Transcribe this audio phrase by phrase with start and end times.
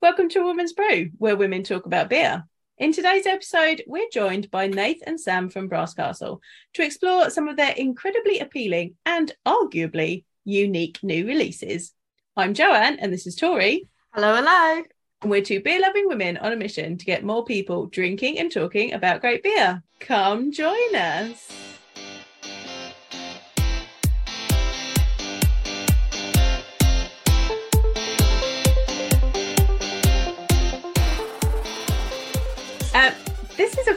[0.00, 2.44] Welcome to Women's Brew, where women talk about beer.
[2.78, 6.40] In today's episode, we're joined by Nath and Sam from Brass Castle
[6.74, 11.94] to explore some of their incredibly appealing and arguably unique new releases.
[12.36, 13.88] I'm Joanne, and this is Tori.
[14.12, 14.84] Hello, hello.
[15.22, 18.52] And we're two beer loving women on a mission to get more people drinking and
[18.52, 19.82] talking about great beer.
[19.98, 21.77] Come join us.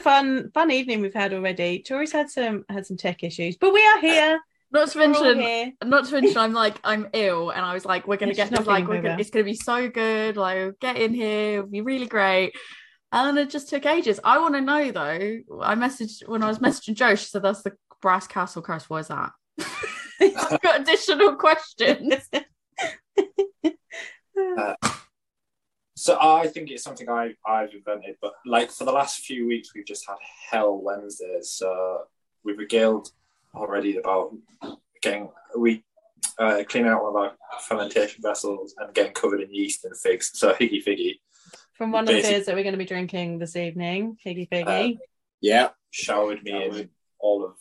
[0.02, 1.84] Fun, fun evening we've had already.
[1.88, 4.40] Tori's had some had some tech issues, but we are here.
[4.74, 8.16] Not to mention, not to mention, I'm like, I'm ill, and I was like, we're
[8.18, 10.38] gonna Yeah, get she's this, like, we're gonna, it's gonna be so good.
[10.38, 12.54] Like, get in here, it'll be really great.
[13.12, 14.22] And it just took ages.
[14.24, 15.40] I want to know though.
[15.62, 17.16] I messaged when I was messaging Joe.
[17.16, 19.32] She said, "That's the Brass Castle curse." What is that?
[20.22, 22.30] I've got additional questions.
[24.58, 24.74] Uh,
[26.02, 29.76] So I think it's something I, I've invented, but like for the last few weeks,
[29.76, 30.16] we've just had
[30.50, 31.52] hell Wednesdays.
[31.52, 32.06] So
[32.44, 33.10] we've regaled
[33.54, 34.34] already about
[35.04, 35.84] getting we
[36.40, 37.34] uh, cleaning out one of our
[37.68, 40.32] fermentation vessels and getting covered in yeast and figs.
[40.34, 41.20] So Hyggy Figgy,
[41.74, 44.98] From one of the beers that we're going to be drinking this evening, Hyggy Figgy.
[45.40, 47.54] yeah, showered me in all of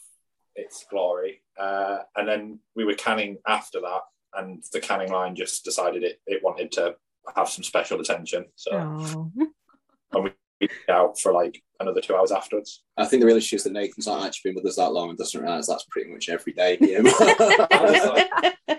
[0.57, 4.01] its glory, uh, and then we were canning after that,
[4.33, 6.95] and the canning line just decided it it wanted to
[7.37, 8.47] have some special attention.
[8.57, 8.73] So
[10.13, 10.33] and we
[10.89, 12.83] out for like another two hours afterwards.
[12.97, 15.09] I think the real issue is that Nathan's not actually been with us that long
[15.09, 16.77] and doesn't realise that's pretty much every day.
[16.81, 17.01] Yeah,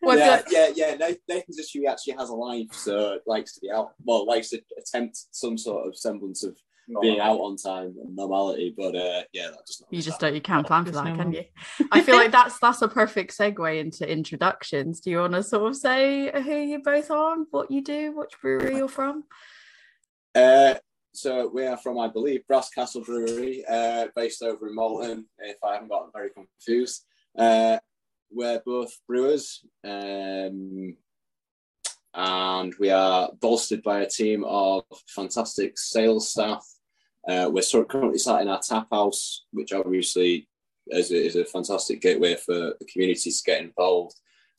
[0.00, 0.44] What's yeah, it?
[0.50, 0.94] yeah, yeah.
[0.96, 3.92] Nathan- Nathan's issue he actually has a life, so likes to be out.
[4.04, 6.56] Well, likes to attempt some sort of semblance of
[7.00, 8.74] being out on time and normality.
[8.76, 9.92] But uh, yeah, that does not.
[9.92, 10.34] You just don't.
[10.34, 11.32] You can't plan for that, no can one.
[11.32, 11.44] you?
[11.90, 15.00] I feel like that's that's a perfect segue into introductions.
[15.00, 18.32] Do you want to sort of say who you both are, what you do, which
[18.40, 19.24] brewery you're from?
[20.34, 20.74] Uh,
[21.14, 25.26] so we are from, I believe, Brass Castle Brewery, uh, based over in Malton.
[25.38, 27.04] If I haven't gotten very confused,
[27.38, 27.78] uh,
[28.30, 30.96] we're both brewers, um,
[32.14, 36.66] and we are bolstered by a team of fantastic sales staff.
[37.28, 40.48] Uh, we're sort of currently sat in our tap house, which obviously
[40.88, 44.16] is a, is a fantastic gateway for the community to get involved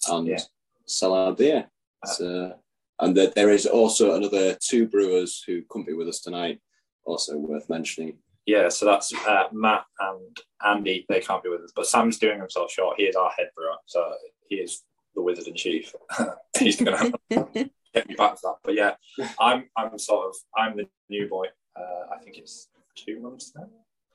[0.10, 0.40] and Yeah.
[0.86, 1.70] sell our beer.
[2.06, 2.54] So,
[3.00, 6.60] and that there is also another two brewers who couldn't be with us tonight,
[7.06, 8.18] also worth mentioning.
[8.46, 11.06] Yeah, so that's uh, Matt and Andy.
[11.08, 12.98] They can't be with us, but Sam's doing himself short.
[12.98, 14.14] He is our head brewer, so
[14.50, 14.84] he is
[15.16, 15.94] the wizard in chief.
[16.60, 18.56] He's going to have to get me back to that.
[18.64, 18.96] But yeah,
[19.40, 21.46] I'm I'm sort of I'm the new boy.
[21.76, 23.68] Uh, I think it's two months now.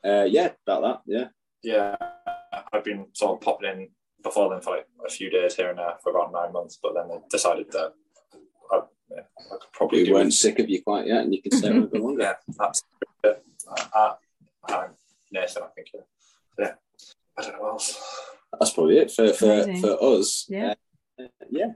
[0.04, 1.00] Uh, yeah, about that.
[1.06, 1.28] Yeah,
[1.62, 1.96] Yeah,
[2.72, 3.88] I've been sort of popping in
[4.22, 6.94] before then for like a few days here and there for about nine months, but
[6.94, 7.92] then they decided that
[8.70, 10.32] I, yeah, I could probably we weren't it.
[10.32, 12.22] sick of you quite yet, and you can stay on a bit longer.
[12.48, 12.82] Yeah, that's
[13.24, 13.44] it.
[13.94, 14.12] Uh,
[14.68, 14.90] I'm
[15.32, 15.88] Nathan, I think.
[15.94, 16.00] Yeah.
[16.58, 16.72] yeah.
[17.38, 18.24] I don't know what else.
[18.58, 20.46] That's probably it for for, for us.
[20.48, 20.74] Yeah.
[21.18, 21.72] Uh, yeah.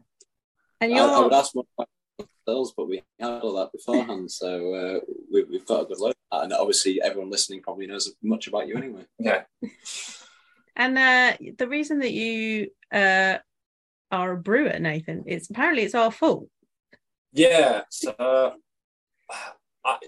[0.80, 1.88] And I, you're I would ask more about
[2.46, 5.00] ourselves, but we had all that beforehand, so uh,
[5.32, 6.16] we, we've got a good look.
[6.32, 6.44] at.
[6.44, 9.04] And obviously, everyone listening probably knows much about you anyway.
[9.18, 9.42] Yeah.
[10.76, 13.38] and uh, the reason that you uh,
[14.10, 16.48] are a brewer, Nathan, it's apparently it's our fault.
[17.32, 17.82] Yeah.
[17.90, 18.14] So
[19.84, 19.98] I,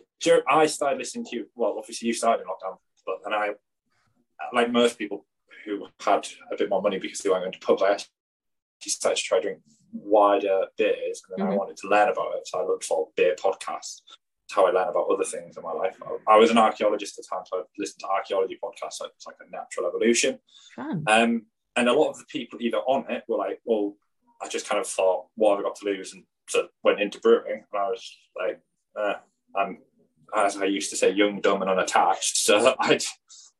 [0.48, 1.46] I started listening to you.
[1.54, 3.50] Well, obviously, you started in lockdown, but and I,
[4.52, 5.26] like most people
[5.64, 8.10] who had a bit more money because they weren't going to pubs, I actually
[8.90, 9.60] started to try drink
[9.92, 11.58] wider beers, and then I Mhm.
[11.58, 12.46] wanted to learn about it.
[12.48, 14.02] So I looked for beer podcasts.
[14.42, 15.96] That's how I learned about other things in my life.
[16.28, 18.94] I, I was an archaeologist at the time, so I listened to archaeology podcasts.
[18.94, 20.40] So it's like a natural evolution.
[21.06, 21.46] Um,
[21.76, 23.96] and a lot of the people either on it were like, well,
[24.42, 26.12] I just kind of thought, what have I got to lose?
[26.12, 27.64] And so went into brewing.
[27.72, 28.60] And I was like,
[28.96, 29.14] uh,
[29.56, 29.78] I'm,
[30.36, 32.36] as I used to say, young, dumb, and unattached.
[32.36, 32.98] So I,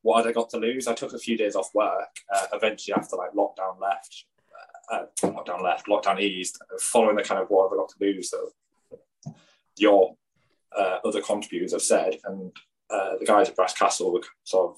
[0.02, 0.86] what had I got to lose?
[0.86, 2.10] I took a few days off work.
[2.34, 4.26] Uh, eventually, after like lockdown left,
[4.90, 8.30] uh, lockdown left, lockdown eased, following the kind of what have I got to lose
[8.30, 8.50] that
[9.76, 10.16] your
[10.76, 12.18] uh, other contributors have said.
[12.24, 12.52] And
[12.90, 14.76] uh, the guys at Brass Castle were sort of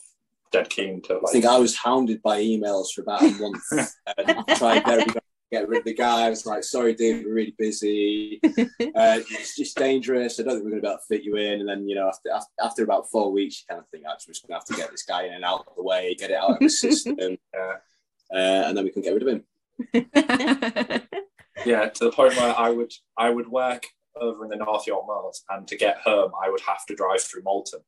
[0.53, 3.63] dead keen to I think I was hounded by emails for about a month.
[4.19, 5.21] and I tried very hard to
[5.51, 6.27] get rid of the guy.
[6.27, 8.41] I was like, sorry, dude, we're really busy.
[8.95, 10.41] Uh, it's just dangerous.
[10.41, 11.61] I don't think we're going to be able to fit you in.
[11.61, 14.31] And then, you know, after, after, after about four weeks, you kind of think, actually,
[14.31, 16.15] we're just going to have to get this guy in and out of the way,
[16.15, 17.17] get it out of the system.
[17.19, 17.73] Yeah.
[18.33, 19.45] Uh, and then we can get rid of him.
[21.65, 23.85] Yeah to the point where i would i would work
[24.21, 27.21] over in the north york moors and to get home i would have to drive
[27.23, 27.81] through malton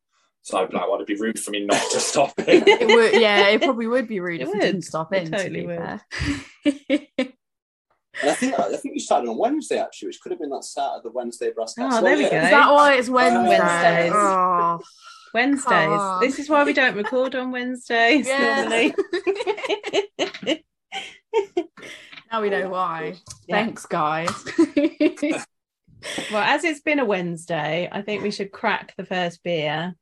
[0.42, 2.86] so i'd be like well it'd be rude for me not to stop it it
[2.86, 4.60] would, yeah, it probably would be rude It if you would.
[4.62, 5.30] didn't stop It in.
[5.30, 5.78] totally to would.
[6.64, 7.32] be fair.
[8.20, 10.64] And I think I think you started on Wednesday actually, which could have been that
[10.64, 12.30] start of the Wednesday brass Oh, there we yeah.
[12.30, 12.36] go.
[12.36, 13.58] Is that why it's uh, Wednesday?
[13.60, 14.12] Wednesdays.
[14.14, 14.80] Oh,
[15.34, 16.00] Wednesdays.
[16.00, 18.62] Come This is why we don't record on Wednesdays Yeah.
[18.62, 18.94] normally.
[22.30, 23.14] now we know oh, why.
[23.46, 23.56] Yeah.
[23.56, 24.44] Thanks, guys.
[26.32, 29.94] well, as it's been a Wednesday, I think we should crack the first beer.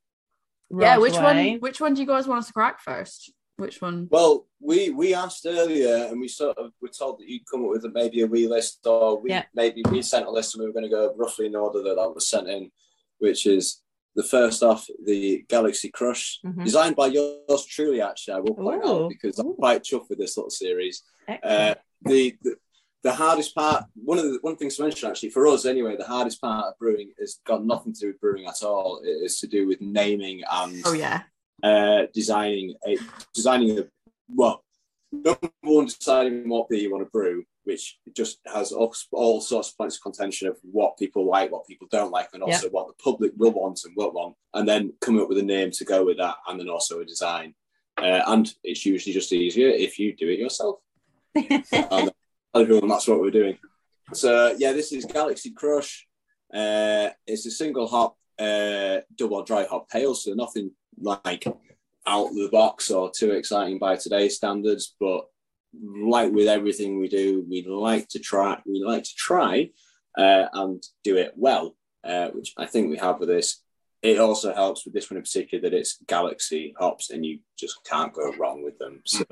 [0.70, 1.52] yeah, which away.
[1.52, 1.60] one?
[1.60, 3.32] Which one do you guys want us to crack first?
[3.56, 4.08] Which one?
[4.10, 7.70] Well, we we asked earlier, and we sort of were told that you'd come up
[7.70, 9.44] with a, maybe a wee list, or we Yeah.
[9.54, 11.96] maybe we sent a list, and we were going to go roughly in order that
[11.96, 12.70] that was sent in,
[13.18, 13.82] which is
[14.16, 16.64] the first off the Galaxy Crush, Mhm.
[16.64, 18.00] designed by yours truly.
[18.00, 18.88] Actually, I will point Ooh.
[19.04, 21.02] out because I'm quite chuffed with this little series.
[21.42, 22.56] Uh, the, the
[23.02, 26.04] the hardest part, one of the one thing to mention actually for us anyway, the
[26.16, 29.00] hardest part of brewing has got nothing to do with brewing at all.
[29.04, 31.22] It is to do with naming and Oh yeah.
[31.62, 32.96] uh, designing a
[33.32, 33.84] designing a
[34.34, 34.64] well,
[35.12, 38.92] number one, deciding what beer you want to brew, which just has all,
[39.40, 42.68] sorts of points of contention of what people like, what people don't like, and also
[42.70, 45.72] what the public will want and won't want, and then coming up with a name
[45.72, 47.54] to go with that, and then also a design.
[47.98, 50.76] Uh, and it's usually just easier if you do it yourself.
[51.34, 52.10] and
[52.54, 53.58] everyone, that's what we're doing.
[54.14, 56.06] So yeah, this is Galaxy Crush.
[56.54, 60.70] Uh, it's a single hop, uh, double dry hop pale, so nothing
[61.00, 61.46] like
[62.06, 64.94] out of the box or too exciting by today's standards.
[65.00, 65.26] But
[65.74, 68.60] like with everything we do, we like to try.
[68.66, 69.70] We like to try
[70.16, 73.62] uh, and do it well, uh, which I think we have with this.
[74.02, 77.84] It also helps with this one in particular that it's Galaxy hops, and you just
[77.84, 79.02] can't go wrong with them.
[79.04, 79.24] So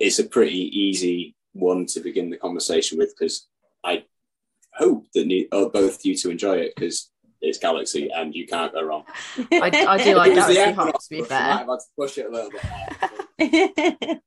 [0.00, 3.48] it's a pretty easy one to begin the conversation with because
[3.84, 4.04] I
[4.74, 8.72] hope that ne- uh, both you to enjoy it because it's Galaxy and you can't
[8.72, 9.04] go wrong.
[9.52, 11.08] I, I do like Galaxy hops.
[11.08, 12.50] To be push, I might fair, have had to push it a little
[13.38, 14.22] bit.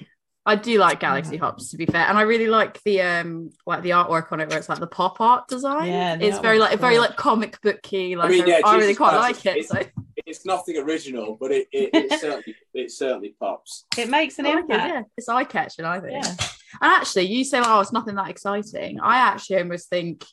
[0.48, 1.70] I do like Galaxy hops.
[1.72, 4.58] To be fair, and I really like the um like the artwork on it where
[4.58, 5.88] it's like the pop art design.
[5.88, 8.14] Yeah, it's very artwork's like very like comic booky.
[8.16, 9.58] Like I, mean, yeah, I really Jesus quite Christ, like it.
[9.58, 13.84] it's- So It's nothing original, but it, it, it certainly it certainly pops.
[13.98, 14.94] it makes an I like it, impact.
[14.94, 15.02] yeah.
[15.18, 16.12] It's eye catching, I think.
[16.24, 16.34] Yeah.
[16.80, 20.24] And actually, you say, "Oh, it's nothing that exciting." I actually almost think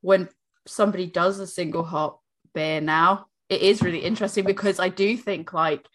[0.00, 0.28] when
[0.66, 2.20] somebody does a single hop
[2.54, 5.86] beer now, it is really interesting because I do think like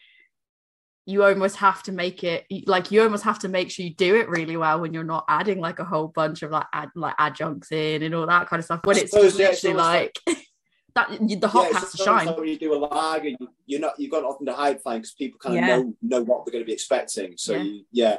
[1.08, 4.14] you almost have to make it like you almost have to make sure you do
[4.16, 7.14] it really well when you're not adding like a whole bunch of like ad, like
[7.18, 8.80] adjuncts in and all that kind of stuff.
[8.84, 10.38] When I it's suppose, yeah, it's literally almost like
[10.94, 12.26] that, the hop Yeah, has to shine.
[12.26, 15.00] like when you do a lager, you, you're not you've got nothing to hide behind
[15.02, 15.76] because people kind of Yeah.
[15.78, 17.32] know know what they're going to be expecting.
[17.38, 17.62] So Yeah.
[17.62, 18.18] you, yeah,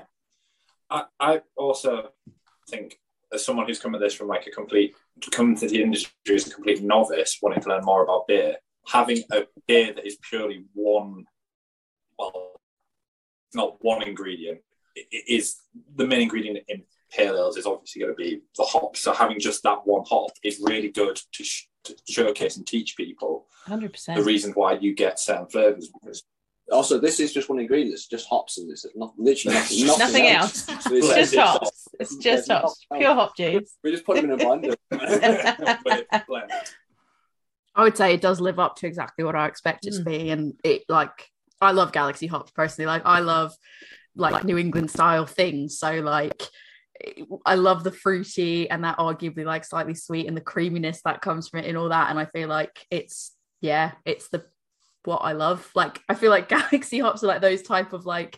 [0.90, 2.10] I, I also
[2.72, 3.00] think
[3.32, 4.96] as someone who's come at this from like a complete
[5.30, 8.56] come to the industry as a complete novice wanting to learn more about beer
[8.88, 11.26] having a beer that is purely one
[12.18, 12.59] well
[13.54, 14.60] not one ingredient
[14.96, 15.58] it, it is
[15.96, 19.40] the main ingredient in pale ales is obviously going to be the hop so having
[19.40, 24.16] just that one hop is really good to, sh- to showcase and teach people 100%.
[24.16, 26.24] the reason why you get certain flavors because
[26.72, 27.94] Also, this is just one ingredient.
[27.94, 28.86] It's just hops in this.
[28.86, 30.70] It's not literally nothing, nothing, Nothing else.
[30.70, 30.86] else.
[30.86, 31.88] It's it's just like- hops.
[32.00, 32.86] It's just There's hops.
[32.94, 33.76] Pure hop juice.
[33.84, 34.76] We just put them in a blender.
[34.92, 36.56] but it's blended.
[37.76, 40.06] I would say it does live up to exactly what I expect it to Mm.
[40.06, 41.32] be, and it like
[41.62, 42.88] I love Galaxy hops personally.
[42.88, 43.54] Like I love
[44.16, 45.78] like New England style things.
[45.78, 46.42] So like
[47.46, 51.48] I love the fruity and that arguably like slightly sweet and the creaminess that comes
[51.48, 52.10] from it and all that.
[52.10, 54.46] And I feel like it's yeah, it's the
[55.06, 55.70] what I love.
[55.76, 58.38] Like I feel like Galaxy hops are like those type of like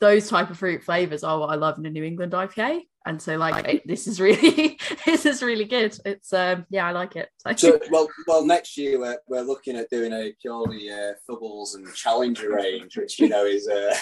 [0.00, 2.82] those type of fruit flavors are what I love in a New England IPA.
[3.08, 5.98] And so like it, this is really this is really good.
[6.04, 7.30] It's um yeah, I like it.
[7.38, 11.74] So, So, well, well, next year we're, we're looking at doing a purely uh, Fuggles
[11.74, 13.94] and Challenger range, which you know is uh,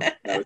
[0.26, 0.44] no,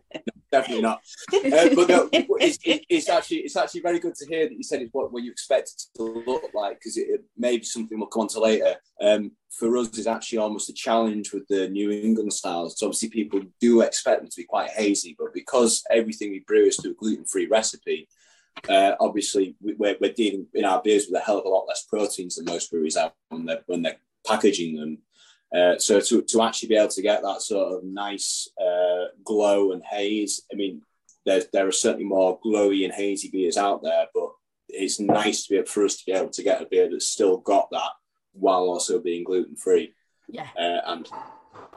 [0.50, 1.02] definitely not.
[1.32, 4.62] Uh, but no, it's, it, it's actually it's actually very good to hear that you
[4.62, 7.64] said it's what, what you expect it to look like because it, it may be
[7.64, 8.76] something we'll come on to later.
[8.99, 12.78] Um, for us, is actually almost a challenge with the New England styles.
[12.78, 16.66] So obviously, people do expect them to be quite hazy, but because everything we brew
[16.66, 18.08] is to a gluten-free recipe,
[18.68, 21.66] uh, obviously we- we're, we're dealing in our beers with a hell of a lot
[21.68, 24.98] less proteins than most breweries have when they're when they're packaging them.
[25.54, 29.72] Uh, so to, to actually be able to get that sort of nice uh, glow
[29.72, 30.82] and haze, I mean,
[31.25, 34.30] there, there are certainly more glowy and hazy beers out there, but
[34.68, 37.36] it's nice to be for us to be able to get a beer that's still
[37.38, 37.90] got that
[38.38, 39.95] while also being gluten free.
[40.28, 40.49] yeah.
[40.59, 41.09] Uh, and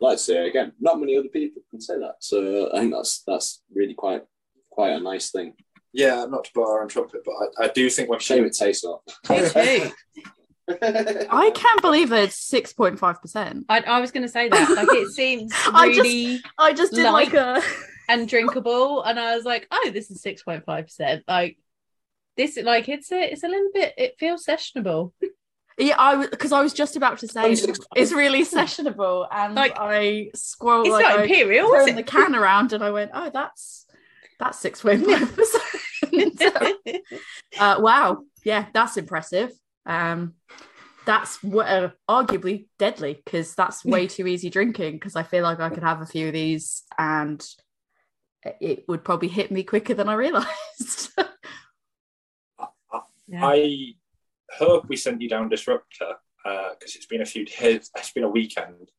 [0.02, 2.16] like I say again, not many other people can say that.
[2.20, 4.24] So I think that's that's really quite
[4.70, 5.54] quite a nice thing.
[5.92, 8.54] Yeah, not to blow our own trumpet, but I, I do think when Shame it
[8.54, 9.02] tastes off.
[9.30, 9.92] Me too.
[10.82, 13.64] I can't believe that it's 6.5%.
[13.70, 14.70] I, I was going to say that.
[14.70, 17.62] Like it seems I just- really I just did like a
[18.10, 21.24] and drinkable, and I was like, oh, this is six point five percent.
[21.28, 21.58] Like
[22.38, 25.12] this like it's a it's a little bit it feels sessionable.
[25.80, 27.54] Yeah, I because I was just about to say
[27.96, 31.96] It's really sessionable, and Like, I squirreled It's like not I imperial, is throwing it?
[31.96, 33.86] the can around, and I went, "Oh, that's
[34.40, 35.64] that's six point five percent."
[37.58, 39.52] Uh, wow, yeah, that's impressive.
[39.86, 40.34] Um,
[41.06, 44.94] that's uh, arguably deadly because that's way too easy drinking.
[44.94, 47.46] Because I feel like I could have a few of these and
[48.62, 51.10] it would probably hit me quicker than I realized.
[53.28, 53.46] Yeah.
[53.46, 53.94] I
[54.58, 57.92] hope we sent you down Disruptor because it's been a few days.
[57.98, 58.92] It's been a weekend.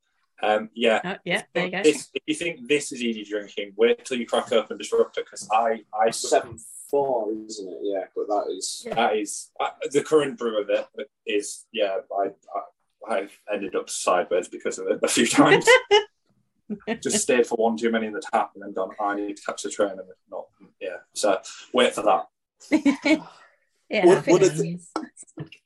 [0.42, 1.00] Um, yeah.
[1.04, 1.82] Oh, yeah, there you go.
[1.82, 5.48] This, if you think this is easy drinking, wait till you crack open Disruptor because
[5.52, 6.56] I, I Seven
[6.90, 7.78] four, isn't it?
[7.82, 10.86] Yeah, but that is that is uh, the current brew of it
[11.26, 11.98] is yeah.
[12.18, 15.66] I, I I've ended up sideways because of it a few times.
[17.02, 18.90] Just stayed for one too many in the tap and then gone.
[19.00, 20.46] I need to catch the train and not
[20.80, 20.98] yeah.
[21.14, 21.40] So
[21.72, 23.20] wait for that.
[23.90, 24.78] yeah, What- I think what it are the-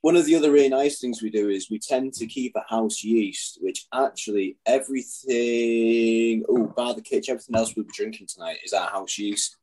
[0.01, 2.63] one of the other really nice things we do is we tend to keep a
[2.69, 8.57] house yeast, which actually everything, oh, bar the kitchen, everything else we'll be drinking tonight
[8.63, 9.57] is our house yeast,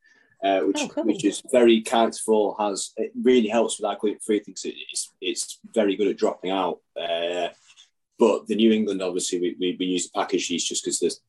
[0.45, 1.05] uh, which Oh, cool.
[1.05, 2.57] which is very characterful.
[2.59, 4.65] Has it really helps with our gluten free things.
[4.65, 6.81] It, it's it's very good at dropping out.
[7.01, 7.49] Uh,
[8.19, 11.21] but the New England, obviously, we, we, we use the packaged yeast just because there's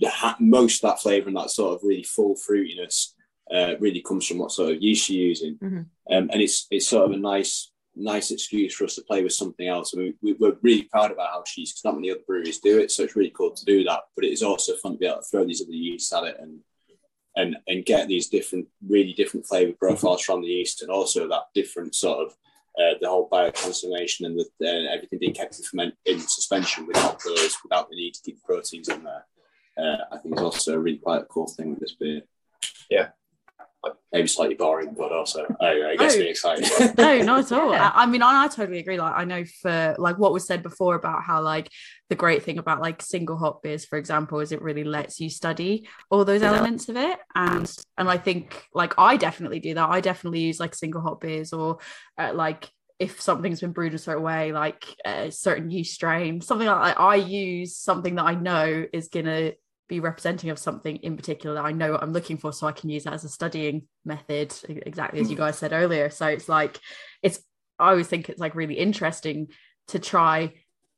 [0.00, 3.12] the ha- most of that flavour and that sort of really full fruitiness
[3.54, 5.86] uh, really comes from what sort of yeast you're using, Mhm.
[6.10, 9.32] um, and it's it's sort of a nice nice excuse for us to play with
[9.32, 9.94] something else.
[9.94, 12.60] I mean, we, we're really proud about our house yeast because not many other breweries
[12.60, 14.02] do it, so it's really cool to do that.
[14.14, 16.36] But it is also fun to be able to throw these other yeasts at it
[16.38, 16.60] and
[17.36, 21.44] and and get these different, really different flavour profiles from the yeast, and also that
[21.54, 22.36] different sort of
[22.78, 27.18] uh, the whole biotransformation and the, uh, everything being kept in, ferment, in suspension without
[27.24, 29.24] those, without the need to keep proteins in there.
[29.78, 32.22] Uh, I think is also a really quite a cool thing with this beer.
[32.90, 33.08] Yeah.
[34.12, 36.20] Maybe slightly boring, but also I, I guess Oh.
[36.20, 36.96] excited.
[36.98, 37.70] no, not at all.
[37.72, 37.90] Yeah.
[37.94, 38.98] I, I mean, I, I totally agree.
[38.98, 41.68] Like, I know for like what was said before about how like
[42.08, 45.28] the great thing about like single hop beers, for example, is it really lets you
[45.30, 46.48] study all those Yeah.
[46.54, 49.88] elements of it, and and I think like I definitely do that.
[49.90, 51.78] I definitely use like single hop beers or
[52.18, 56.66] uh, like if something's been brewed a certain way, like a certain yeast strain, something
[56.66, 59.52] like I use something that I know is gonna
[59.88, 62.72] be representing of something in particular that I know what I'm looking for, so I
[62.72, 66.10] can use that as a studying method, exactly as you guys said earlier.
[66.10, 66.78] So it's like
[67.22, 67.40] it's
[67.78, 69.48] I always think it's like really interesting
[69.88, 70.54] to try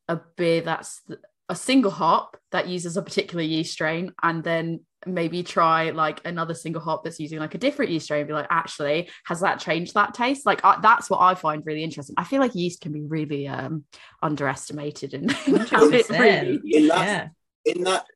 [0.09, 1.03] a beer that's
[1.49, 6.55] a single hop that uses a particular yeast strain and then maybe try like another
[6.55, 9.61] single hop that's using like a different yeast strain and be like actually has that
[9.61, 12.81] changed that taste like I, that's what i find really interesting i feel like yeast
[12.81, 13.85] can be really um
[14.23, 15.31] underestimated and
[15.71, 16.19] how it 100%.
[16.19, 17.29] really In that Yeah.
[17.65, 18.07] in that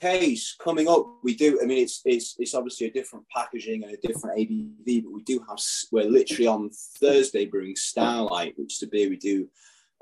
[0.00, 1.60] case, coming up, we do.
[1.62, 5.22] I mean, it's it's it's obviously a different packaging and a different ABV, but we
[5.22, 5.58] do have.
[5.90, 6.70] We're literally on
[7.00, 9.48] Thursday brewing Starlight, which is a beer we do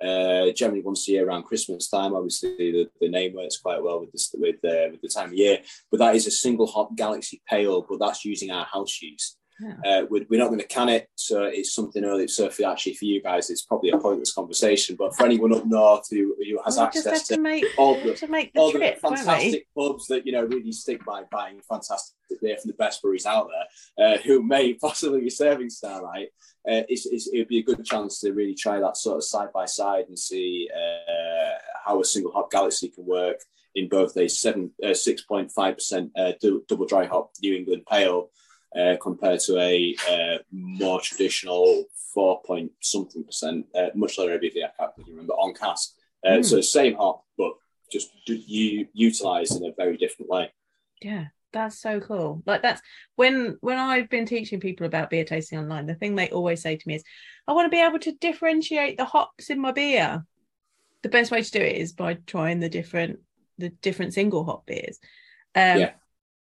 [0.03, 2.15] uh, generally once a year around Christmas time.
[2.15, 5.35] Obviously, the, the name works quite well with this with uh, with the time of
[5.35, 5.59] year.
[5.91, 9.37] But that is a single hop Galaxy Pale, but that's using our house yeast.
[9.61, 9.75] Yeah.
[9.85, 12.29] Uh, we're, we're not going to can it, so it's something early.
[12.29, 14.97] So for actually for you guys, it's probably a pointless conversation.
[14.97, 18.15] But for anyone up north who, who has We access to to make all the
[18.15, 21.61] to make the all trip, won't fantastic pubs that you know really stick by buying
[21.69, 23.49] fantastic beer from the best breweries out
[23.97, 26.29] there, uh, who may possibly be serving Starlight.
[26.69, 29.25] Uh, it's, it's, it would be a good chance to really try that sort of
[29.25, 33.41] side by side and see uh, how a single hop Galaxy can work
[33.75, 36.33] in both a seven uh, six point five percent uh,
[36.69, 38.29] double dry hop New England Pale.
[38.77, 41.85] Uh, compared to a uh, more traditional
[42.15, 45.95] four point something percent, uh, much lower ABV, I can't really remember, on cask.
[46.25, 46.45] Uh, Mm.
[46.45, 47.53] So same hop, but
[47.91, 50.53] just you utilized in a very different way.
[51.03, 52.43] Yeah, that's so cool.
[52.47, 52.81] Like that's
[53.17, 56.77] when when I've been teaching people about beer tasting online, the thing they always say
[56.77, 57.05] to me is,
[57.49, 60.25] I want to be able to differentiate the hops in my beer.
[61.03, 63.21] The best way to do it is by trying the different
[63.59, 64.99] the different single hop beers.
[65.55, 65.91] Um Yeah.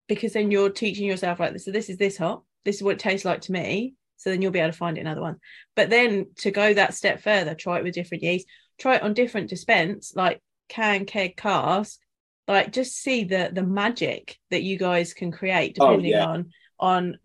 [0.09, 1.65] Because then you're teaching yourself like this.
[1.65, 3.95] So this is this hop, this is what it tastes like to me.
[4.17, 5.39] So then you'll be able to find it in other ones.
[5.77, 8.47] But then to go that step further, try it with different yeast,
[8.79, 11.99] try it on different dispense, like can, keg, cask,
[12.47, 16.27] like just see the the magic that you guys can create Oh, depending yeah.
[16.27, 17.19] on on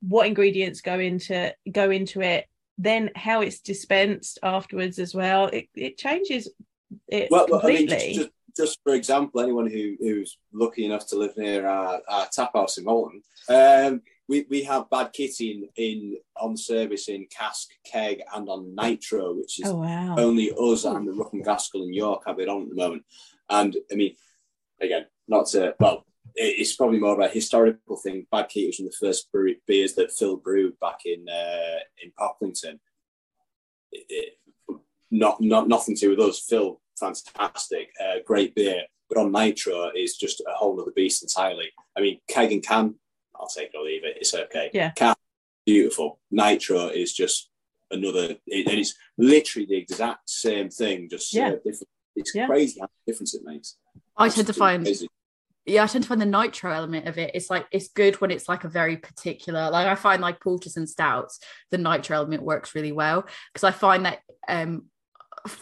[0.00, 2.46] what ingredients go into go into it
[2.78, 6.50] then how it's dispensed afterwards as well it, it changes
[7.08, 10.84] it Well, well, I mean, completely just, just, just for example, anyone who, who's lucky
[10.84, 15.12] enough to live near our, our tap house in Malton, um, we, we have Bad
[15.12, 20.16] Kitty in, in on service in cask, keg, and on nitro, which is oh wow
[20.18, 23.04] only us and the Rook and Gaskill in York have it on at the moment.
[23.48, 24.16] And I mean,
[24.80, 28.26] again, not to well, it's probably more of a historical thing.
[28.30, 29.28] Bad Kitty was one of the first
[29.66, 32.78] beers that Phil brewed back in uh, in Pocklington.
[33.92, 34.32] It, it,
[35.10, 36.40] not not nothing to do with us.
[36.40, 41.70] Phil, fantastic, uh, great beer, but on Nitro is just a whole other beast entirely.
[41.96, 42.94] I mean, keg and can,
[43.38, 44.16] I'll take it or leave it.
[44.20, 44.70] It's okay.
[44.72, 44.90] Yeah.
[44.90, 45.14] Can,
[45.64, 46.20] beautiful.
[46.30, 47.50] Nitro is just
[47.90, 51.48] another, it, and it's literally the exact same thing, just Yeah.
[51.48, 51.88] uh, different.
[52.16, 52.46] It's Yeah.
[52.46, 53.76] crazy how much difference it makes.
[54.16, 55.08] I tend to find Crazy.
[55.66, 57.32] yeah, I tend to find the nitro element of it.
[57.34, 59.70] It's like it's good when it's like a very particular.
[59.70, 61.38] Like I find like porters and stouts,
[61.70, 64.86] the nitro element works really well because I find that um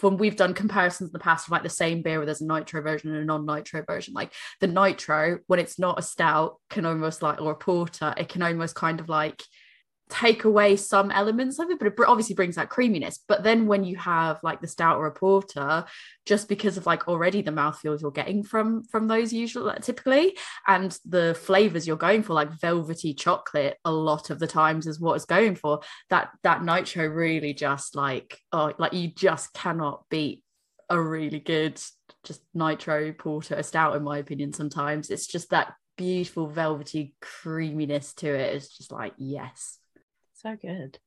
[0.02, 2.46] when we've done comparisons in the past of like the same beer where there's a
[2.46, 6.86] nitro version and a non-nitro version, like the nitro when it's not a stout can
[6.86, 9.42] almost like or a porter, it can almost kind of like
[10.14, 13.18] take away some elements of it, but it obviously brings that creaminess.
[13.26, 15.84] But then when you have like the stout or a porter,
[16.24, 20.36] just because of like already the mouthfeels you're getting from from those usual like, typically
[20.66, 25.00] and the flavors you're going for like velvety chocolate a lot of the times is
[25.00, 30.04] what it's going for that that nitro really just like oh like you just cannot
[30.08, 30.42] beat
[30.90, 31.80] a really good
[32.24, 35.10] just nitro porter stout in my opinion sometimes.
[35.10, 38.56] It's just that beautiful velvety creaminess to it.
[38.56, 39.78] It's just like yes
[40.44, 40.98] So good.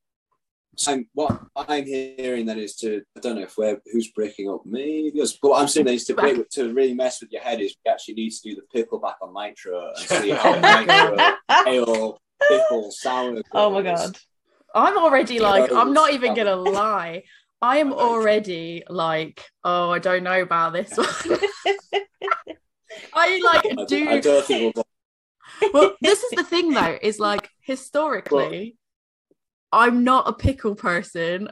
[0.77, 4.61] So what I'm hearing then is to I don't know if we're who's breaking up
[4.65, 7.41] maybe us, but what I'm saying then is to break, to really mess with your
[7.41, 10.55] head is we actually need to do the pickle back on nitro and see how
[10.55, 11.35] Oh my nitro,
[11.67, 13.41] ale, pickle, sour.
[13.51, 14.17] Oh my god.
[14.73, 17.23] I'm already like, I'm not even gonna lie.
[17.61, 21.39] I am already like, oh, I don't know about this one.
[23.13, 25.69] I like I, do I don't think we'll go.
[25.73, 28.77] well, this is the thing though, is like historically,
[29.71, 31.49] I'm not a pickle person.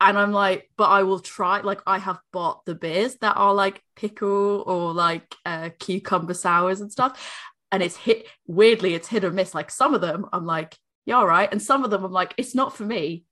[0.00, 1.60] And I'm like, but I will try.
[1.60, 6.80] Like, I have bought the beers that are like pickle or like uh, cucumber sours
[6.80, 7.20] and stuff.
[7.72, 9.54] And it's hit weirdly, it's hit or miss.
[9.54, 11.48] Like, some of them I'm like, yeah, all right.
[11.50, 13.24] And some of them I'm like, it's not for me,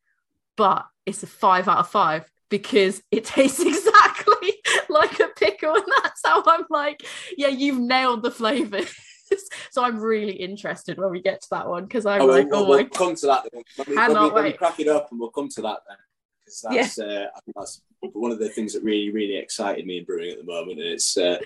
[0.56, 4.54] but it's a five out of five because it tastes exactly
[4.88, 5.74] like a pickle.
[5.74, 7.04] And that's how I'm like,
[7.36, 8.92] yeah, you've nailed the flavors.
[9.70, 12.64] so I'm really interested when we get to that one because I'm Oh, like, we'll,
[12.64, 13.46] oh we'll my come to that.
[13.52, 13.62] Then.
[13.76, 14.58] When we, when, Cannot we, when we wait.
[14.58, 15.96] crack it up, and we'll come to that then,
[16.44, 19.98] because that's uh, I think that's one of the things that really, really excited me
[19.98, 20.78] in brewing at the moment.
[20.80, 21.38] And it's uh,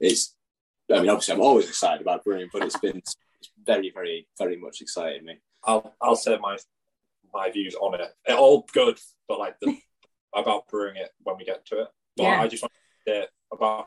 [0.00, 0.34] it's.
[0.92, 3.16] I mean, obviously, I'm always excited about brewing, but it's been it's
[3.64, 5.38] very, very, very much excited me.
[5.64, 6.58] I'll I'll say my
[7.32, 8.02] my views on it.
[8.26, 9.76] It all good, but like the
[10.34, 11.88] about brewing it when we get to it.
[12.16, 12.40] But Yeah.
[12.42, 12.72] I just want
[13.06, 13.86] to say about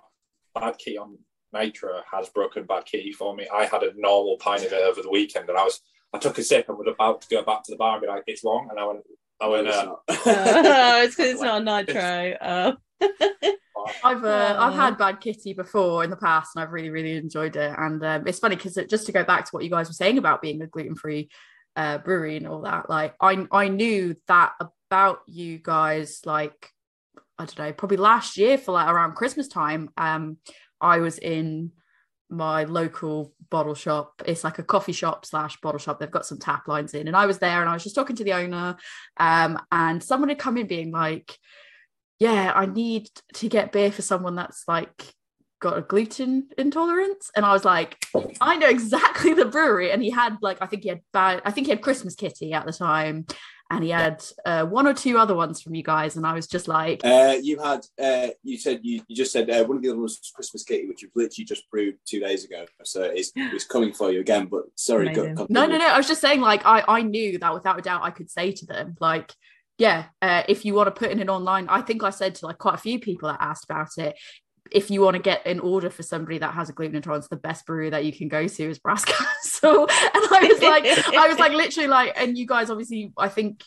[0.55, 1.17] Bad Kitty on
[1.53, 3.47] nitro has broken Bad Kitty for me.
[3.53, 5.81] I had a normal pint of it over the weekend, and I was
[6.13, 8.07] I took a sip and was about to go back to the bar and be
[8.07, 9.01] like, it's wrong, and I went
[9.39, 9.67] I went.
[9.67, 12.35] It's Uh, oh, it's because it's not nitro.
[12.41, 12.75] Oh.
[14.03, 17.55] I've uh, I've had Bad Kitty before in the past, and I've really really enjoyed
[17.55, 17.73] it.
[17.77, 20.17] And um, it's funny because just to go back to what you guys were saying
[20.17, 21.29] about being a gluten free
[21.75, 24.53] uh, brewery and all that, like I I knew that
[24.89, 26.71] about you guys like
[27.37, 29.89] I don't know probably last year for like around Christmas time.
[29.97, 30.37] Um,
[30.81, 31.71] I was in
[32.29, 34.21] my local bottle shop.
[34.25, 35.99] It's like a coffee shop slash bottle shop.
[35.99, 38.15] They've got some tap lines in, and I was there and I was just talking
[38.15, 38.77] to the owner,
[39.17, 41.37] um, and someone had come in being like
[42.19, 45.13] yeah, I need to get beer for someone that's like
[45.59, 47.31] got a gluten intolerance.
[47.35, 47.97] And I was like,
[48.41, 49.91] I know exactly the brewery.
[49.91, 52.53] And he had like, I think he had bad, I think he had Christmas Kitty
[52.53, 53.25] at the time.
[53.69, 56.15] And he had uh, one or two other ones from you guys.
[56.15, 59.49] And I was just like, Uh, you had uh, you said you, you just said
[59.49, 62.19] uh, one of the other ones was Christmas Kitty, which you've literally just brewed two
[62.21, 62.65] days ago.
[62.83, 64.45] So it's, it's coming for you again.
[64.45, 65.87] But sorry, go, no, no, no.
[65.87, 68.53] I was just saying, like, I, I knew that without a doubt I could say
[68.53, 69.33] to them, like,
[69.77, 72.47] yeah, uh, if you want to put in an online, I think I said to
[72.47, 74.15] like quite a few people that asked about it,
[74.71, 77.35] if you want to get an order for somebody that has a gluten intolerance, the
[77.35, 79.81] best brewery that you can go to is Brass Castle.
[79.89, 83.63] and I was like, I was like, literally like, and you guys obviously, I think.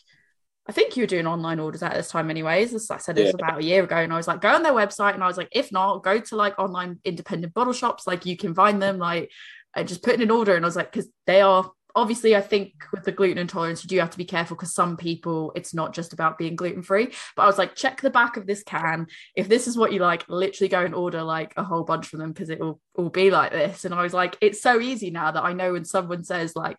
[0.67, 2.75] I think you were doing online orders at this time, anyways.
[2.75, 3.45] As I said, it was Yeah.
[3.47, 5.35] about a year ago, and I was like, go on their website, and I was
[5.35, 8.99] like, if not, go to like online independent bottle shops, like you can find them,
[8.99, 9.31] like,
[9.75, 10.55] and just put in an order.
[10.55, 13.87] And I was like, because they are obviously, I think with the gluten intolerance, you
[13.87, 17.13] do have to be careful because some people, it's not just about being gluten free.
[17.35, 19.07] But I was like, check the back of this can.
[19.35, 22.19] If this is what you like, literally go and order like a whole bunch from
[22.19, 23.85] them because it will all be like this.
[23.85, 26.77] And I was like, it's so easy now that I know when someone says like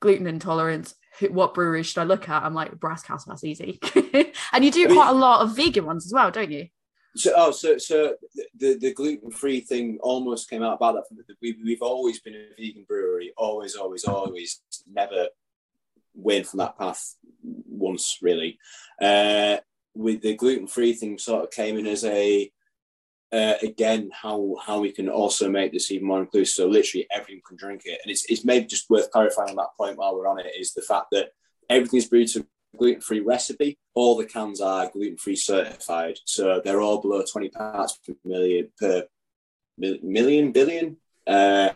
[0.00, 0.94] gluten intolerance,
[1.30, 2.42] what brewery should I look at?
[2.42, 3.80] I'm like, Brass Castle, that's easy.
[4.52, 6.68] and you do quite a lot of vegan ones as well, don't you?
[7.18, 8.14] So, oh, so, so
[8.56, 11.36] the the gluten free thing almost came out about that.
[11.42, 15.28] We, we've always been a vegan brewery, always, always, always, never
[16.14, 18.58] went from that path once really.
[19.00, 19.58] Uh,
[19.94, 22.50] with the gluten free thing, sort of came in as a
[23.32, 26.54] uh, again how how we can also make this even more inclusive.
[26.54, 29.76] So literally everyone can drink it, and it's it's maybe just worth clarifying on that
[29.76, 31.30] point while we're on it is the fact that
[31.68, 32.46] everything's brewed to
[32.78, 33.78] gluten free recipe.
[33.94, 38.70] All the cans are gluten free certified, so they're all below twenty parts per million
[38.80, 39.04] per
[39.78, 40.96] million billion.
[41.26, 41.70] Uh,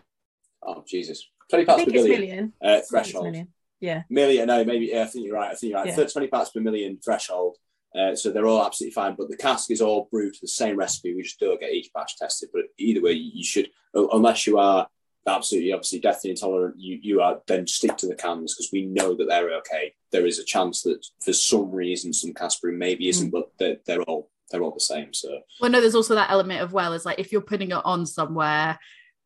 [0.63, 2.53] oh Jesus, twenty I parts think per billion million.
[2.63, 3.25] uh, threshold.
[3.25, 3.47] million.
[3.79, 4.03] Yeah.
[4.09, 5.51] Million, no, maybe yeah, I think you're right.
[5.51, 5.97] I think you're right.
[5.97, 6.05] Yeah.
[6.05, 7.57] Twenty parts per million threshold.
[7.93, 10.75] Uh, so they're all absolutely fine, but the cask is all brewed to the same
[10.77, 11.13] recipe.
[11.13, 12.49] We just don't get each batch tested.
[12.51, 14.87] But either way, you should, unless you are
[15.27, 19.15] absolutely, obviously, deathly intolerant, you you are then stick to the cans because we know
[19.15, 19.93] that they're okay.
[20.11, 23.31] There is a chance that for some reason some cask brew maybe isn't, mm.
[23.31, 25.13] but they're, they're all they're all the same.
[25.13, 27.81] So Well, no, there's also that element of well, is like if you're putting it
[27.85, 28.79] on somewhere,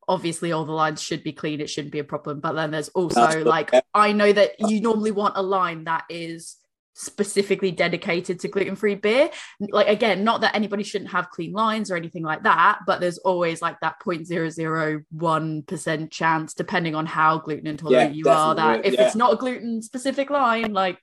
[0.07, 1.61] obviously all the lines should be clean.
[1.61, 2.39] It shouldn't be a problem.
[2.39, 6.05] But then there's also That's- like I know that you normally want a line that
[6.09, 6.57] is
[6.99, 9.29] specifically dedicated to gluten-free beer.
[9.59, 13.19] Like again, not that anybody shouldn't have clean lines or anything like that, but there's
[13.19, 18.95] always like that 0.001% chance, depending on how gluten intolerant Yeah, you are, that if
[18.95, 19.05] yeah.
[19.05, 20.97] it's not a gluten specific line, like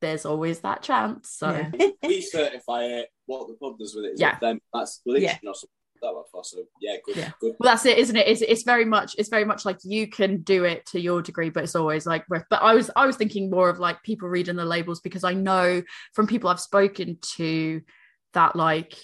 [0.00, 1.28] there's always that chance.
[1.30, 1.70] So Yeah.
[2.02, 3.08] we certify it.
[3.26, 4.32] What the pub does with it is Yeah.
[4.32, 4.60] up them.
[4.72, 5.36] That's literally Yeah.
[5.42, 5.68] not something
[6.02, 6.44] that for.
[6.44, 7.30] So yeah, good, Yeah.
[7.40, 7.54] good.
[7.58, 10.42] well that's it isn't it it's, it's very much it's very much like you can
[10.42, 13.50] do it to your degree but it's always like but i was i was thinking
[13.50, 17.80] more of like people reading the labels because i know from people i've spoken to
[18.34, 18.94] that like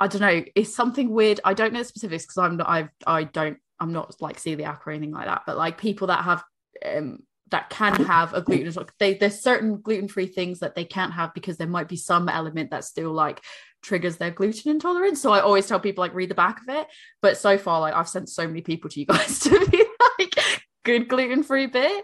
[0.00, 2.88] i don't know it's something weird i don't know the specifics because i'm not i've
[3.06, 6.42] i don't i'm not like celiac or anything like that but like people that have
[6.86, 7.18] um
[7.50, 11.56] that can have a gluten they there's certain gluten-free things that they can't have because
[11.56, 13.40] there might be some element that's still like
[13.82, 15.20] triggers their gluten intolerance.
[15.20, 16.86] So i always tell people like read the back of it.
[17.22, 19.84] But so far like i've sent so many people to you guys to be
[20.18, 22.02] like good gluten-free beer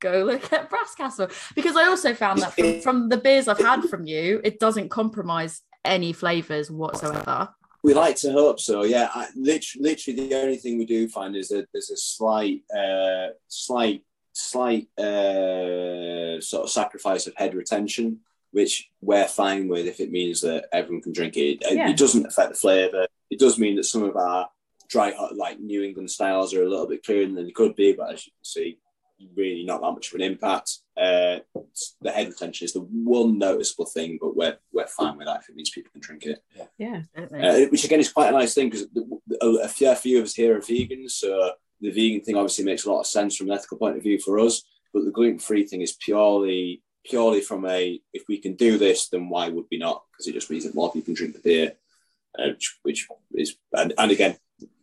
[0.00, 1.28] go look at brass castle.
[1.54, 4.90] Because i also found that from, from the beers i've had from you it doesn't
[4.90, 7.50] compromise any flavors whatsoever.
[7.82, 8.84] We like to hope so.
[8.84, 12.62] Yeah, I, literally, literally, the only thing we do find is that there's a slight,
[12.74, 18.20] uh, slight, slight uh, sort of sacrifice of head retention,
[18.54, 21.60] which we're fine with if it means that everyone can drink it.
[21.62, 21.90] It, Yeah.
[21.90, 23.06] it doesn't affect the flavour.
[23.28, 24.48] It does mean that some of our
[24.88, 27.92] dry, hot, like New England styles are a little bit clearer than they could be,
[27.94, 28.78] but as you can see,
[29.36, 30.78] really not that much of an impact.
[30.96, 31.38] Uh,
[32.00, 35.48] the head retention is the one noticeable thing, but we're we're fine with that if
[35.48, 36.38] it means people can drink it.
[36.78, 37.02] Yeah.
[37.16, 38.86] Uh, which again is quite a nice thing because
[39.42, 42.84] a, a fair few of us here are vegans, so the vegan thing obviously makes
[42.84, 44.62] a lot of sense from an ethical point of view for us.
[44.92, 49.08] But the gluten free thing is purely purely from a if we can do this,
[49.08, 50.04] then why would we not?
[50.12, 51.72] Because it just means that more people can drink the beer,
[52.38, 54.36] uh, which, which is and, and again.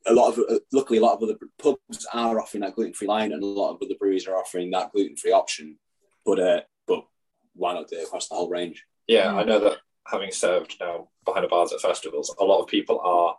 [0.07, 3.07] A lot of uh, luckily, a lot of other pubs are offering that gluten free
[3.07, 5.77] line, and a lot of other breweries are offering that gluten free option.
[6.25, 7.05] But uh, but
[7.53, 8.83] why not do it across the whole range?
[9.07, 9.35] Yeah.
[9.35, 12.99] I know that having served now behind the bars at festivals, a lot of people
[13.03, 13.35] are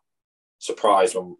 [0.58, 1.36] surprised when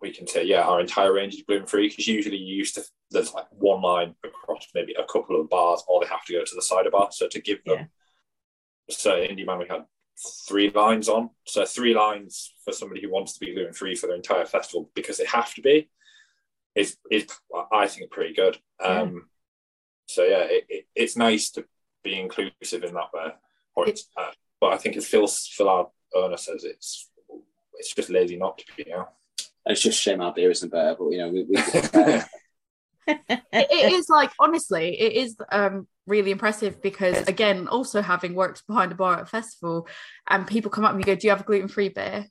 [0.00, 2.82] we can say, yeah, our entire range is gluten free because usually you used to
[3.10, 6.44] there's like one line across maybe a couple of bars, or they have to go
[6.44, 7.08] to the cider bar.
[7.10, 7.84] So to give them, Yeah.
[8.90, 9.84] so Indy Man, we had
[10.46, 11.30] three lines on.
[11.46, 14.90] So three lines for somebody who wants to be gluten free for their entire festival
[14.94, 15.88] because they have to be
[16.74, 17.26] is is
[17.72, 18.58] I think pretty good.
[18.82, 19.28] Um,
[20.06, 21.64] So yeah, it, it, it's nice to
[22.04, 23.28] be inclusive in that way.
[23.74, 24.30] Or it's, uh,
[24.60, 27.10] but I think as Phil Phil our owner says, it's
[27.74, 28.84] it's just lazy not to be.
[28.86, 29.08] You know.
[29.68, 31.44] It's just a shame our beer isn't better, but you know we.
[31.44, 31.56] we
[33.08, 38.66] it, it is like honestly it is um really impressive because again also having worked
[38.66, 39.88] behind a bar at a festival
[40.26, 42.26] and people come up and you go do you have a gluten-free beer?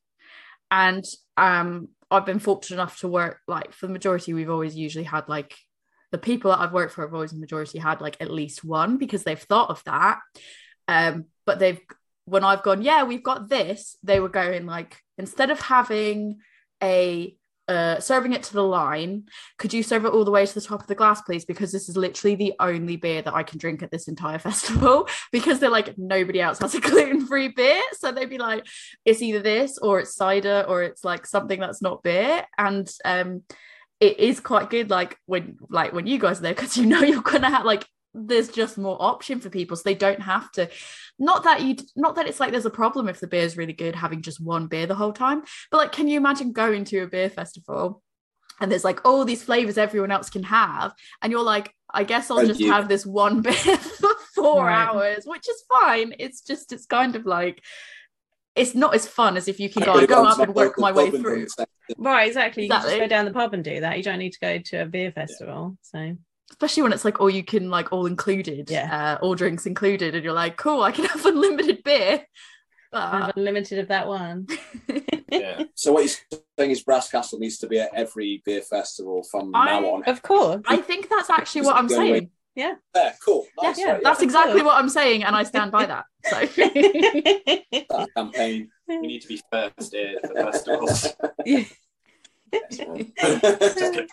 [0.69, 1.04] And
[1.38, 5.28] um i've been fortunate enough to work like for the majority we've always usually had
[5.28, 5.56] like
[6.12, 8.97] the people that i've worked for have always the majority had like at least one
[8.97, 10.19] because they've thought of that.
[10.88, 11.80] Um but they've
[12.26, 16.39] when i've gone yeah we've got this they were going like instead of having
[16.83, 17.35] a
[17.67, 19.23] uh, serving it to the line.
[19.57, 21.43] Could you serve it all the way to the top of the glass please?
[21.43, 25.07] Because this is literally the only beer that i can drink at this entire festival
[25.31, 27.81] because they're like nobody else has a gluten-free beer.
[27.93, 28.65] So they'd be like
[29.03, 32.45] it's either this or it's cider or it's like something that's not beer.
[32.57, 33.43] And um
[33.99, 36.99] it is quite good like when like when you guys are there because you know
[37.03, 40.67] you're gonna have like there's just more option for people so they don't have to
[41.19, 43.73] not that you not that it's like there's a problem if the beer is really
[43.73, 46.99] good having just one beer the whole time but like can you imagine going to
[46.99, 48.01] a beer festival
[48.59, 52.31] and there's like all these flavors everyone else can have and you're like i guess
[52.31, 54.87] i'll And just you- have this one beer for four Right.
[54.87, 57.61] hours which is fine it's just it's kind of like
[58.55, 61.11] it's not as fun as if you can go, go up and work my way
[61.11, 61.45] through.
[61.95, 62.63] Right, exactly.
[62.63, 62.97] You can Exactly.
[62.99, 63.97] just go down the pub and do that.
[63.97, 65.77] You don't need to go to a beer festival.
[65.83, 66.17] So
[66.51, 69.17] especially when it's like all you can like all included Yeah.
[69.19, 72.25] uh all drinks included and you're like cool i can have unlimited beer
[72.91, 74.47] but unlimited of that one.
[75.29, 75.63] Yeah.
[75.75, 79.53] So what you're saying is Brass Castle needs to be at every beer festival from
[79.53, 80.03] I- now on.
[80.05, 80.62] Of course.
[80.65, 82.75] I think that's actually what I'm The only way- saying.
[82.95, 83.45] Yeah, cool.
[83.62, 84.25] Nice, Yeah, right, that's yeah.
[84.25, 86.05] exactly what I'm saying, and I stand by that.
[86.23, 88.69] So that campaign.
[88.88, 91.13] We need to be first aid for festivals.
[92.51, 93.12] That's one.
[93.19, 94.10] Just get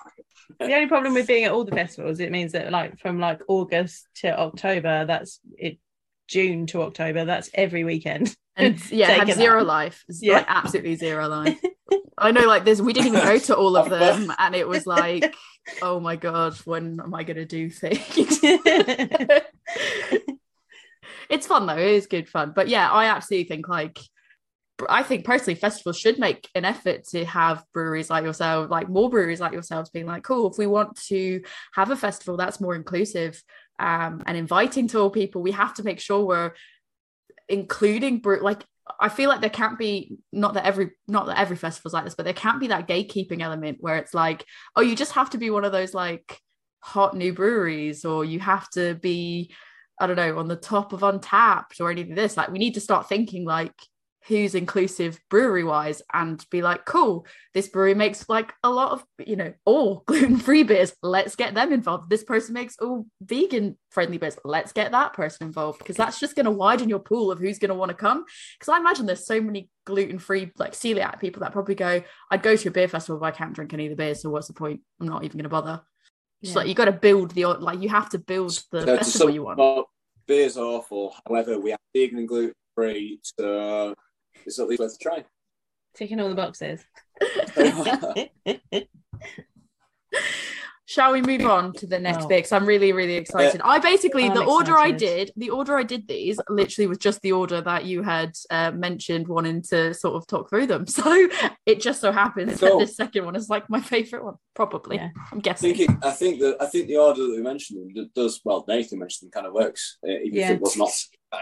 [0.58, 3.40] the only problem with being at all the festivals, it means that like from like
[3.48, 5.78] August to October, that's it.
[6.26, 8.34] June to October, that's every weekend.
[8.56, 9.66] and yeah, had zero out.
[9.66, 10.04] life.
[10.08, 10.38] Yeah.
[10.38, 11.60] Like absolutely zero life.
[12.18, 14.86] I know, like there's we didn't even go to all of them, and it was
[14.86, 15.34] like,
[15.82, 18.00] oh my god, when am I gonna do things?
[21.28, 22.52] it's fun though, it is good fun.
[22.54, 23.98] But yeah, I absolutely think like
[24.88, 29.08] I think personally festivals should make an effort to have breweries like yourself, like more
[29.08, 31.42] breweries like yourselves being like, cool, if we want to
[31.74, 33.40] have a festival that's more inclusive
[33.78, 36.52] um, and inviting to all people, we have to make sure we're
[37.48, 38.64] including brew like
[39.00, 42.14] I feel like there can't be not that every not that every festival's like this,
[42.14, 44.44] but there can't be that gatekeeping element where it's like,
[44.76, 46.38] oh, you just have to be one of those like
[46.80, 49.54] hot new breweries, or you have to be,
[49.98, 52.14] I don't know, on the top of Untappd or anything.
[52.14, 53.74] This like we need to start thinking like
[54.26, 59.04] who's inclusive brewery wise and be like, cool, this brewery makes like a lot of
[59.26, 60.94] you know all gluten free beers.
[61.02, 62.08] Let's get them involved.
[62.08, 64.38] This person makes all vegan friendly beers.
[64.44, 67.58] Let's get that person involved because that's just going to widen your pool of who's
[67.58, 68.24] going to want to come
[68.58, 72.42] because I imagine there's so many gluten free like celiac people that probably go, I'd
[72.42, 74.22] go to a beer festival, but I can't drink any of the beers.
[74.22, 74.80] So what's the point?
[75.00, 75.82] I'm not even going to bother.
[76.42, 76.60] Just Yeah.
[76.60, 79.26] like you got to build the like you have to build the So to festival
[79.28, 79.60] sum you want.
[79.60, 79.86] up,
[80.26, 81.14] beer's awful.
[81.28, 83.94] However, we have vegan and gluten free, so
[84.46, 85.24] it's at least worth a try.
[85.94, 86.84] Ticking all the boxes.
[90.86, 92.28] Shall we move on to the next Oh.
[92.28, 92.36] bit?
[92.38, 93.60] Because I'm really, really excited.
[93.64, 97.22] I basically I'm the order I did, the order I did these literally was just
[97.22, 100.84] the order that you had uh, mentioned wanting to sort of talk through them.
[100.94, 101.28] So
[101.64, 104.96] it just so happens that this second one is like my favorite one, probably.
[104.96, 105.08] Yeah.
[105.32, 105.74] I'm guessing.
[105.74, 108.64] think it, I think that I think the order that we mentioned them does well.
[108.68, 110.50] Nathan mentioned them kind of works, uh, even Yeah.
[110.50, 110.90] if it was not.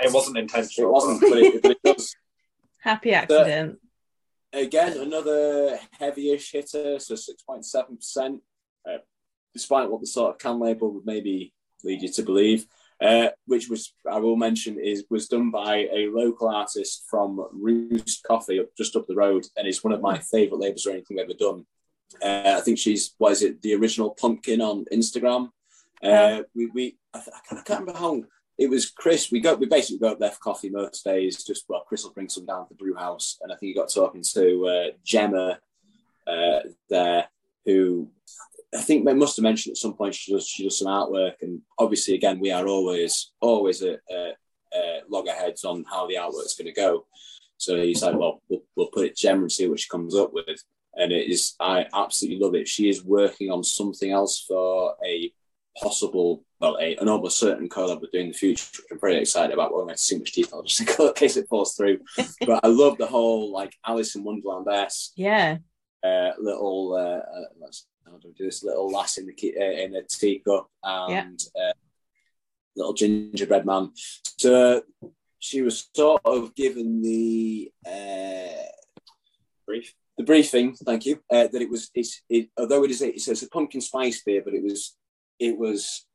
[0.04, 0.88] It wasn't intentional.
[0.90, 2.14] It wasn't, but it, but it does.
[2.82, 3.78] Happy accident.
[4.52, 8.42] Again, another heavy-ish hitter, so six point seven percent.
[8.86, 8.98] uh,
[9.54, 11.52] Despite what the sort of can label would maybe
[11.84, 12.66] lead you to believe,
[13.00, 18.24] uh, which was I will mention is was done by a local artist from Roost
[18.24, 21.16] Coffee up just up the road, and it's one of my favourite labels or anything
[21.16, 21.66] we've ever done.
[22.22, 25.50] Uh, I think she's what is it the original pumpkin on Instagram.
[26.02, 28.22] Uh, we we I, I can't remember how
[28.58, 29.30] it was Chris.
[29.30, 31.44] We go we basically go up there for coffee most days.
[31.44, 33.74] Just well, Chris will bring some down to the brew house, and I think he
[33.74, 35.58] got talking to uh, Gemma
[36.26, 37.28] uh, there,
[37.64, 38.08] who
[38.74, 41.34] I think they must have mentioned at some point she does she does some artwork,
[41.42, 43.92] and obviously again we are always always uh,
[45.08, 47.06] loggerheads on how the artwork's going to go.
[47.58, 50.32] So he's like, well, well, we'll put it Gemma and see what she comes up
[50.32, 50.62] with.
[50.94, 52.68] And it is, I absolutely love it.
[52.68, 55.32] She is working on something else for a
[55.80, 59.16] possible, well, a, an almost certain collab we're doing in the future, which I'm very
[59.18, 59.72] excited about.
[59.72, 61.98] Won't go into too much detail just in case it falls through.
[62.46, 65.58] but I love the whole like Alice in Wonderland esque Yeah.
[66.04, 68.62] uh, little, uh, uh, let's, how do we do this?
[68.62, 71.72] Little lass in the uh, in a teacup and uh,
[72.76, 73.92] little gingerbread man.
[74.38, 74.82] So
[75.38, 78.62] she was sort of given the uh,
[79.66, 79.94] Brief.
[80.18, 80.74] the briefing.
[80.74, 81.20] Thank you.
[81.30, 84.22] Uh, that it was it's it although it is a, it says a pumpkin spice
[84.22, 84.96] beer, but it was
[85.42, 86.06] it was.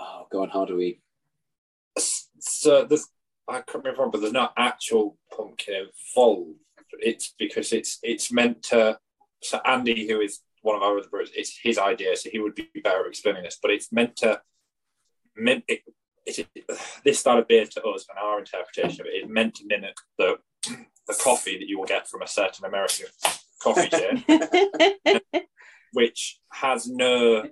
[0.00, 0.50] Oh, go on.
[0.50, 1.00] How do we?
[1.96, 3.06] So there's,
[3.48, 6.58] I can't remember, but there's not actual pumpkin involved.
[6.98, 8.98] It's because it's it's meant to.
[9.42, 12.54] So Andy, who is one of our other brothers, it's his idea, so he would
[12.54, 13.58] be better at explaining this.
[13.62, 14.40] But it's meant to.
[15.36, 15.82] Meant it,
[16.26, 16.48] it,
[17.04, 19.96] this style of beer to us and our interpretation of it is meant to mimic
[20.16, 20.36] the
[21.06, 23.06] the coffee that you will get from a certain American
[23.62, 24.24] coffee chain,
[25.92, 27.44] which has no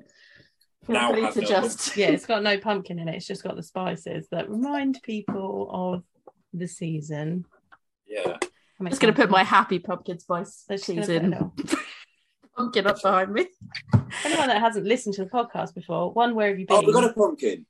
[0.87, 3.15] Feel Now free has to no just yeah, it's got no pumpkin in it.
[3.15, 6.03] It's just got the spices that remind people of
[6.53, 7.45] the season.
[8.07, 8.39] yeah.
[8.81, 11.53] I'm just gonna put my happy pumpkin spice Let's just gonna season
[12.57, 13.47] pumpkin up behind me.
[14.25, 16.79] Anyone that hasn't listened to the podcast before, one, where have you been?
[16.79, 17.65] Oh, we got a pumpkin.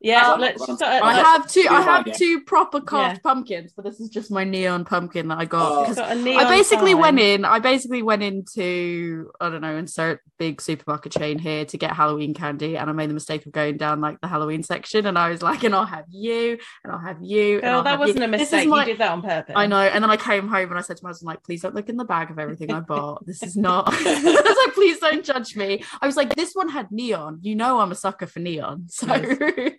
[0.00, 0.82] Yeah, Oh, let's just.
[0.82, 1.66] uh, I let's- have two.
[1.70, 3.20] I have two proper carved Yeah.
[3.22, 5.88] pumpkins, but this is just my neon pumpkin that I got.
[5.88, 5.94] Oh.
[5.94, 7.00] got I basically sign.
[7.00, 7.44] went in.
[7.44, 12.34] I basically went into I don't know, insert big supermarket chain here to get Halloween
[12.34, 15.30] candy, and I made the mistake of going down like the Halloween section, and I
[15.30, 17.60] was like, and I'll have you, and I'll have you.
[17.60, 18.68] and that wasn't a mistake.
[18.68, 19.54] my- You did that on purpose.
[19.56, 19.80] I know.
[19.80, 21.88] And then I came home and I said to my husband, like, please don't look
[21.88, 23.24] in the bag of everything I bought.
[23.26, 23.88] This is not.
[23.92, 25.82] I was like, please don't judge me.
[26.02, 27.38] I was like, this one had neon.
[27.42, 28.84] You know, I'm a sucker for neon.
[28.88, 29.06] So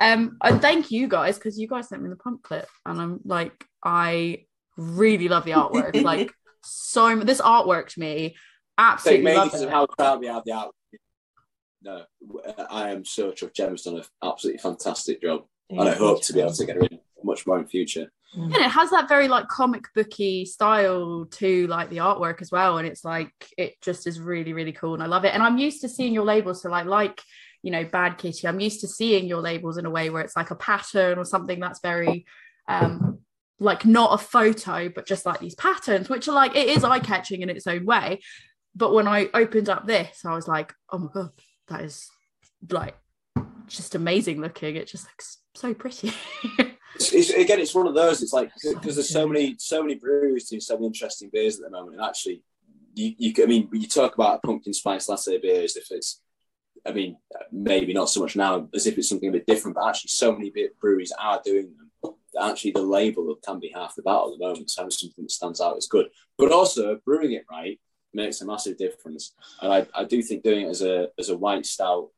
[0.00, 3.20] um, and thank you guys because you guys sent me the pump clip, and I'm
[3.24, 6.02] like, I really love the artwork.
[6.02, 8.36] like so, this artwork to me
[8.78, 9.70] absolutely mainly love it.
[9.70, 10.70] how proud we are of the artwork.
[11.82, 12.04] No,
[12.70, 13.54] I am so chuffed.
[13.54, 16.82] Gemma's done an absolutely fantastic job, and I hope to be able to get her
[16.82, 18.10] in much more in future.
[18.34, 22.78] and it has that very like comic booky style to like the artwork as well
[22.78, 25.56] and it's like it just is really really cool and i love it and i'm
[25.56, 27.22] used to seeing your labels so like like
[27.64, 28.46] you know bad kitty.
[28.46, 31.24] I'm used to seeing your labels in a way where it's like a pattern or
[31.24, 32.26] something that's very
[32.68, 33.18] um
[33.60, 37.42] like not a photo but just like these patterns which are like it is eye-catching
[37.42, 38.20] in its own way.
[38.76, 41.30] But when i opened up this i was like oh my god
[41.68, 42.08] that is
[42.70, 42.96] like
[43.66, 44.76] just amazing looking.
[44.76, 46.12] It just looks so pretty.
[46.96, 48.22] It's, it's, again, it's one of those.
[48.22, 51.64] It's like because there's so many, so many breweries doing so many interesting beers at
[51.64, 52.44] the moment, and actually,
[52.94, 56.20] you, you I mean, you talk about a pumpkin spice latte beer as if it's,
[56.86, 57.16] I mean,
[57.50, 60.32] maybe not so much now as if it's something a bit different, but actually, so
[60.32, 62.14] many breweries are doing them.
[62.40, 64.70] Actually, the label can be half the battle at the moment.
[64.70, 67.80] So having something that stands out is good, but also brewing it right
[68.12, 69.34] makes a massive difference.
[69.60, 72.10] And I, I do think doing it as a as a white stout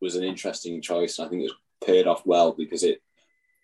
[0.00, 1.18] was an interesting choice.
[1.18, 1.54] And I think it's
[1.84, 3.02] paid off well because it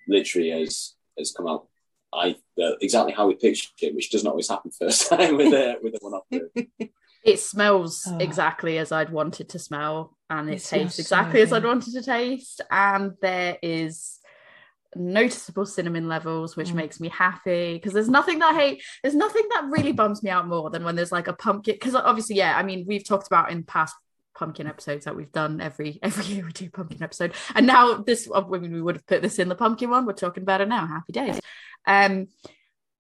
[0.09, 1.67] literally has has come out
[2.13, 5.77] I uh, exactly how we pictured it, which doesn't always happen first time with a
[5.83, 6.25] with a one off.
[7.25, 8.19] it smells Oh.
[8.19, 11.93] exactly as I'd wanted to smell, and it, It tastes so exactly as I'd wanted
[11.95, 12.61] to taste.
[12.71, 14.19] And there is
[14.95, 16.75] noticeable cinnamon levels, which Mm.
[16.77, 18.83] makes me happy because there's nothing that I hate.
[19.03, 21.75] There's nothing that really bums me out more than when there's like a pumpkin.
[21.75, 23.95] Because obviously, yeah, I mean, we've talked about in past
[24.35, 28.29] pumpkin episodes that we've done every every year we do pumpkin episode and now this
[28.35, 30.69] I mean, we would have put this in the pumpkin one we're talking about it
[30.69, 31.41] now happy days
[31.87, 32.29] um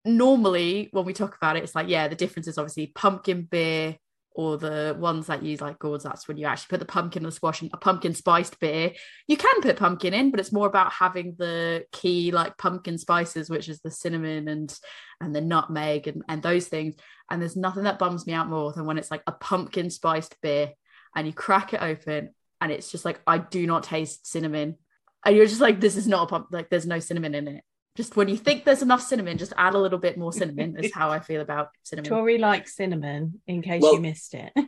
[0.05, 3.97] normally when we talk about it, it's like, yeah, the difference is obviously pumpkin beer
[4.35, 6.05] or the ones that use like gourds.
[6.05, 8.93] That's when you actually put the pumpkin and the squash in a pumpkin spiced beer.
[9.29, 13.51] You can put pumpkin in, but it's more about having the key like pumpkin spices,
[13.51, 14.75] which is the cinnamon and
[15.21, 16.95] and the nutmeg and, and those things.
[17.31, 20.41] And there's nothing that bums me out more than when it's like a pumpkin spiced
[20.41, 20.73] beer
[21.15, 24.77] and you crack it open and it's just like I do not taste cinnamon.
[25.25, 27.65] And you're just like, this is not a pump, like there's no cinnamon in it
[27.97, 30.77] just when you think there's enough cinnamon, just add a little bit more cinnamon.
[30.79, 32.09] is how I feel about cinnamon.
[32.09, 34.53] Tori likes cinnamon in case Well- you missed it.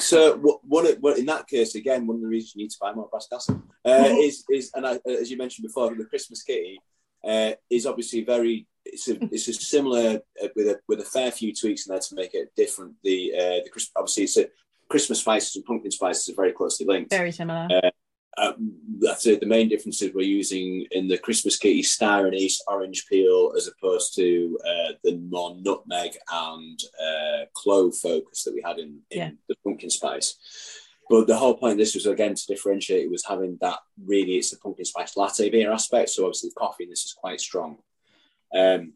[0.00, 2.76] So what, what, what in that case again, one of the reasons you need to
[2.80, 6.42] buy more Brass Castle uh, is is and I, as you mentioned before, the Christmas
[6.42, 6.80] kitty
[7.24, 8.66] uh, is obviously very.
[8.84, 12.00] It's a it's a similar uh, with a with a fair few tweaks in there
[12.00, 12.94] to make it different.
[13.04, 14.48] The uh, the Chris- obviously it's a
[14.88, 17.10] Christmas spices and pumpkin spices are very closely linked.
[17.10, 17.68] Very similar.
[18.36, 18.52] Uh,
[19.00, 19.40] that's it.
[19.40, 23.66] The main difference is we're using in the Christmas kitty star anise orange peel as
[23.68, 29.18] opposed to uh, the more nutmeg and uh, clove focus that we had in, in
[29.18, 29.30] Yeah.
[29.48, 30.36] the pumpkin spice.
[31.08, 33.04] But the whole point of this was again to differentiate.
[33.04, 36.10] It was having that really it's the pumpkin spice latte beer aspect.
[36.10, 37.78] So obviously the coffee in this is quite strong.
[38.54, 38.92] Um,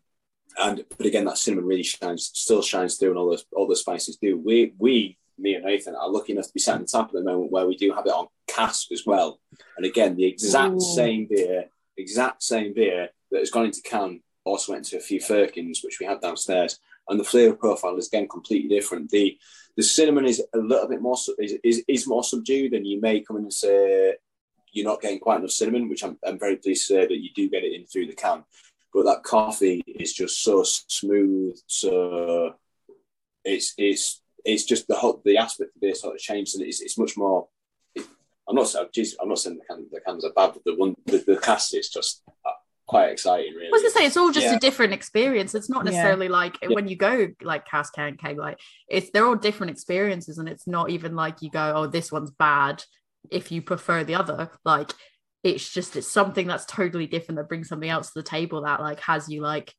[0.56, 3.74] and but again that cinnamon really shines, still shines through, and all those all the
[3.74, 4.38] spices do.
[4.38, 7.12] We we me and Nathan are lucky enough to be sat on the tap at
[7.12, 9.40] the moment where we do have it on cask as well.
[9.76, 10.80] And again, the exact Ooh.
[10.80, 11.66] same beer,
[11.96, 15.98] exact same beer that has gone into can also went into a few firkins, which
[16.00, 16.78] we had downstairs.
[17.08, 19.10] And the flavour profile is again completely different.
[19.10, 19.38] The
[19.76, 23.20] the cinnamon is a little bit more is, is, is more subdued, and you may
[23.20, 24.14] come in and say
[24.72, 27.30] you're not getting quite enough cinnamon, which I'm, I'm very pleased to say that you
[27.34, 28.44] do get it in through the can.
[28.92, 32.54] But that coffee is just so smooth, so
[33.44, 36.80] it's it's it's just the whole the aspect of beer sort of changed, and it's,
[36.80, 37.48] it's much more.
[38.46, 40.74] I'm not saying, geez, I'm not saying the, can, the cans are bad, but the
[40.76, 42.50] one the, the cask is just uh,
[42.86, 43.68] quite exciting, really.
[43.68, 44.56] I was gonna say it's all just Yeah.
[44.56, 45.54] a different experience.
[45.54, 45.92] It's not Yeah.
[45.92, 46.68] necessarily like Yeah.
[46.68, 50.66] when you go like cask can keg, like it's they're all different experiences, and it's
[50.66, 52.84] not even like you go, oh, this one's bad
[53.30, 54.50] if you prefer the other.
[54.64, 54.92] Like
[55.42, 58.80] it's just it's something that's totally different that brings something else to the table that
[58.80, 59.72] like has you like,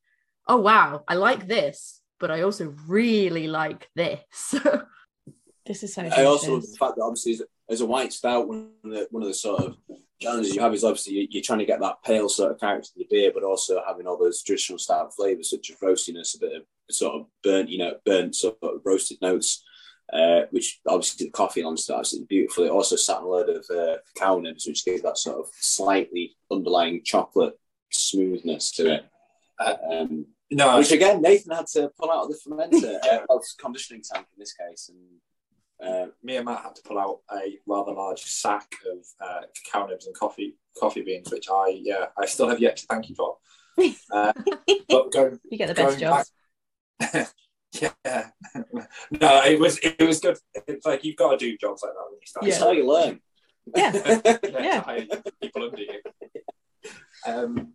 [0.47, 4.55] oh wow, I like this, but I also really like this.
[5.67, 8.69] This is so I also the fact that obviously as, as a white stout, one
[8.83, 9.77] of the one of the sort of
[10.21, 12.89] challenges you have is obviously you, you're trying to get that pale sort of character
[12.93, 16.39] to the beer, but also having all those traditional stout flavors such as roastiness, a
[16.39, 19.63] bit of sort of burnt, you know, burnt sort of roasted notes,
[20.13, 22.65] uh, which obviously the coffee on starts absolutely beautiful.
[22.65, 25.47] It also sat on a load of uh, cacao nibs, which gave that sort of
[25.59, 27.59] slightly underlying chocolate
[27.91, 29.05] smoothness to it.
[29.59, 33.41] Uh, Um, No, which again, Nathan had to pull out of the fermenter, uh, well,
[33.59, 34.99] conditioning tank in this case, and
[35.89, 39.87] uh, me and Matt had to pull out a rather large sack of uh, cacao
[39.87, 43.15] nibs and coffee coffee beans, which I yeah I still have yet to thank you
[43.15, 43.37] for.
[44.11, 44.31] Uh,
[44.87, 46.31] but going You get the best jobs.
[46.99, 47.27] back-
[47.73, 48.29] yeah,
[49.11, 50.37] no, it was it was good.
[50.67, 52.47] It's like you've got to do jobs like that when you start.
[52.47, 53.19] It's how you learn.
[53.75, 53.91] Yeah.
[54.23, 55.05] yeah, Yeah.
[55.41, 55.99] people under you.
[57.25, 57.73] Um,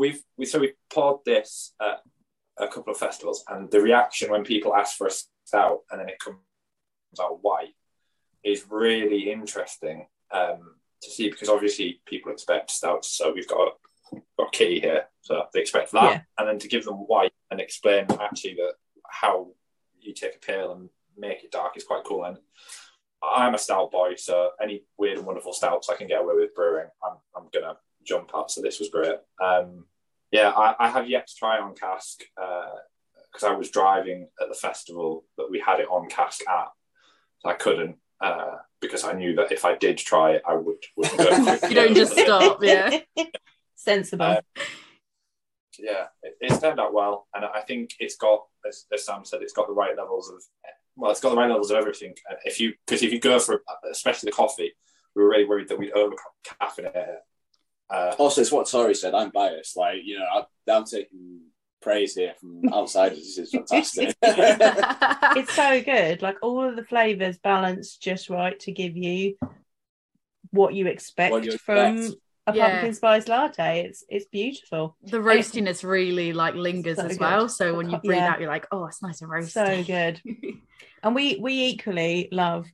[0.00, 1.98] we've we so we poured this at
[2.58, 5.10] a couple of festivals, and the reaction when people ask for a
[5.44, 6.38] stout and then it comes
[7.20, 7.74] out white
[8.42, 10.60] is really interesting um,
[11.02, 13.72] to see because obviously people expect stouts, so we've got
[14.38, 16.20] got a key here, so they expect that, Yeah.
[16.38, 18.74] and then to give them white and explain actually that
[19.08, 19.34] how
[20.00, 22.24] you take a pale and make it dark is quite cool.
[22.24, 22.38] And
[23.22, 26.54] I'm a stout boy, so any weird and wonderful stouts I can get away with
[26.54, 28.50] brewing, I'm, I'm gonna jump at.
[28.50, 29.16] So this was great.
[29.42, 29.84] Um,
[30.30, 34.54] yeah, I, I have yet to try on cask because I was driving at the
[34.54, 36.68] festival that we had it on cask at,
[37.40, 40.76] so I couldn't uh, because I knew that if I did try it, I would.
[40.96, 43.00] Wouldn't go You don't just stop, yeah.
[43.76, 44.26] Sensible.
[44.26, 44.40] Uh,
[45.78, 49.42] yeah, it, it's turned out well, and I think it's got, as, as Sam said,
[49.42, 50.42] it's got the right levels of,
[50.96, 52.14] well, it's got the right levels of everything.
[52.44, 54.72] If you, because if you go for, especially the coffee,
[55.14, 56.14] we were really worried that we'd over
[56.60, 57.18] caffeinate it.
[57.90, 59.14] Uh, Also, it's what Tori said.
[59.14, 59.76] I'm biased.
[59.76, 61.40] Like, you know, I, I'm taking
[61.82, 63.18] praise here from outsiders.
[63.18, 64.14] This is fantastic.
[64.22, 66.22] it's so good.
[66.22, 69.36] Like all of the flavors balanced just right to give you
[70.50, 72.20] what you expect, What you from expect.
[72.46, 72.70] a Yeah.
[72.70, 73.84] pumpkin spice latte.
[73.86, 74.96] It's it's beautiful.
[75.02, 77.20] the roastiness really like lingers So as good.
[77.20, 77.48] well.
[77.48, 78.32] So when you breathe Yeah.
[78.32, 79.50] out, you're like, oh, it's nice and roasty.
[79.50, 80.20] So good.
[81.02, 82.66] And we we equally love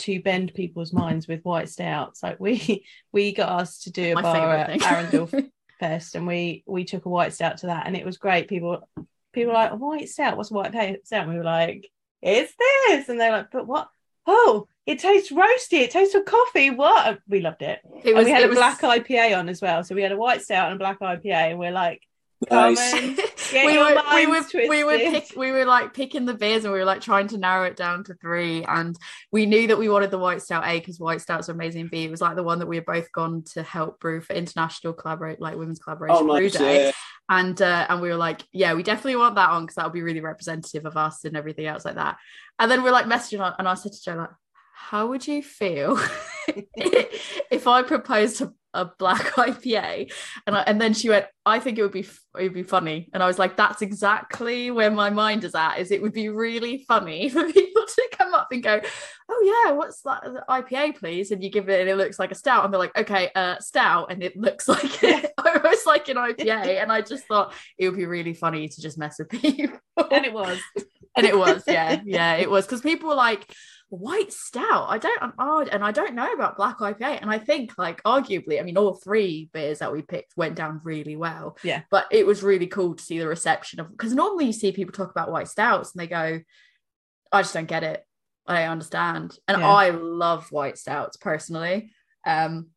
[0.00, 2.22] to bend people's minds with white stouts.
[2.22, 4.82] Like we we got asked to do a My bar at.
[4.82, 5.30] Arundel
[5.80, 8.48] Fest, and we we took a white stout to that, and it was great.
[8.48, 8.88] People
[9.32, 10.36] people were like, white stout?
[10.36, 10.72] What's a white
[11.04, 11.88] stout?" And we were like,
[12.22, 12.52] "It's
[12.88, 13.88] this," and they're like, "But what?
[14.26, 15.80] Oh, it tastes roasty.
[15.80, 16.70] It tastes of coffee.
[16.70, 17.80] What?" We loved it.
[18.02, 20.12] It and was, we had a was- black IPA on as well, so we had
[20.12, 22.07] a white stout and a black IPA, and we're like, "Come
[22.50, 22.92] Nice.
[23.52, 26.72] we were we were minds we were pick, we were like picking the beers and
[26.72, 28.96] we were like trying to narrow it down to three and
[29.32, 32.04] we knew that we wanted the white stout A because white stouts are amazing B
[32.04, 34.92] it was like the one that we had both gone to help brew for international
[34.92, 36.52] collaborate like women's collaboration oh, brew nice.
[36.52, 36.92] day Yeah.
[37.28, 40.02] and uh, and we were like yeah we definitely want that on because that'll be
[40.02, 42.18] really representative of us and everything else like that
[42.60, 44.30] and then we're like messaging on and I said to Joe like
[44.74, 45.98] how would you feel
[46.76, 50.12] if I proposed a, a black IPA
[50.46, 52.06] and I, and then she went I think it would be
[52.38, 53.08] it would be funny.
[53.12, 56.28] And I was like that's exactly where my mind is at is it would be
[56.28, 58.80] really funny for people to come up and go
[59.30, 62.34] oh yeah what's that IPA please and you give it and it looks like a
[62.34, 62.64] stout.
[62.64, 65.32] And they're like okay uh stout and it looks like it.
[65.38, 68.98] Almost like an IPA and I just thought it would be really funny to just
[68.98, 69.78] mess with people.
[70.10, 70.58] And it was.
[71.16, 72.66] and it was yeah yeah it was.
[72.66, 73.50] Because people were like
[73.90, 74.86] white stout.
[74.88, 78.60] I don't odd and i don't know about black ipa and i think like arguably
[78.60, 81.56] i mean all three beers that we picked went down really well.
[81.62, 81.82] Yeah.
[81.90, 84.92] but it was really cool to see the reception of because normally you see people
[84.92, 86.40] talk about white stouts and they go
[87.32, 88.04] i just don't get it.
[88.46, 89.36] I understand.
[89.48, 89.68] And Yeah.
[89.68, 91.90] i love white stouts personally.
[92.26, 92.68] Um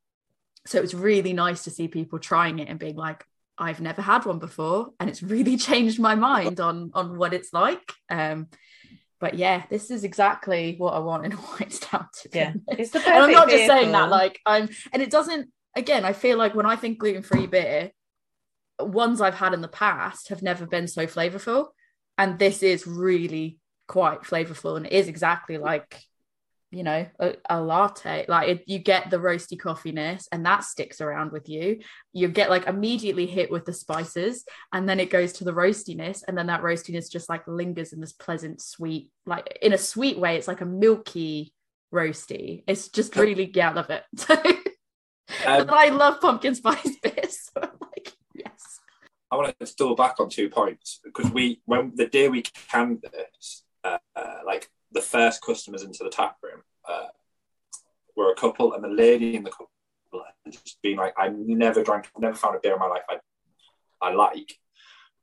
[0.67, 3.25] so it was really nice to see people trying it and being like
[3.57, 4.89] I've never had one before.
[4.99, 7.83] And it's really changed my mind on on what it's like.
[8.09, 8.47] Um
[9.21, 12.53] but yeah this is exactly what I want in a white stout to be Yeah,
[12.67, 13.15] it's the perfect.
[13.15, 16.55] and I'm not just saying that like I'm and it doesn't again I feel like
[16.55, 17.91] when I think gluten-free beer
[18.79, 21.67] ones I've had in the past have never been so flavorful
[22.17, 25.99] and this is really quite flavorful and it is exactly like
[26.71, 31.01] you know a, a latte like it, you get the roasty coffeeness and that sticks
[31.01, 31.79] around with you.
[32.13, 36.23] You get like immediately hit with the spices and then it goes to the roastiness
[36.27, 40.17] and then that roastiness just like lingers in this pleasant sweet like in a sweet
[40.17, 40.37] way.
[40.37, 41.53] It's like a milky
[41.93, 42.63] roasty.
[42.67, 44.67] It's just really yeah i love it.
[45.45, 48.81] Um, i love pumpkin spice beers so like yes.
[49.31, 53.01] I want to double back on two points because we, when the day we canned
[53.01, 57.07] this, uh, uh, like the first customers into the tap room uh,
[58.15, 59.69] were a couple, and the lady in the couple
[60.45, 63.17] had just been like, "I've never drank, never found a beer in my life I,
[64.01, 64.59] I like,"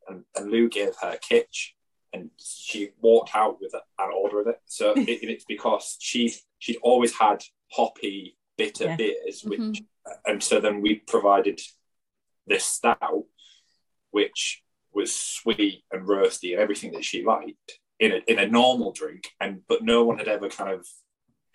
[0.08, 1.70] and, and Lou gave her a Kitsch,
[2.12, 4.60] and she walked out with an order of it.
[4.66, 8.96] So it, it's because she's she'd always had hoppy, bitter Yeah.
[8.96, 9.86] beers, which, Mhm.
[10.26, 11.60] and so then we provided
[12.46, 13.24] this stout
[14.10, 18.92] which was sweet and roasty and everything that she liked in a, in a normal
[18.92, 20.86] drink and but no one had ever kind of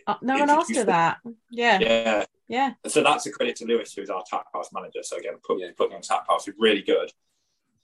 [0.07, 1.17] Uh, no one asked her that.
[1.49, 2.25] Yeah, yeah.
[2.47, 2.73] yeah.
[2.87, 5.03] So that's a credit to Lewis who's our tap house manager.
[5.03, 5.69] So again put, Yeah.
[5.77, 6.47] putting on tap house.
[6.47, 7.09] Is really good.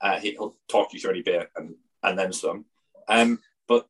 [0.02, 2.66] Uh, he'll talk you through any beer and and then some.
[3.08, 3.88] Um but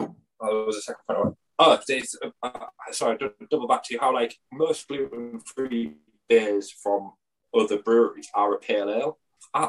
[0.00, 2.50] oh, there was a second point I want- oh it's, uh,
[2.92, 3.18] sorry
[3.50, 4.00] double back to you.
[4.00, 5.94] How like most gluten-free
[6.28, 7.12] beers from
[7.52, 9.18] other breweries are a pale ale.
[9.52, 9.62] I,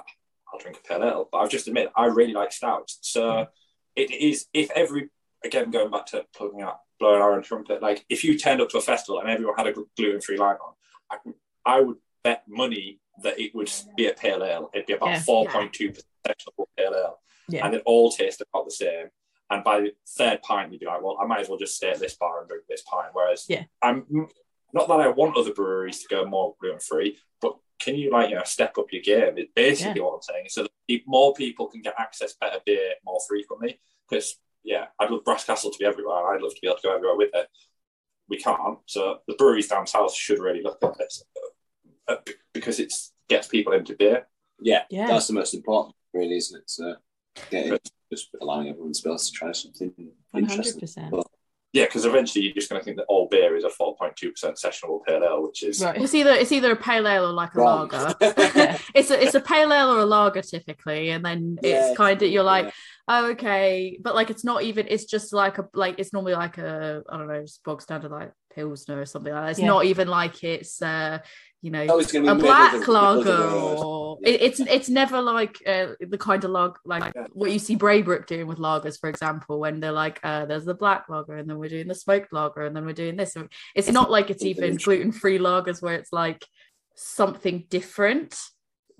[0.54, 3.00] I'll drink a pale ale but I've just admitted I really like stouts.
[3.02, 3.48] So
[3.96, 5.10] it is if every
[5.44, 7.82] again going back to plugging out blowing our own trumpet.
[7.82, 10.56] Like if you turned up to a festival and everyone had a gluten free line
[10.64, 10.74] on,
[11.66, 14.70] I, I would bet money that it would be a pale ale.
[14.74, 15.20] It'd be about Yeah.
[15.22, 16.08] four point two percent
[16.78, 17.20] pale ale,
[17.50, 17.66] Yeah.
[17.66, 19.08] and it all taste about the same.
[19.50, 21.90] And by the third pint, you'd be like, well, I might as well just stay
[21.90, 23.08] at this bar and drink this pint.
[23.14, 23.64] Whereas, Yeah.
[23.82, 24.06] I'm
[24.72, 28.30] not that I want other breweries to go more gluten free, but can you like
[28.30, 29.38] you know step up your game?
[29.40, 30.68] Is basically what I'm saying, so
[31.08, 33.80] more people can get access better beer more frequently.
[34.10, 36.34] Because yeah, I'd love Brass Castle to be everywhere.
[36.36, 37.48] I'd love to be able to go everywhere with it.
[38.30, 41.24] We can't, so the breweries down south should really look at this
[42.08, 42.16] uh,
[42.54, 42.94] because it
[43.28, 44.28] gets people into beer.
[44.62, 45.08] Yeah, Yeah.
[45.08, 46.70] that's the most important, really, isn't it?
[46.70, 46.96] So,
[47.50, 47.78] getting,
[48.12, 49.92] just allowing everyone to be able to try something
[50.32, 50.80] One hundred interesting.
[50.80, 51.14] percent.
[51.74, 54.34] Well, Yeah, because eventually you're just going to think that all beer is a 4.2%
[54.62, 56.02] sessionable pale ale, which is Right.
[56.02, 57.88] It's either it's either a pale ale or like a Wrong.
[57.90, 58.16] lager.
[58.96, 62.22] It's a it's a pale ale or a lager typically, and then Yeah, it's kind
[62.22, 62.72] of you're like, yeah.
[63.08, 64.86] oh okay, but like it's not even.
[64.90, 68.12] It's just like a like it's normally like a I don't know just bog standard
[68.12, 69.52] like pilsner or something like that.
[69.52, 69.68] It's Yeah.
[69.68, 71.20] not even like it's uh
[71.62, 74.30] you know Oh, it's gonna be a black the- middle of the lager or Yeah.
[74.30, 77.28] it, it's it's never like uh, the kind of log like Yeah.
[77.34, 80.74] what you see Braybrook doing with lagers for example when they're like uh there's the
[80.74, 83.36] black lager and then we're doing the smoked lager and then we're doing this.
[83.76, 86.46] It's not like it's even gluten-free lagers where it's like
[86.96, 88.40] something different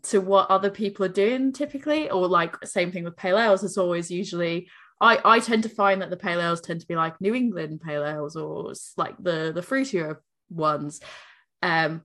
[0.04, 3.64] to what other people are doing typically or like same thing with pale ales.
[3.64, 6.96] It's always usually I, I tend to find that the pale ales tend to be
[6.96, 10.18] like New England pale ales or like the the fruitier
[10.50, 11.00] ones.
[11.64, 12.02] Um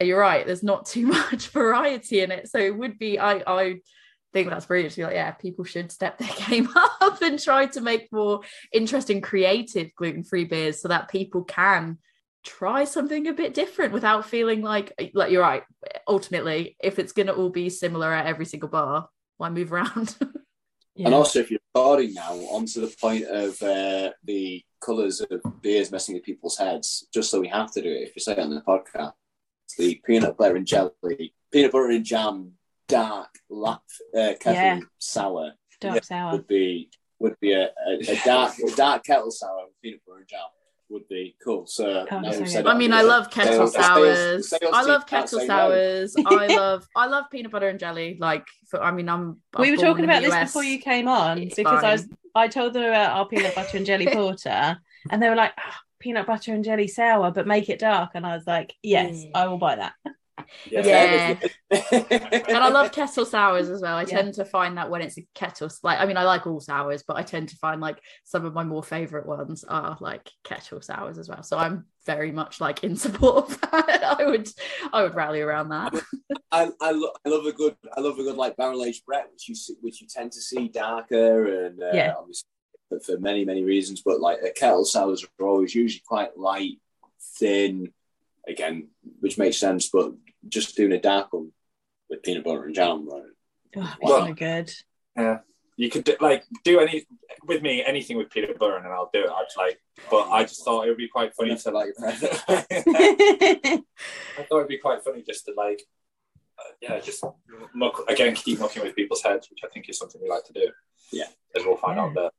[0.00, 2.48] you're right there's not too much variety in it.
[2.48, 3.76] So it would be i i
[4.32, 7.66] think that's brilliant to be like yeah people should step their game up and try
[7.66, 8.40] to make more
[8.72, 11.98] interesting creative gluten-free beers so that people can
[12.42, 15.62] try something a bit different without feeling like like you're right
[16.08, 20.16] ultimately if it's going to all be similar at every single bar why move around?
[20.96, 21.06] Yeah.
[21.06, 25.90] And also, if you're recording now, onto the point of uh, the colours of beers
[25.90, 28.38] messing with people's heads, just so we have to do it, if you say it
[28.38, 29.14] on the podcast,
[29.78, 32.52] the peanut butter and jelly, peanut butter and jam,
[32.88, 33.82] dark, lap,
[34.16, 34.80] uh, kettle Yeah.
[34.98, 36.32] sour dark sour.
[36.32, 40.18] would be would be a, a, a dark a dark kettle sour with peanut butter
[40.20, 40.40] and jam
[40.90, 41.66] would be cool.
[41.66, 42.48] So Oh, now so we've good.
[42.52, 44.48] said I mean, I love kettle sales- sours.
[44.50, 46.14] sales I love kettle sours.
[46.26, 48.16] I love I love peanut butter and jelly.
[48.20, 49.40] Like, for, I mean, I'm.
[49.58, 52.06] we I'm were talking about this before you came on It's because I was.
[52.34, 54.76] I told them about our peanut butter and jelly porter
[55.10, 58.26] and they were like "Ah, peanut butter and jelly sour but make it dark and
[58.26, 59.30] I was like yes Yeah.
[59.34, 59.94] I will buy that
[60.66, 61.36] Yeah.
[61.38, 63.96] and and I love kettle sours as well.
[63.96, 64.16] I Yeah.
[64.20, 67.02] tend to find that when it's a kettle, like I mean, I like all sours,
[67.06, 70.82] but I tend to find like some of my more favorite ones are like kettle
[70.82, 71.42] sours as well.
[71.42, 74.16] So I'm very much like in support of that.
[74.20, 74.48] I would,
[74.92, 75.94] I would rally around that.
[76.52, 79.28] I, I, lo- I love a good I love a good like barrel aged Brett,
[79.32, 82.14] which you see, which you tend to see darker and uh, Yeah.
[82.18, 82.48] obviously
[82.88, 84.02] for, for many many reasons.
[84.04, 86.80] But like a kettle sours are always usually quite light,
[87.38, 87.92] thin,
[88.48, 88.88] again,
[89.20, 89.88] which makes sense.
[89.88, 90.12] But
[90.48, 91.52] just doing a dark one
[92.10, 93.22] with peanut butter and jam, right?
[93.76, 94.26] oh, Wow.
[94.26, 94.72] so good
[95.16, 95.38] Yeah,
[95.76, 97.06] you could do, like do any
[97.46, 99.30] with me anything with peanut butter, and I'll do it.
[99.30, 99.80] I'd like,
[100.10, 102.10] but I just thought it would be quite funny to to like your.
[103.18, 103.82] I
[104.48, 105.82] thought it'd be quite funny just to like,
[106.58, 107.24] uh, yeah, just
[107.74, 110.52] muck, again keep mucking with people's heads, which I think is something we like to
[110.52, 110.70] do.
[111.12, 111.24] Yeah.
[111.56, 112.04] as we'll find Yeah.
[112.04, 112.30] out there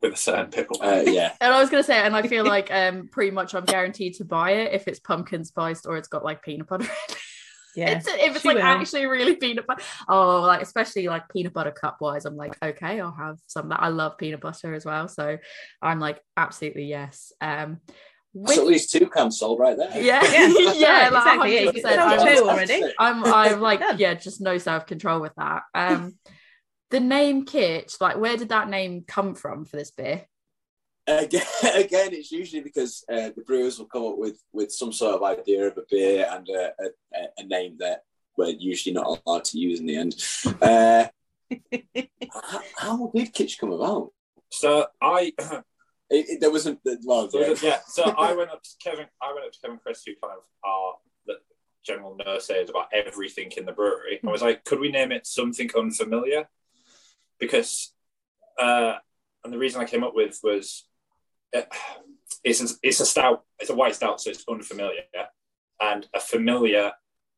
[0.00, 0.80] with a certain pickle.
[0.82, 3.64] Uh, yeah, And I was gonna say, and I feel like um pretty much I'm
[3.64, 6.84] guaranteed to buy it if it's pumpkin spiced or it's got like peanut butter.
[6.84, 7.16] in it.
[7.76, 8.62] yeah It's, if it's like will.
[8.62, 13.00] actually really peanut butter, oh, like especially like peanut butter cup wise, I'm like, okay,
[13.00, 13.82] I'll have some of that.
[13.82, 15.38] I love peanut butter as well, so
[15.82, 17.32] I'm like, absolutely yes.
[17.40, 17.78] Um,
[18.34, 19.90] that's at least two cans sold right there.
[20.00, 21.72] yeah, Yeah, yeah, right, like exactly, yeah, you 100%.
[21.72, 22.82] can sell I'm- two already.
[22.98, 25.62] I'm I'm like yeah, just no self control with that.
[25.74, 26.16] Um,
[26.90, 30.26] the name Kitsch, like where did that name come from for this beer?
[31.06, 35.14] Again, again, it's usually because uh, the brewers will come up with, with some sort
[35.14, 38.02] of idea of a beer and a, a, a name that
[38.36, 40.14] we're usually not allowed to use in the end.
[40.62, 41.06] Uh,
[42.32, 44.12] how, how did Kitsch come about?
[44.50, 45.32] So I,
[46.10, 47.54] It, it- there wasn't well, so yeah.
[47.62, 49.06] yeah, so I went up to Kevin.
[49.22, 50.94] I went up to Kevin Chris, who kind of are
[51.26, 51.34] the
[51.84, 54.18] general nurses about everything in the brewery.
[54.26, 56.48] I was like, could we name it something unfamiliar?
[57.38, 57.92] Because,
[58.60, 58.94] uh,
[59.44, 60.86] and the reason I came up with was,
[61.54, 61.62] uh,
[62.44, 65.02] it's a, it's a stout, it's a white stout, so it's unfamiliar,
[65.80, 66.92] and a familiar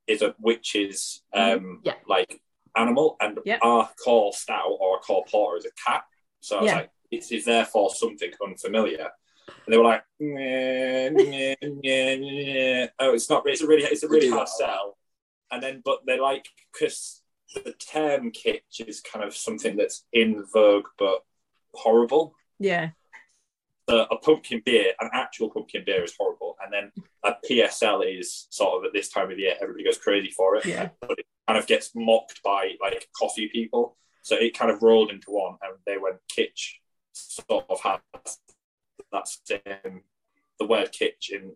[0.06, 1.94] is a witch's um Yeah.
[2.06, 2.40] like
[2.76, 3.60] animal, and Yep.
[3.62, 6.04] our call stout or our call porter is a cat.
[6.40, 6.76] So I was Yeah.
[6.78, 9.10] like, it is therefore something unfamiliar.
[9.66, 10.02] And they were like,
[12.98, 13.42] oh, it's not.
[13.46, 14.96] It's a really, it's a really hard sell.
[15.50, 17.19] And then, but they like because
[17.54, 21.24] the term kitsch is kind of something that's in vogue but
[21.74, 22.34] horrible.
[22.58, 22.90] yeah
[23.90, 26.92] the, a pumpkin beer, an actual pumpkin beer is horrible, and then
[27.24, 30.64] a PSL is sort of at this time of year, everybody goes crazy for it.
[30.64, 30.90] Yeah.
[31.00, 33.96] But it kind of gets mocked by like coffee people.
[34.22, 36.74] So it kind of rolled into one, and they went kitsch
[37.12, 38.38] sort of has
[39.12, 40.02] that same
[40.58, 41.52] the word kitsch in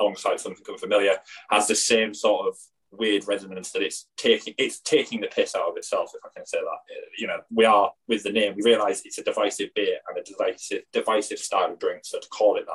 [0.00, 1.16] alongside something familiar
[1.50, 2.56] has the same sort of
[2.92, 6.46] weird resonance that it's taking it's taking the piss out of itself if i can
[6.46, 9.68] say that uh, you know we are with the name we realize it's a divisive
[9.74, 12.72] beer and a divisive divisive style of drink so to call it that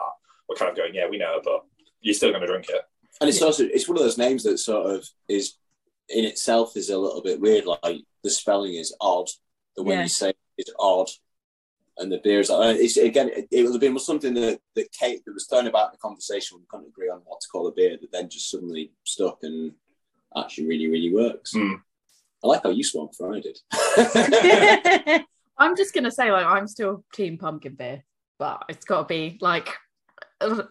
[0.48, 1.62] we're kind of going yeah we know but
[2.02, 2.82] you're still going to drink it
[3.22, 5.56] And it's also it's one of those names that sort of is
[6.10, 7.66] in itself is a little bit weird.
[7.66, 9.30] Like the spelling is odd.
[9.78, 10.04] The way Yeah.
[10.04, 11.10] you say it is odd.
[11.98, 14.92] And the beer is like it's again it, it would have been something that, that
[14.92, 17.68] Kate that was thrown about in the conversation we couldn't agree on what to call
[17.68, 19.74] a beer that then just suddenly stuck and
[20.38, 21.54] actually really, really works.
[21.54, 21.82] Mm.
[22.44, 25.26] I like how you swam for I did.
[25.58, 28.04] I'm just gonna say, like, I'm still team pumpkin beer,
[28.40, 29.70] but it's got to be like,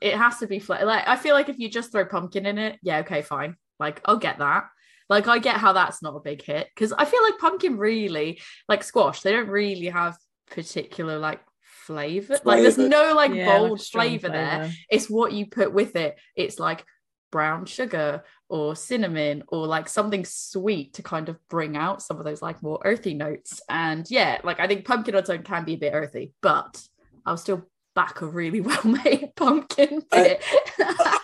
[0.00, 1.06] it has to be fla- like.
[1.06, 3.56] I feel like if you just throw pumpkin in it, yeah, okay, fine.
[3.78, 4.68] Like, I'll get that.
[5.08, 8.40] Like, I get how that's not a big hit because I feel like pumpkin really,
[8.68, 10.16] like squash, they don't really have
[10.50, 12.38] particular like flavor.
[12.44, 14.72] Like, there's no like Yeah, bold strong flavor there.
[14.90, 16.18] It's what you put with it.
[16.34, 16.84] It's like
[17.30, 22.24] brown sugar or cinnamon or like something sweet to kind of bring out some of
[22.24, 23.60] those like more earthy notes.
[23.68, 26.86] And yeah, like I think pumpkin on its own can be a bit earthy, but
[27.24, 30.38] I'll still back a really well made pumpkin I-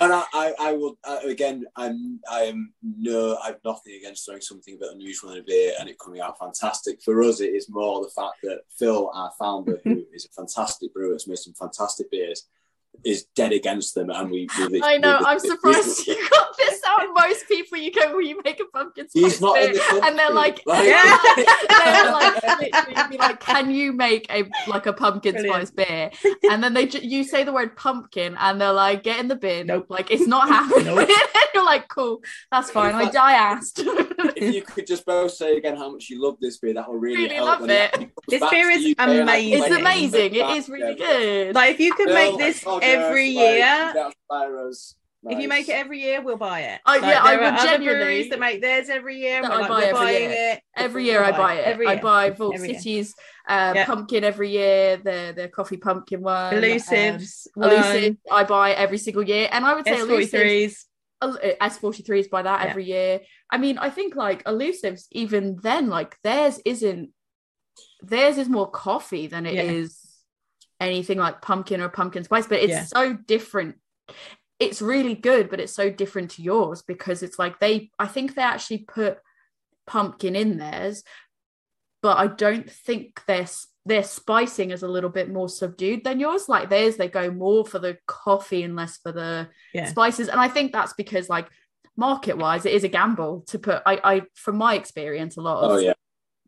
[0.00, 1.64] and I, I, I will I, again.
[1.76, 5.72] I'm, I am no, I've nothing against throwing something a bit unusual in a beer
[5.78, 7.02] and it coming out fantastic.
[7.02, 10.92] For us, it is more the fact that Phil, our founder, who is a fantastic
[10.92, 12.46] brewer, has made some fantastic beers,
[13.04, 14.48] is dead against them, and we.
[14.70, 17.08] we I know, we- I'm we- surprised you got this out.
[17.14, 19.74] Most people you go, will you make a pumpkin spice He's not in beer?
[19.74, 20.08] the country.
[20.08, 20.84] and they're like, Like-
[21.68, 25.68] they're like, literally be like, can you make a like a pumpkin Brilliant.
[25.68, 26.10] spice beer?
[26.50, 29.36] And then they ju- you say the word pumpkin, and they're like, get in the
[29.36, 29.66] bin.
[29.68, 29.86] Nope.
[29.88, 30.86] Like it's not happening.
[30.94, 31.08] Nope.
[31.08, 32.94] and you're like, cool, that's fine.
[32.94, 33.80] I, I asked.
[33.82, 36.96] if you could just both say again how much you love this beer, that will
[36.98, 38.10] really, Really help love when it.
[38.28, 39.62] This beer is UK and I- amazing.
[39.64, 40.34] it's amazing.
[40.34, 41.18] It is really together.
[41.18, 41.54] good.
[41.54, 44.94] Like if you could Phil, make like, this oh, every year, that's Spyros.
[45.28, 46.80] if you make it every year, we'll buy it.
[46.86, 49.36] Oh, Like, yeah, I there would are other breweries that make theirs every year.
[49.36, 50.52] and That we're I like, buy we're every buying year.
[50.52, 50.62] it.
[50.76, 51.64] Every We'll year I buy it.
[51.66, 52.78] Every I buy Vault Every year.
[52.78, 53.14] City's
[53.48, 53.86] uh, Yeah.
[53.86, 54.96] pumpkin every year.
[54.98, 56.54] The the coffee pumpkin one.
[56.54, 60.86] um, Elusive, I buy every single year, and I would say S elusives forty-threes.
[61.60, 62.70] S forty threes by that Yeah.
[62.70, 63.20] every year.
[63.50, 67.10] I mean, I think like elusives, even then, like theirs isn't
[68.02, 70.05] theirs is more coffee than it is Yeah.
[70.80, 72.84] Anything like pumpkin or pumpkin spice, but it's Yeah.
[72.84, 73.76] so different.
[74.58, 78.34] It's really good, but it's so different to yours because it's like they I think
[78.34, 79.18] they actually put
[79.86, 81.02] pumpkin in theirs,
[82.02, 86.18] but I don't think their s- their spicing is a little bit more subdued than
[86.18, 86.48] yours.
[86.48, 89.84] Like theirs, they go more for the coffee and less for the Yeah.
[89.86, 91.48] spices, and I think that's because like
[91.96, 93.82] market wise, it is a gamble to put.
[93.86, 95.92] I, I from my experience, a lot of Oh yeah.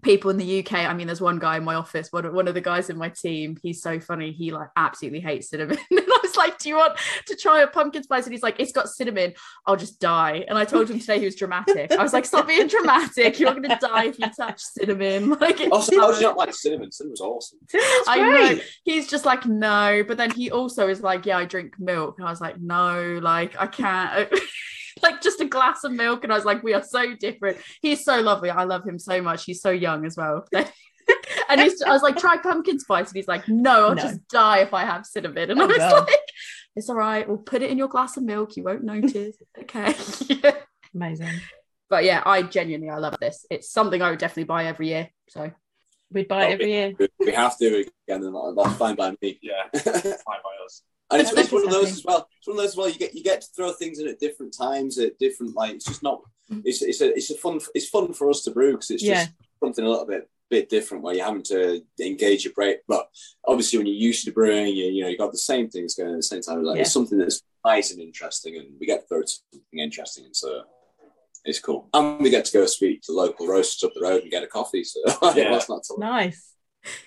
[0.03, 0.73] People in the UK.
[0.75, 2.97] I mean, there's one guy in my office, one of, one of the guys in
[2.97, 3.59] my team.
[3.63, 4.33] He's so funny.
[4.33, 5.79] He like absolutely hates cinnamon.
[5.91, 8.61] and I was like, "Do you want to try a pumpkin spice?" And he's like,
[8.61, 9.35] "It's got cinnamon.
[9.67, 11.93] I'll just die." And I told him today he was dramatic.
[11.93, 13.39] I was like, "Stop being dramatic.
[13.39, 16.37] You're gonna die if you touch cinnamon." Like, it's oh, Also, I was so- not
[16.37, 16.91] like cinnamon.
[16.91, 17.59] Cinnamon's awesome.
[17.69, 18.61] Cinnamon's I know.
[18.85, 20.03] He's just like, no.
[20.07, 22.17] But then he also is like, yeah, I drink milk.
[22.19, 24.29] And I was like, no, like, I can't.
[25.03, 26.25] like, just a glass of milk.
[26.25, 27.59] And I was like, we are so different.
[27.83, 28.51] He's so lovely.
[28.51, 29.45] I love him so much.
[29.45, 30.47] He's so young as well.
[31.49, 33.09] and he's, I was like, try pumpkin spice.
[33.09, 34.03] And he's like, no, I'll No.
[34.03, 35.51] just die if I have cinnamon.
[35.51, 36.09] And Oh, I was God.
[36.09, 36.19] like,
[36.77, 37.27] it's all right.
[37.27, 38.57] We'll put it in your glass of milk.
[38.57, 39.37] You won't notice.
[39.61, 39.95] Okay.
[40.95, 41.41] Amazing.
[41.91, 43.47] But yeah, I genuinely, I love this.
[43.51, 45.09] It's something I would definitely buy every year.
[45.29, 45.51] So
[46.11, 46.93] We'd buy it oh, every year.
[47.19, 49.39] We have to again, and that- that's fine by me.
[49.43, 50.83] Yeah, fine by us.
[51.11, 52.29] And it's, it's one of those as well.
[52.39, 52.89] It's one of those as well.
[52.89, 55.75] You get you get to throw things in at different times at different like.
[55.75, 56.21] It's just not.
[56.65, 59.25] It's it's a it's a fun it's fun for us to brew because it's Yeah.
[59.25, 59.31] just
[59.61, 62.77] something a little bit bit different where you're having to engage your brain.
[62.87, 63.09] But
[63.47, 66.11] obviously, when you're used to brewing, you you know you got the same things going
[66.11, 66.63] at the same time.
[66.63, 66.83] Like Yeah.
[66.83, 70.63] it's something that's nice and interesting, and we get to throw something interesting, and so
[71.45, 71.89] it's cool.
[71.95, 74.47] And we get to go speak to local roasters up the road and get a
[74.47, 74.85] coffee.
[74.85, 75.01] So
[75.35, 75.51] Yeah.
[75.51, 76.53] that's not so Nice.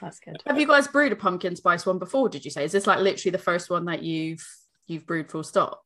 [0.02, 0.42] That's good.
[0.46, 2.30] Have you guys brewed a pumpkin spice one before?
[2.30, 2.64] Did you say?
[2.64, 4.46] Is this like literally the first one that you've
[4.88, 5.82] you've brewed full stop?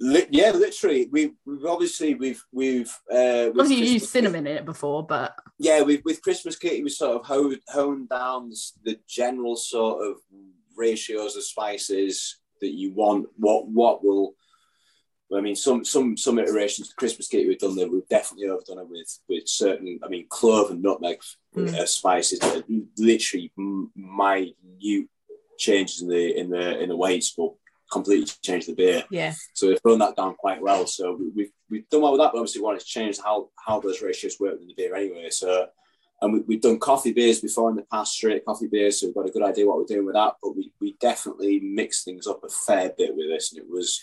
[0.00, 1.08] Li- yeah, literally.
[1.10, 5.06] We, we've obviously we've we've uh, with Obviously, you Christmas used cinnamon in it before,
[5.06, 8.50] but Yeah, with with Christmas Kitty, we sort of honed, honed down
[8.82, 10.16] the general sort of
[10.76, 13.26] ratios of spices that you want.
[13.36, 14.34] What what will
[15.38, 15.56] I mean?
[15.56, 19.18] Some some some iterations of Christmas Kitty we've done that we've definitely overdone it with
[19.28, 19.98] with certain.
[20.04, 21.20] I mean, clove and nutmeg
[21.56, 21.72] Mm.
[21.72, 22.40] uh, spices
[22.98, 25.08] literally minute
[25.58, 27.58] changes in the in the in the weights will
[27.92, 29.04] completely change the beer.
[29.10, 29.34] Yeah.
[29.52, 30.86] So we've thrown that down quite well.
[30.86, 33.50] So we- we've we've done well with that, but obviously we wanted to change how
[33.64, 35.30] how those ratios work in the beer anyway.
[35.30, 35.68] So
[36.20, 39.14] and we, we've done coffee beers before in the past, straight coffee beers, so we've
[39.14, 40.34] got a good idea what we're doing with that.
[40.42, 44.00] But we, we definitely mixed things up a fair bit with this, and it was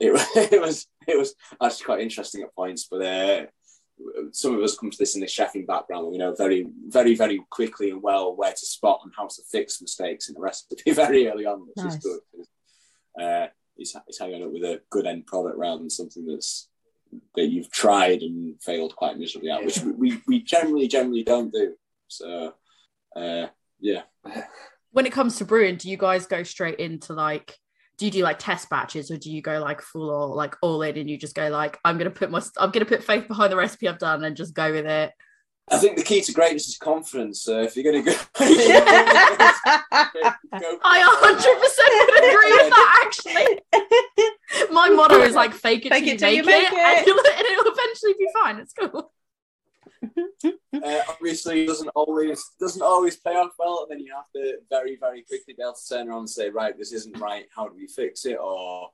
[0.00, 2.86] it, it was it was actually quite interesting at points.
[2.90, 3.46] But uh,
[4.32, 7.40] some of us come to this in the chefing background, we know very very very
[7.50, 11.28] quickly and well where to spot and how to fix mistakes in the recipe very
[11.28, 11.94] early on, which Nice.
[11.94, 13.22] is good.
[13.22, 16.26] Uh, it's, it's how you end up with a good end product rather than something
[16.26, 16.68] that's
[17.36, 21.52] that you've tried and failed quite miserably at, which we, we, we generally generally don't
[21.52, 21.74] do.
[22.08, 22.54] So
[23.14, 23.46] uh,
[23.80, 24.02] yeah.
[24.90, 27.56] When it comes to brewing, do you guys go straight into like?
[27.96, 30.82] Do you do like test batches, or do you go like full or like all
[30.82, 33.52] in, and you just go like, I'm gonna put my, I'm gonna put faith behind
[33.52, 35.12] the recipe I've done, and just go with it?
[35.70, 37.40] I think the key to greatness is confidence.
[37.40, 38.48] So if you're going to go, go
[40.84, 41.40] I 100%
[42.10, 43.00] would agree with that.
[43.06, 43.48] Actually,
[44.70, 47.08] my motto is like fake it Fake till it till you you make, make it,
[47.08, 47.36] it.
[47.38, 48.58] And it'll eventually be fine.
[48.58, 49.10] It's cool.
[50.44, 54.96] uh, obviously doesn't always doesn't always pay off well, and then you have to very
[54.96, 57.46] very quickly be able to turn around and say, right, this isn't right.
[57.54, 58.38] How do we fix it?
[58.40, 58.90] Or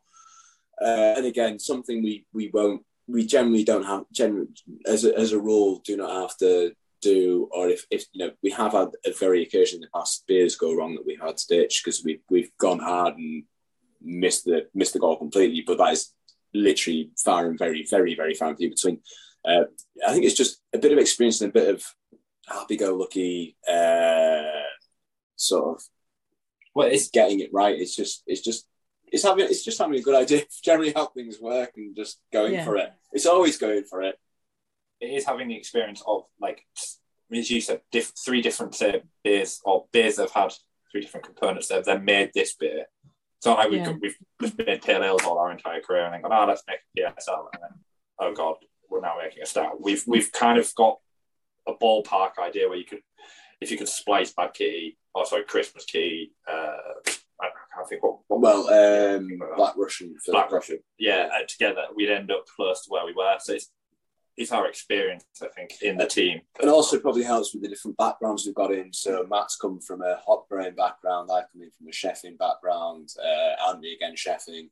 [0.80, 4.48] uh, and again, something we we won't we generally don't have generally
[4.86, 8.32] as a, as a rule do not have to do or if, if you know
[8.42, 11.36] we have had a very occasion in the past beers go wrong that we had
[11.36, 13.44] to ditch because we we've gone hard and
[14.02, 16.12] missed the missed the goal completely but that is
[16.52, 19.00] literally far and very very very far and few between
[19.44, 19.64] uh,
[20.06, 21.84] I think it's just a bit of experience and a bit of
[22.48, 24.42] happy-go-lucky uh,
[25.36, 25.82] sort of
[26.74, 27.78] Well, it's it's getting it right.
[27.78, 28.66] It's just it's just
[29.12, 32.54] it's having it's just having a good idea generally how things work and just going
[32.54, 32.64] Yeah.
[32.64, 32.92] for it.
[33.12, 34.16] It's always going for it.
[35.00, 36.64] it is having the experience of like
[37.32, 40.52] as you said, diff- three different say, beers or beers that have had
[40.90, 42.86] three different components that have then made this beer.
[43.38, 43.92] So not like we've, Yeah.
[44.02, 46.80] we've just made pale ales all our entire career and then gone, oh, let's make
[46.80, 47.48] a PSL.
[47.54, 47.78] And then,
[48.18, 48.56] oh God,
[48.90, 49.80] we're now making a stout.
[49.80, 50.98] We've we've kind of got
[51.66, 53.02] a ballpark idea where you could,
[53.60, 56.76] if you could splice Bad Kitty, or sorry, Christmas Key, uh,
[57.40, 59.56] I can't think what, what Well, um, that.
[59.56, 63.12] Black Russian, for Black Russian, yeah, uh, together we'd end up close to where we
[63.14, 63.36] were.
[63.40, 63.70] So it's
[64.36, 66.40] it's our experience, I think, in the team.
[66.60, 68.90] and also probably helps with the different backgrounds we've got in.
[68.92, 71.28] So Matt's come from a hot brain background.
[71.30, 73.10] I've come in from a chefing background.
[73.22, 74.70] Uh, Andy again chefing.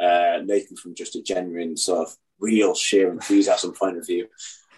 [0.00, 4.26] Uh, Nathan from just a genuine sort of real sheer enthusiasm point of view.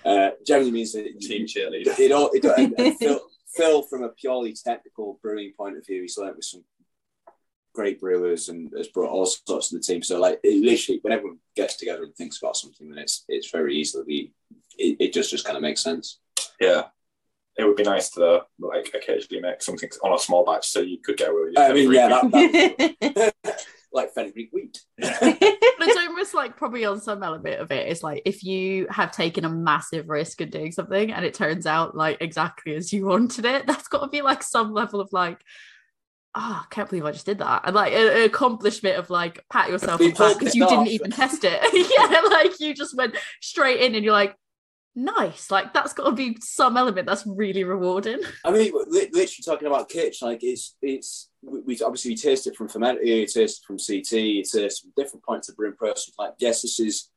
[0.04, 1.98] Uh, generally means that team cheerleader.
[1.98, 3.20] it all it, and, and Phil,
[3.54, 6.64] Phil from a purely technical brewing point of view, he's learned with some
[7.72, 10.02] great brewers and has brought all sorts to the team.
[10.02, 13.50] So like it literally when everyone gets together and thinks about something, then it's it's
[13.50, 14.32] very easily
[14.78, 16.18] it, it just just kind of makes sense.
[16.60, 16.84] Yeah.
[17.56, 20.98] It would be nice to like occasionally make something on a small batch so you
[21.04, 21.58] could get away with it.
[21.58, 22.30] I mean, yeah, that,
[23.42, 23.56] that
[23.92, 24.80] like fenugreek wheat.
[25.82, 29.10] But it's almost like probably on some element of it, it's like if you have
[29.10, 33.06] taken a massive risk in doing something and it turns out like exactly as you
[33.06, 35.40] wanted it, that's got to be like some level of like,
[36.36, 37.62] oh, I can't believe I just did that.
[37.64, 40.86] And like an accomplishment of like pat yourself on the back because it you didn't
[40.88, 41.60] even test it.
[41.98, 44.36] yeah, like you just went straight in and you're like,
[44.94, 45.50] nice.
[45.50, 48.20] Like that's got to be some element that's really rewarding.
[48.44, 52.68] I mean, literally talking about Kitsch, like it's it's we, we obviously taste it from
[52.68, 56.14] fermented, you taste it from CT, you taste from different points of brewing process.
[56.18, 57.10] Like, yes, this is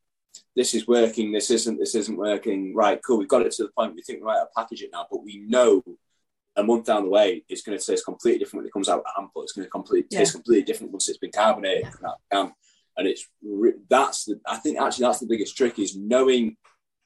[0.55, 2.73] this is working, this isn't, this isn't working.
[2.75, 3.17] Right, cool.
[3.17, 5.23] We've got it to the point we think we might have package it now, but
[5.23, 5.83] we know
[6.55, 8.99] a month down the way it's going to taste completely different when it comes out
[8.99, 9.43] of ample.
[9.43, 12.53] It's going to completely taste completely different once it's been carbonated from that can.
[12.97, 13.27] And it's
[13.89, 16.55] that's the I think actually that's the biggest trick is knowing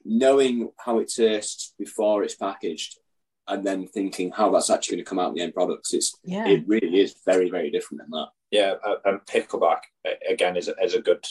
[0.04, 2.98] knowing how it tastes before it's packaged
[3.48, 5.92] and then thinking how that's actually going to come out in the end products.
[5.92, 6.46] It's yeah.
[6.46, 8.28] it really is very very different than that.
[8.50, 9.80] Yeah, uh, and pickleback
[10.28, 11.24] again is a, is a good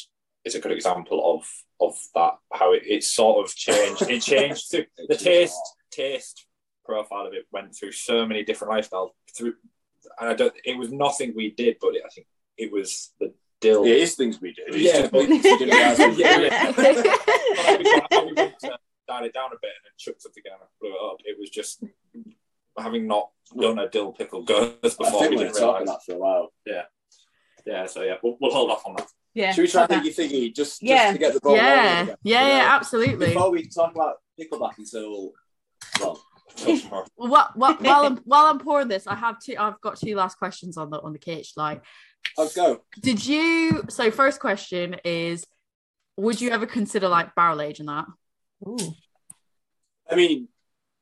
[0.45, 1.47] is a good example of
[1.79, 4.01] of that how it, it sort of changed.
[4.03, 5.59] It changed through the taste
[5.91, 6.45] taste
[6.85, 9.55] profile of it went through so many different lifestyles through,
[10.19, 10.53] and I don't.
[10.63, 13.83] It was nothing we did, but it, I think it was the dill.
[13.85, 14.63] It is things we do.
[14.67, 16.53] It's Yeah, just but- we didn't realise we Yeah, did it.
[16.53, 20.21] How we got- how we went to dial it down a bit and then chucked
[20.21, 21.17] something in and blew it up.
[21.25, 21.83] It was just
[22.77, 23.29] having not
[23.59, 26.17] done a dill pickle gose I before think we we're didn't talking that for a
[26.17, 26.53] while.
[26.65, 26.83] Yeah,
[27.65, 27.85] yeah.
[27.87, 29.07] so yeah, we'll, we'll hold off on that.
[29.33, 29.51] yeah.
[29.51, 29.95] Should we try Okay.
[29.99, 30.95] thingy thingy just, Yeah.
[30.97, 33.27] just to get the ball rolling yeah, yeah, yeah, absolutely.
[33.33, 35.31] Before we talk about pickleback until
[35.99, 36.21] well,
[36.55, 37.05] Touch more.
[37.15, 39.55] What, what, while I'm while I'm pouring this, I have two.
[39.57, 41.51] I've got two last questions on the on the Kitsch.
[41.55, 41.81] Like,
[42.37, 42.81] let's go.
[42.99, 43.83] did you?
[43.89, 45.45] So, first question is,
[46.17, 48.05] would you ever consider like barrel aging that?
[48.67, 48.77] Ooh.
[50.11, 50.47] I mean,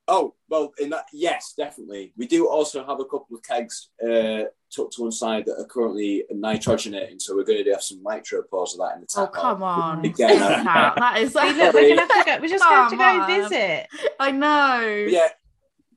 [0.09, 2.13] Oh well, in that yes, definitely.
[2.15, 5.65] We do also have a couple of kegs uh, tucked to one side that are
[5.65, 9.23] currently nitrogenating, so we're going to have some nitro pours of that in the time.
[9.23, 9.33] Oh tap.
[9.33, 10.05] come on!
[10.05, 10.95] Again, that.
[10.95, 12.41] that is like we're gonna have to go.
[12.41, 13.87] We just going to go visit.
[14.17, 15.03] I know.
[15.05, 15.27] But yeah,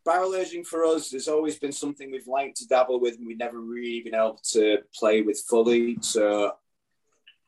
[0.05, 3.39] barrel aging for us has always been something we've liked to dabble with, and we've
[3.39, 5.99] never really been able to play with fully.
[6.01, 6.53] So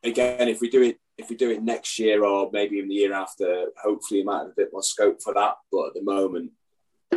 [0.03, 2.95] again, if we do it, if we do it next year or maybe even the
[2.95, 5.55] year after, hopefully we might have a bit more scope for that.
[5.71, 6.51] But at the moment,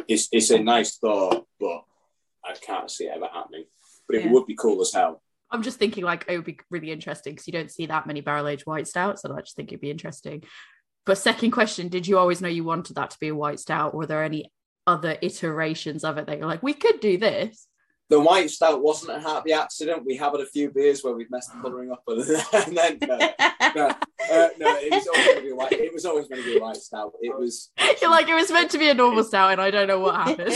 [0.09, 1.85] it's it's a nice thought, but
[2.45, 3.65] I can't see it ever happening.
[4.07, 4.33] But it Yeah.
[4.33, 5.23] would be cool as hell.
[5.51, 8.21] I'm just thinking like it would be really interesting because you don't see that many
[8.21, 10.45] barrel aged white stouts, and I just think it'd be interesting.
[11.05, 13.95] But second question, did you always know you wanted that to be a white stout?
[13.95, 14.51] Or were there any
[14.87, 17.67] other iterations of it that you're like, we could do this?
[18.09, 20.05] The white stout wasn't a happy accident.
[20.07, 23.19] We have had a few beers where we've messed the colouring up, and then no,
[23.75, 25.73] no, uh, no, it was always going to be white.
[25.73, 27.15] It was always going to be a white stout.
[27.21, 29.89] It was You're like, it was meant to be a normal stout, and I don't
[29.89, 30.53] know what happened.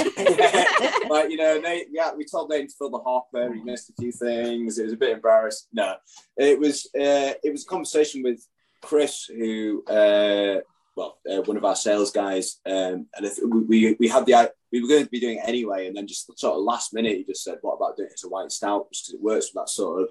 [1.11, 1.89] like you know, Nate.
[1.91, 3.53] Yeah, we told Nate to fill the hopper.
[3.53, 4.79] He missed a few things.
[4.79, 5.67] It was a bit embarrassed.
[5.73, 5.97] No,
[6.37, 6.87] it was.
[6.95, 8.47] Uh, it was a conversation with
[8.81, 10.61] Chris, who, uh,
[10.97, 14.27] well, uh, one of our sales guys, um, and I th- we we we had
[14.27, 16.93] the we were going to be doing it anyway, and then just sort of last
[16.93, 19.47] minute, he just said, "What about doing it as a white stout?" Because it works
[19.47, 20.09] with that sort of.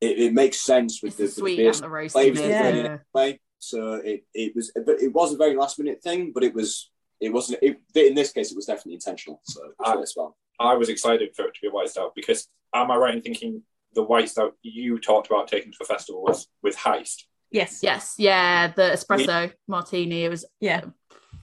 [0.00, 2.12] It, it makes sense with It's the, the sweet the beer and the roasty.
[2.12, 2.66] flavours Yeah.
[2.68, 2.98] really yeah.
[3.14, 3.40] way.
[3.60, 6.32] So it, it was, but it was a very last minute thing.
[6.34, 7.60] But it was, it wasn't.
[7.62, 9.40] It, in this case, it was definitely intentional.
[9.44, 9.96] So it Ah.
[9.96, 10.36] works well.
[10.60, 13.22] I was excited for it to be a white stout because am I right in
[13.22, 13.62] thinking
[13.94, 17.22] the white stout you talked about taking to the festival was with Heist?
[17.50, 17.80] Yes.
[17.82, 20.24] Yes, yeah, the espresso martini.
[20.24, 20.82] It was Yeah.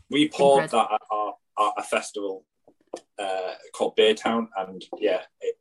[0.09, 0.87] We poured Incredible.
[0.89, 2.45] that at our, at a festival
[3.17, 5.55] uh, called Beer Town, and yeah, it,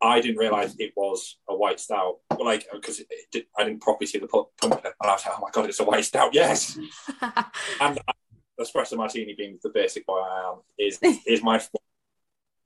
[0.00, 2.18] I didn't realize it was a white stout.
[2.30, 5.06] Well, like because it, it did, I didn't properly see the pu- pump, and I
[5.12, 6.78] was like, oh my god, it's a white stout, yes.
[7.80, 8.12] And uh,
[8.60, 11.60] espresso martini, being the basic boy I am, is is my,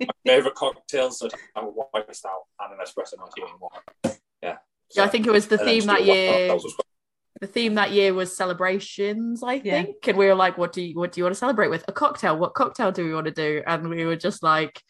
[0.00, 1.18] my favorite cocktails.
[1.18, 4.16] So to have a white stout and an espresso martini in one.
[4.42, 4.56] Yeah.
[4.94, 6.48] yeah, I think it was the theme that do a white year.
[6.48, 6.79] cocktails as well.
[7.40, 9.82] The theme that year was celebrations, I Yeah.
[9.82, 10.08] think.
[10.08, 11.84] And we were like, what do you what do you want to celebrate with?
[11.88, 12.36] A cocktail.
[12.38, 13.62] What cocktail do we want to do?
[13.66, 14.82] And we were just like,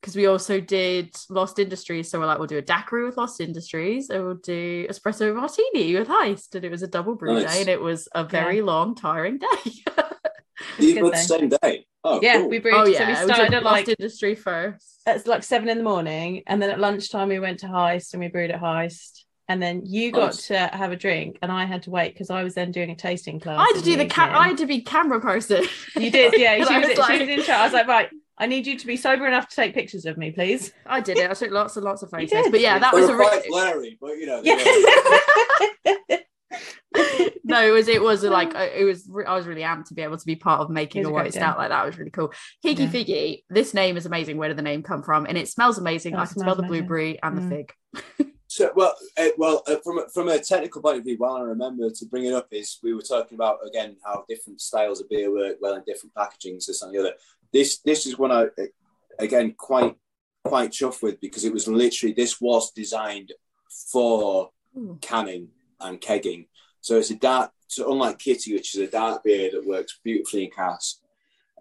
[0.00, 2.10] because we also did Lost Industries.
[2.10, 5.94] So we're like, we'll do a daiquiri with Lost Industries and we'll do espresso martini
[5.96, 6.54] with Heist.
[6.56, 7.52] And it was a double brew Nice.
[7.54, 9.46] day and it was a very long, tiring day.
[10.78, 11.86] It's You good the same day.
[12.04, 12.48] Oh, Yeah, cool.
[12.48, 12.74] we brewed.
[12.74, 15.00] oh so yeah, we we started did at Lost like Industry first.
[15.06, 18.20] at like seven in the morning, and then at lunchtime we went to Heist and
[18.22, 19.24] we brewed at Heist.
[19.48, 20.46] And then you got Nice.
[20.48, 22.94] to have a drink, and I had to wait because I was then doing a
[22.96, 23.58] tasting class.
[23.58, 25.64] I had to in do the ca- I had to be camera person.
[25.96, 26.54] You did, yeah.
[26.64, 27.48] She I was, was she like- was in charge.
[27.60, 30.16] I was like, right, I need you to be sober enough to take pictures of
[30.16, 30.72] me, please.
[30.86, 31.28] I did it.
[31.30, 32.50] I took lots and lots of photos.
[32.50, 34.40] But yeah, that They was a quite re- blurry, but you know.
[34.44, 36.18] Yeah.
[37.44, 40.02] no, it was it was like uh, it was I was really amped to be
[40.02, 41.82] able to be part of making a a white great stout like that.
[41.82, 42.32] It was really cool.
[42.64, 42.86] Hyggy Yeah.
[42.88, 44.36] Figgy, this name is amazing.
[44.36, 45.26] Where did the name come from?
[45.26, 46.14] And it smells amazing.
[46.14, 46.86] Oh, I can smell smells the amazing.
[46.86, 47.48] blueberry and Mm.
[47.48, 47.72] the fig.
[48.52, 51.40] So well, uh, well, uh, from a, from a technical point of view, while I
[51.40, 55.08] remember to bring it up is we were talking about again how different styles of
[55.08, 57.14] beer work well in different packagings, this and the other.
[57.50, 58.66] This this is one I uh,
[59.18, 59.96] again quite
[60.44, 63.32] quite chuffed with because it was literally this was designed
[63.90, 64.98] for Ooh.
[65.00, 65.48] canning
[65.80, 66.48] and kegging.
[66.82, 70.44] So it's a dark, so unlike Kitty, which is a dark beer that works beautifully
[70.44, 70.98] in cask,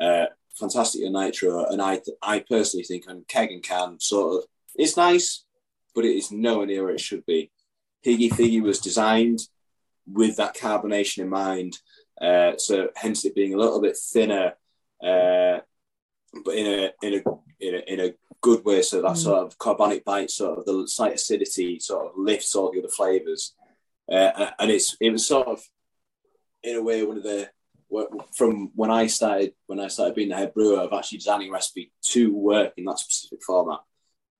[0.01, 0.25] uh,
[0.59, 4.97] fantastic in nitro, and I I personally think on keg and can sort of it's
[4.97, 5.45] nice,
[5.93, 7.51] but it is nowhere near where it should be.
[8.05, 9.39] Hyggy Figgy was designed
[10.07, 11.77] with that carbonation in mind,
[12.19, 14.53] uh, so hence it being a little bit thinner,
[15.03, 15.59] uh,
[16.45, 17.21] but in a in a
[17.59, 18.81] in a in a good way.
[18.81, 19.23] So that Mm.
[19.23, 22.87] sort of carbonic bite, sort of the slight acidity, sort of lifts all the other
[22.87, 23.53] flavors,
[24.11, 25.63] uh, and it's it was sort of
[26.63, 27.49] in a way one of the
[28.33, 31.51] from when I started when I started being the head brewer of actually designing a
[31.51, 33.79] recipe to work in that specific format,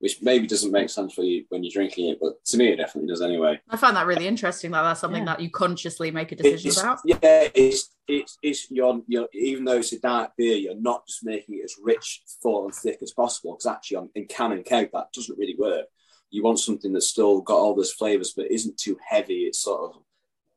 [0.01, 2.77] which maybe doesn't make sense for you when you're drinking it, but to me it
[2.77, 3.59] definitely does anyway.
[3.69, 4.71] I find that really interesting.
[4.71, 5.33] That that's something Yeah.
[5.35, 6.99] that you consciously make a decision It's- about.
[7.05, 11.23] Yeah, it's it's it's you're, you're even though it's a dark beer, you're not just
[11.23, 13.53] making it as rich, full, and thick as possible.
[13.53, 15.85] Because actually, on, in can and keg, that doesn't really work.
[16.31, 19.43] You want something that's still got all those flavors, but isn't too heavy.
[19.43, 20.01] It's sort of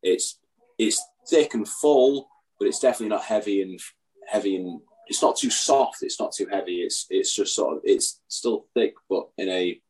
[0.03, 0.39] it's
[0.79, 2.29] it's thick and full,
[2.59, 3.79] but it's definitely not heavy and
[4.27, 6.03] heavy and it's not too soft.
[6.03, 6.77] It's not too heavy.
[6.83, 9.81] It's it's just sort of it's still thick, but in a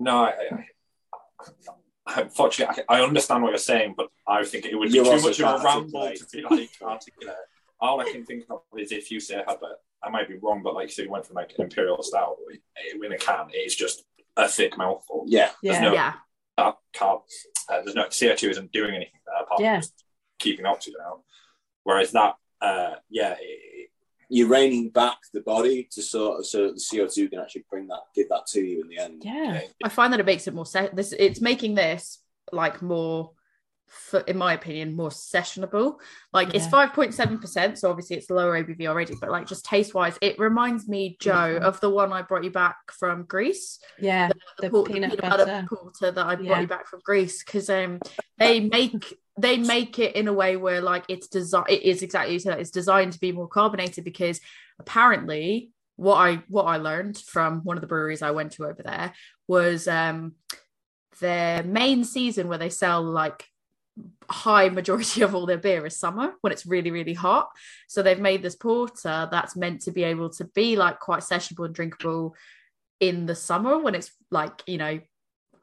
[0.00, 0.64] No, I, I,
[2.06, 5.04] I, unfortunately, I, I understand what you're saying, but I think it would be You
[5.04, 6.18] too much of a can't ramble articulate.
[6.30, 7.36] to be like articulate.
[7.80, 10.62] All I can think of is if you say had that, I might be wrong,
[10.62, 12.36] but like so you went from like an imperial style
[13.02, 14.04] in a can, it's just
[14.36, 15.24] a thick mouthful.
[15.26, 15.50] yeah.
[15.62, 15.80] Yeah.
[15.80, 16.12] no- Yeah.
[16.58, 17.32] That carbs,
[17.68, 19.74] uh, there's no CO2 isn't doing anything there apart Yeah.
[19.74, 20.04] from just
[20.38, 21.20] keeping oxygen out.
[21.84, 23.90] Whereas that, uh, yeah, it,
[24.28, 27.86] you're reining back the body to sort of so that the CO2 can actually bring
[27.88, 29.22] that give that to you in the end.
[29.24, 29.60] Yeah.
[29.84, 32.18] I find that it makes it more se- this it's making this
[32.52, 33.32] like more
[33.88, 35.96] for, in my opinion more sessionable
[36.32, 40.38] like it's 5.7% so obviously it's lower ABV already but like just taste wise it
[40.38, 41.62] reminds me Joe Mhm.
[41.62, 44.28] of the one I brought you back from Greece Yeah.
[44.28, 45.66] the, The por- peanut butter.
[45.68, 46.60] porter that I brought Yeah.
[46.60, 48.00] you back from Greece because um
[48.38, 52.38] they make they make it in a way where like it's designed it is exactly
[52.40, 54.40] said, it's designed to be more carbonated because
[54.80, 58.82] apparently what I what I learned from one of the breweries I went to over
[58.82, 59.12] there
[59.46, 60.34] was um
[61.20, 63.46] their main season where they sell like
[64.30, 67.48] high majority of all their beer is summer when it's really really hot.
[67.88, 71.64] So they've made this porter that's meant to be able to be like quite sessionable
[71.66, 72.34] and drinkable
[73.00, 75.00] in the summer when it's like you know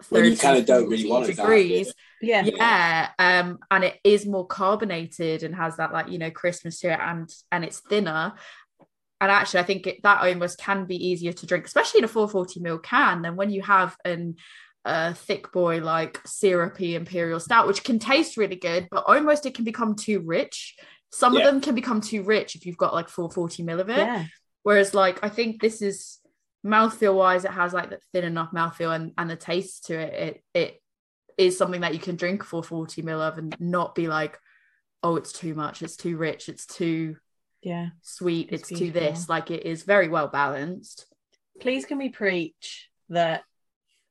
[0.10, 1.94] When you 30, kinda don't really want it that degrees.
[2.22, 2.46] Yeah.
[2.46, 6.92] yeah um and it is more carbonated and has that like you know christmas to
[6.94, 8.34] it and and it's thinner.
[9.20, 12.08] And actually i think it, that almost can be easier to drink especially in a
[12.08, 14.36] 440 ml can than when you have an
[14.86, 19.56] a thick boy like syrupy imperial stout which can taste really good but almost it
[19.56, 20.76] can become too rich
[21.12, 23.98] some of them can become too rich if you've got like 440 ml of it
[23.98, 24.26] Yeah.
[24.64, 26.20] Whereas, like, I think this is
[26.66, 30.14] mouthfeel wise, it has like that thin enough mouthfeel and, and the taste to it.
[30.14, 30.82] It it
[31.38, 34.40] is something that you can drink for 40 mil of and not be like,
[35.04, 37.18] oh, it's too much, it's too rich, it's too
[37.62, 37.90] Yeah.
[38.02, 39.28] sweet, It's it's, too this.
[39.28, 41.08] Like it is very well balanced.
[41.60, 43.44] Please can we preach that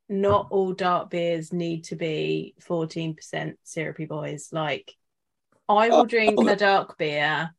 [0.08, 4.48] not all dark beers need to be 14% syrupy boys.
[4.52, 4.94] Like
[5.68, 6.48] I will drink oh.
[6.48, 7.50] a dark beer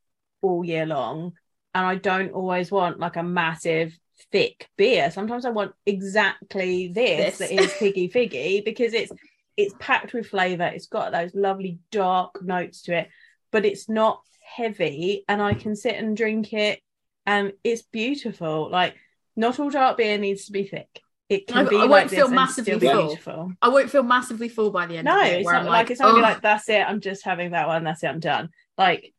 [0.42, 1.34] all year long
[1.74, 3.98] and I don't always want like a massive
[4.32, 5.12] thick beer.
[5.12, 7.50] Sometimes I want exactly this, This.
[7.50, 9.12] that is piggy figgy because it's
[9.56, 10.66] it's packed with flavor.
[10.66, 13.10] It's got those lovely dark notes to it,
[13.52, 16.82] but it's not heavy and I can sit and drink it
[17.26, 18.70] and it's beautiful.
[18.70, 18.96] Like
[19.36, 21.02] not all dark beer needs to be thick.
[21.30, 23.08] It can I- be I won't like feel massively full.
[23.08, 23.54] beautiful.
[23.62, 25.34] I won't feel massively full by the end No, of it.
[25.40, 26.82] it's where not I'm like, it's not gonna be "Ugh." like that's it.
[26.88, 27.84] I'm just having that one.
[27.84, 28.08] That's it.
[28.08, 28.50] I'm done.
[28.78, 29.14] Like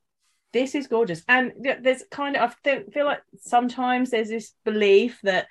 [0.53, 4.53] this is gorgeous, and th- there's kind of I feel, feel like sometimes there's this
[4.65, 5.47] belief that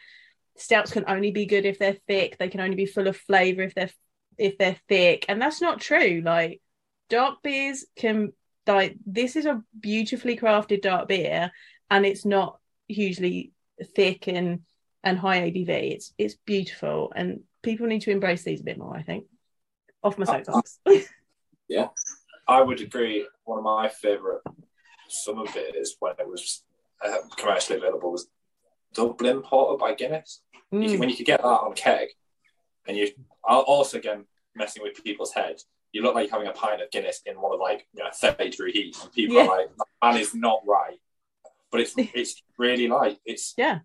[0.56, 2.38] stouts can only be good if they're thick.
[2.38, 3.90] They can only be full of flavor if they're
[4.38, 6.22] if they're thick, and that's not true.
[6.24, 6.62] Like
[7.10, 8.32] dark beers can
[8.66, 11.52] like this is a beautifully crafted dark beer,
[11.90, 13.52] and it's not hugely
[13.96, 14.62] thick and
[15.04, 15.70] and high ABV.
[15.94, 18.96] It's it's beautiful, and people need to embrace these a bit more.
[18.96, 19.26] I think.
[20.04, 20.80] Off my soapbox.
[21.70, 21.88] Yeah,
[22.48, 23.26] I would agree.
[23.46, 24.42] One of my favourite
[25.08, 26.62] summer beers when it was
[27.04, 28.28] uh, commercially available was
[28.94, 30.42] Dublin Porter by Guinness.
[30.72, 30.90] You Mm.
[30.92, 32.10] can, when you could get that on keg,
[32.88, 33.08] and you
[33.44, 34.26] also again
[34.56, 35.66] messing with people's heads.
[35.94, 38.10] You look like you're having a pint of Guinness in one of like you know
[38.14, 39.44] 30 degree heat, and people Yeah.
[39.44, 39.70] are like,
[40.04, 41.00] "Man is not right,"
[41.72, 43.20] but it's it's really light.
[43.26, 43.80] It's Yeah.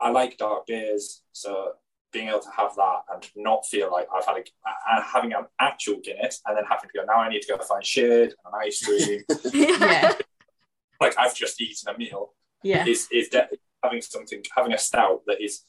[0.00, 1.72] I like dark beers, so
[2.12, 5.46] being able to have that and not feel like I've had a, uh, having an
[5.60, 8.32] actual Guinness and then having to go now I need to go find shade and
[8.46, 9.22] an ice cream
[9.52, 10.12] yeah,
[11.00, 13.48] like I've just eaten a meal yeah, is is de-
[13.82, 15.62] having something having a stout that is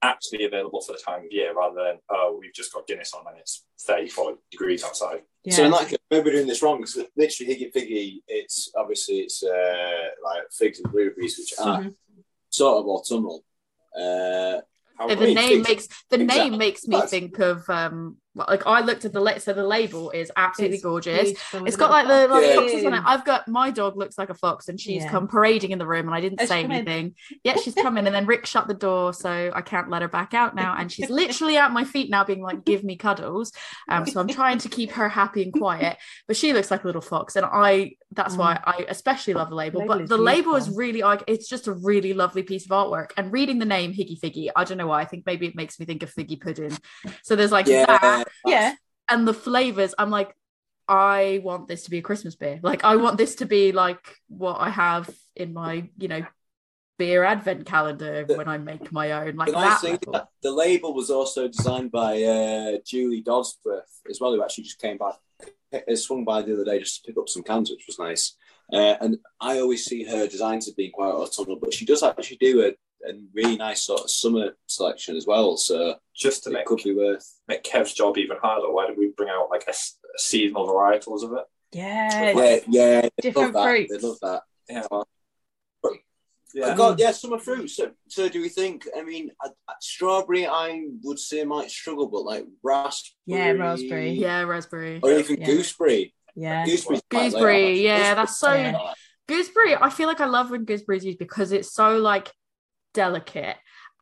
[0.00, 3.24] actually available for the time of year rather than oh we've just got Guinness on
[3.28, 5.54] and it's 34 degrees outside yeah.
[5.54, 9.42] So in that case, maybe doing this wrong because literally Hyggy Figgy, it's obviously it's
[9.42, 11.94] uh, like figs and blueberries, which are Mhm.
[12.50, 13.44] sort of autumnal.
[13.98, 14.60] Uh,
[15.06, 18.16] the name makes the name makes me think of um
[18.48, 21.30] like I looked at the la- so the label is absolutely It's gorgeous.
[21.52, 23.02] It's got like the like foxes on it.
[23.04, 25.10] I've got my dog looks like a fox, and she's Yeah.
[25.10, 26.76] come parading in the room, and I didn't Has say come in?
[26.88, 27.14] anything.
[27.42, 30.34] Yeah, she's coming, and then Rick shut the door, so I can't let her back
[30.34, 33.52] out now, and she's literally at my feet now, being like, "Give me cuddles."
[33.88, 36.86] Um, so I'm trying to keep her happy and quiet, but she looks like a
[36.86, 39.80] little fox, and I that's why I especially love the label.
[39.80, 42.70] Label but is the label is really like it's just a really lovely piece of
[42.70, 43.10] artwork.
[43.16, 45.00] And reading the name Hyggy Figgy, I don't know why.
[45.00, 46.76] I think maybe it makes me think of figgy pudding.
[47.22, 48.74] So there's like yeah, that Yeah,
[49.08, 50.34] and the flavors i'm like
[50.86, 52.60] i want this to be a christmas beer.
[52.62, 56.24] Like i want this to be like what i have in my you know
[56.98, 61.10] beer advent calendar when i make my own like the that that the label was
[61.10, 65.14] also designed by uh, Julie Dodsworth as well, who actually just came back,
[65.72, 68.36] uh, swung by the other day just to pick up some cans, which was nice.
[68.72, 72.36] Uh, and I always see her designs as being quite autumnal, but she does actually
[72.38, 72.72] do a,
[73.06, 75.56] a really nice sort of summer selection as well.
[75.56, 77.26] So just to it make, could be worth.
[77.46, 81.22] make Kev's job even harder why don't we bring out like a, s- seasonal varietals
[81.22, 83.64] of it yeah, Yeah, yeah, different love that.
[83.64, 83.92] fruits.
[83.92, 84.42] They love that.
[84.68, 85.92] yeah but,
[86.54, 86.68] Yeah.
[86.68, 87.76] yeah God, yeah, summer fruits.
[87.76, 88.88] So, so do we think?
[88.96, 94.10] I mean, uh, uh, strawberry, I would say might struggle, but like raspberry, Yeah, raspberry.
[94.12, 95.46] yeah raspberry or even Yeah.
[95.46, 96.14] gooseberry.
[96.34, 96.64] yeah.
[96.64, 98.94] gooseberry, Gooseberry, yeah, Gooseberry- that's so- Yeah.
[99.28, 99.74] gooseberry.
[99.76, 102.32] I feel like I love when gooseberry is used because it's so like
[102.94, 103.56] delicate,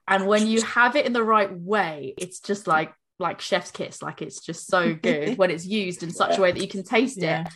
[0.09, 4.03] and when you have it in the right way, it's just like like chef's kiss.
[4.03, 6.85] Like it's just so good when it's used in such a way that you can
[6.85, 7.43] taste Yeah.
[7.43, 7.49] it.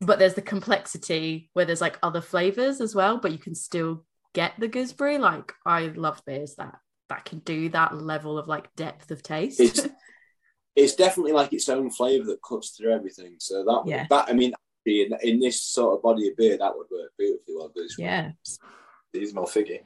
[0.00, 4.04] But there's the complexity where there's like other flavors as well, but you can still
[4.34, 5.18] get the gooseberry.
[5.18, 6.74] Like I love beers that
[7.10, 9.60] that can do that level of like depth of taste.
[9.60, 9.86] It's
[10.76, 13.36] it's definitely like its own flavour that cuts through everything.
[13.38, 14.06] So that Yeah.
[14.10, 14.52] that I mean,
[14.84, 17.70] in, in this sort of body of beer, that would work beautifully well.
[17.74, 18.32] But Yeah.
[19.12, 19.80] These more figgy.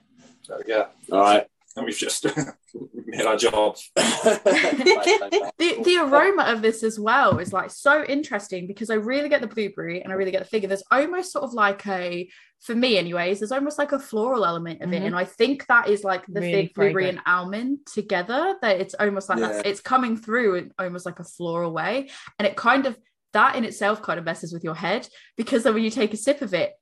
[0.49, 1.47] So yeah, All right.
[1.77, 2.25] and we've just
[3.07, 3.77] made our job.
[3.97, 9.43] the, the aroma of this as well is like so interesting because I really get
[9.43, 10.69] the blueberry and I really get the figure.
[10.69, 12.31] There's almost sort of like a,
[12.61, 15.03] for me anyways, there's almost like a floral element of it.
[15.03, 15.07] Mhm.
[15.09, 17.19] And I think that is like the Really fig, blueberry, fragrant.
[17.19, 18.57] and almond together.
[18.63, 22.09] That it's almost like that's it's coming through in almost like a floral way.
[22.39, 22.97] And it kind of
[23.35, 26.17] that in itself kind of messes with your head because then when you take a
[26.17, 26.73] sip of it,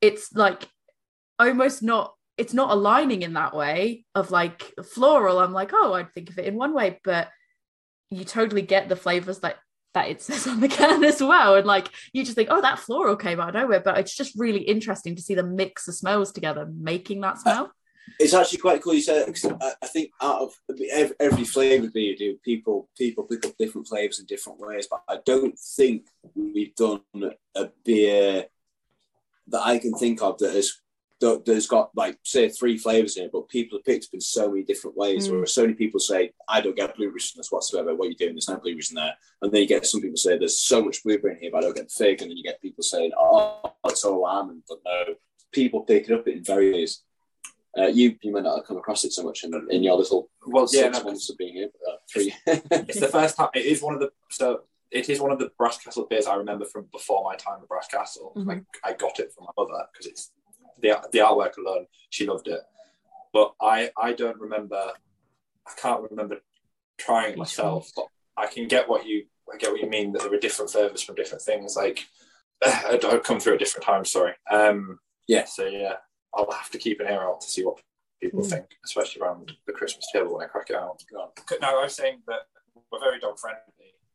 [0.00, 0.62] it's like
[1.38, 5.38] almost not it's not aligning in that way of like floral.
[5.38, 7.28] I'm like, oh, I'd think of it in one way, but
[8.10, 9.56] you totally get the flavors that
[9.94, 11.56] that it says on the can as well.
[11.56, 13.80] And like you just think, oh, that floral came out of nowhere.
[13.80, 17.38] But it's just really interesting to see them mix the smells together, making that uh,
[17.38, 17.72] smell.
[18.18, 18.94] It's actually quite cool.
[18.94, 20.52] You said I, I think out of
[20.90, 24.88] every, every flavour that you do, people people pick up different flavours in different ways.
[24.90, 27.02] But I don't think we've done
[27.54, 28.46] a beer
[29.48, 30.81] that I can think of that has
[31.22, 34.20] that, that's got like say three flavours in it, but people have picked up in
[34.20, 35.28] so many different ways.
[35.28, 35.32] Mm.
[35.32, 38.16] Where so many people say, "I don't get blueberries from this whatsoever." What are you
[38.16, 38.34] doing?
[38.34, 39.14] There's no blueberries in there.
[39.40, 41.60] And then you get some people say, "There's so much blueberry in here, but I
[41.62, 44.78] don't get the fig." And then you get people saying, "Oh, it's all almond," but
[44.84, 45.14] no.
[45.52, 47.02] People pick it up in various.
[47.78, 50.28] Uh, you you might not have come across it so much in, in your little
[50.46, 51.70] Well, yeah, six no, months of being here.
[51.88, 52.34] Uh, three.
[52.46, 53.48] it's the first time.
[53.54, 56.34] It is one of the so it is one of the Brass Castle beers I
[56.34, 58.32] remember from before my time at Brass Castle.
[58.36, 58.46] Mhm.
[58.46, 60.30] Like I got it from my mother because it's
[60.82, 61.86] the the artwork alone.
[62.10, 62.60] She loved it,
[63.32, 64.92] but I I don't remember.
[65.66, 66.38] I can't remember
[66.98, 68.06] trying it myself, but
[68.36, 71.02] I can get what you I get what you mean that there were different flavors
[71.02, 71.76] from different things.
[71.76, 72.04] Like
[72.64, 74.10] I'd come through at different times.
[74.10, 74.34] Sorry.
[74.50, 74.98] Um.
[75.28, 75.44] Yeah.
[75.44, 75.94] So yeah,
[76.34, 77.78] I'll have to keep an ear out to see what
[78.20, 78.50] people Mm.
[78.50, 81.02] think, especially around the Christmas table when I crack it out.
[81.60, 82.42] No, I was saying that
[82.90, 83.60] we're very dog friendly,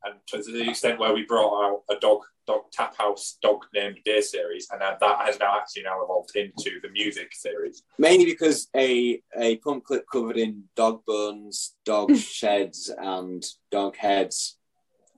[0.08, 3.98] and to the extent where we brought out a dog dog tap house dog named
[4.06, 7.84] beer series, and that, that has now actually now evolved into the music series.
[8.00, 14.58] Mainly because a a pump clip covered in dog bones, dog sheds, and dog heads,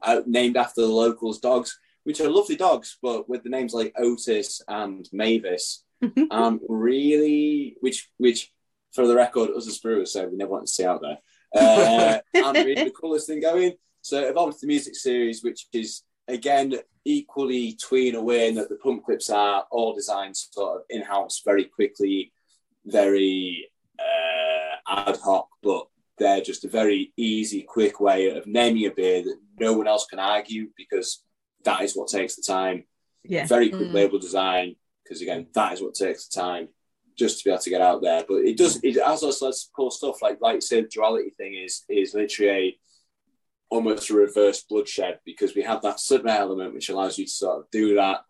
[0.02, 3.94] uh, named after the locals' dogs, which are lovely dogs, but with the names like
[3.98, 5.84] Otis and Mavis,
[6.32, 8.52] um, really, which which
[8.94, 11.20] for the record, us as brewers say we never want to see out there.
[11.56, 13.74] Uh, and really the coolest thing going.
[14.02, 16.74] So it evolved to the music series, which is again
[17.06, 21.66] equally tween away in that the pump clips are all designed sort of in-house very
[21.66, 22.32] quickly,
[22.86, 25.88] very uh, ad hoc, but
[26.18, 30.06] they're just a very easy, quick way of naming a beer that no one else
[30.06, 31.24] can argue because
[31.64, 32.84] that is what takes the time.
[33.24, 33.46] Yeah.
[33.48, 33.94] Very quick Mm.
[33.94, 36.70] label design because again, that is what takes the time
[37.18, 38.24] just to be able to get out there.
[38.28, 40.90] But it does it has also lots of cool stuff like like you said, the
[40.90, 42.80] duality thing is is literally a
[43.70, 47.60] almost a reverse bloodshed because we have that Slipknot element which allows you to sort
[47.60, 48.22] of do that.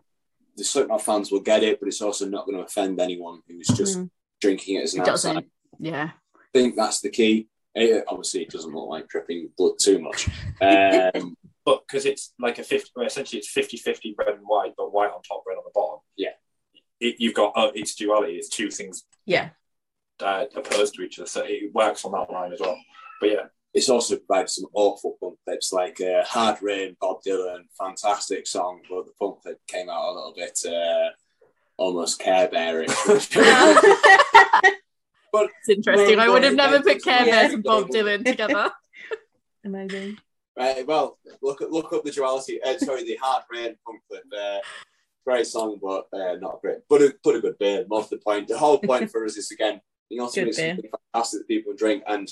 [0.57, 3.67] The Slipknot fans will get it, but it's also not going to offend anyone who's
[3.67, 4.09] just Mm.
[4.41, 5.33] drinking it as an It outside.
[5.33, 5.51] doesn't.
[5.79, 6.11] Yeah.
[6.35, 7.47] I think that's the key.
[7.75, 10.27] It, obviously, it doesn't look like dripping blood too much.
[10.61, 11.35] Um,
[11.65, 14.91] But because it's like a 50, well, essentially it's 50 50 red and white, but
[14.91, 15.99] white on top, red on the bottom.
[16.17, 16.29] Yeah.
[16.99, 19.49] It, you've got uh, it's duality, it's two things Yeah.
[20.19, 22.79] uh, opposed to each other, so it works on that line as well.
[23.21, 27.65] But yeah, it's also provided some awful pump clips like uh, Hard Rain, Bob Dylan,
[27.77, 31.09] fantastic song, but the pump clip came out a little bit uh,
[31.77, 32.89] almost care bearish.
[35.31, 36.19] but It's interesting.
[36.19, 37.41] I would have never put Care Yeah.
[37.41, 38.71] Bears and Bob Dylan together.
[39.65, 40.17] Amazing.
[40.57, 42.61] Right, well, look look up the duality.
[42.61, 44.23] Uh, sorry, the Hard Rain pump clip.
[44.37, 44.57] Uh,
[45.25, 46.79] great song, but uh, not great.
[46.89, 47.85] But a, but a good beer.
[47.87, 48.47] Most of the point.
[48.47, 49.79] The whole point for us is again,
[50.09, 50.69] you also Good make beer.
[50.75, 52.27] something fantastic that people drink, and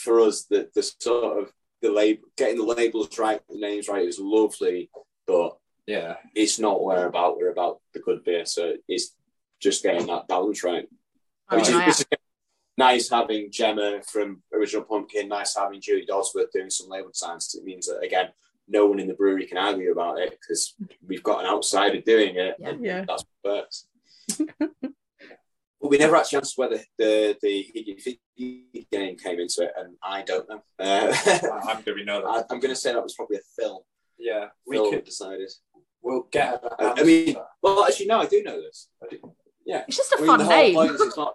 [0.00, 1.52] for us, the the sort of
[1.82, 4.90] the label, getting the labels right, the names right is lovely,
[5.26, 5.56] but
[5.86, 7.36] yeah, it's not what we're about.
[7.36, 9.14] We're about the good beer, so it's
[9.60, 10.86] just getting that balance right.
[11.48, 12.18] I Which mean, is, which is
[12.78, 17.54] nice having Gemma from Original Pumpkin, nice having Julie Dodsworth doing some label science.
[17.54, 18.28] It means that again,
[18.68, 20.74] no one in the brewery can argue about it because
[21.06, 22.56] we've got an outsider doing it.
[22.58, 22.68] Yeah.
[22.68, 23.04] and Yeah.
[23.06, 23.86] that's what works.
[25.80, 29.96] but we never actually answered whether the the Hyggy Figgy game came into it, and
[30.02, 30.62] I don't know.
[30.78, 31.14] Uh,
[31.68, 32.28] I'm going to know that.
[32.28, 33.82] I, I'm going to say that was probably a film.
[34.18, 35.04] Yeah, we Phil could.
[35.04, 35.50] decided.
[36.02, 36.62] We'll get.
[36.78, 38.88] I- I mean- Well, actually, no, I do know this.
[39.66, 39.84] Yeah.
[39.86, 40.74] It's just a I mean, fun the name.
[40.74, 41.34] point it's not.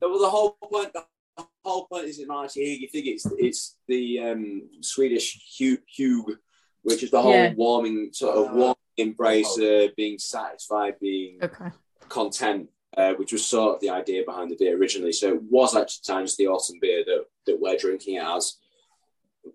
[0.00, 0.92] The, the whole point.
[0.92, 1.04] The
[1.64, 6.36] whole point is not actually you think it's it's the um, Swedish hug, hug,
[6.82, 7.54] which is the whole Yeah.
[7.54, 11.70] warming sort of warm embrace, uh, being satisfied, being Okay.
[12.08, 15.12] content, uh, which was sort of the idea behind the beer originally.
[15.12, 18.56] So it was actually times the autumn beer that, that we're drinking it as.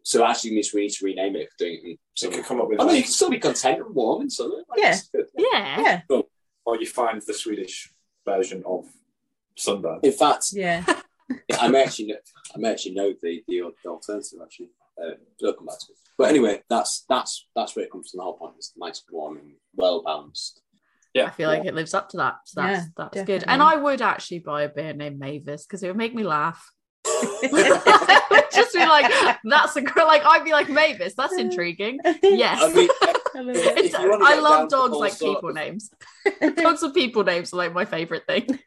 [0.03, 2.43] So actually means we need to rename it for doing it So you summer.
[2.43, 4.55] can come up with I mean, you can still be content and warm in summer.
[4.69, 4.89] Like, Yeah.
[4.91, 5.27] it's good.
[5.37, 6.01] Yeah.
[6.09, 6.21] Yeah,
[6.65, 7.93] or you find the Swedish
[8.25, 8.85] version of
[9.55, 9.99] sunburn.
[10.03, 10.83] In fact, yeah.
[11.59, 12.15] I may actually know,
[12.55, 14.71] I may actually know the, the, the alternative actually.
[15.01, 15.11] Uh,
[15.41, 15.97] we'll come back to it.
[16.17, 18.17] But anyway, that's that's that's where it comes from.
[18.17, 20.61] The whole point is nice, warm, and well balanced.
[21.25, 22.35] I feel like it lives up to that.
[22.45, 23.39] So that's Yeah, that's definitely.
[23.39, 23.43] good.
[23.47, 26.71] And I would actually buy a beer named Mavis because it would make me laugh.
[28.53, 29.11] Just be like,
[29.43, 30.07] that's a girl.
[30.07, 31.13] like I'd be like Mavis.
[31.15, 31.99] That's intriguing.
[32.23, 32.59] Yes.
[32.61, 33.57] I mean, I love it.
[33.77, 35.89] It's- if you wanna I love dogs all like sort people of- names.
[36.57, 38.59] dogs with people names are like my favorite thing.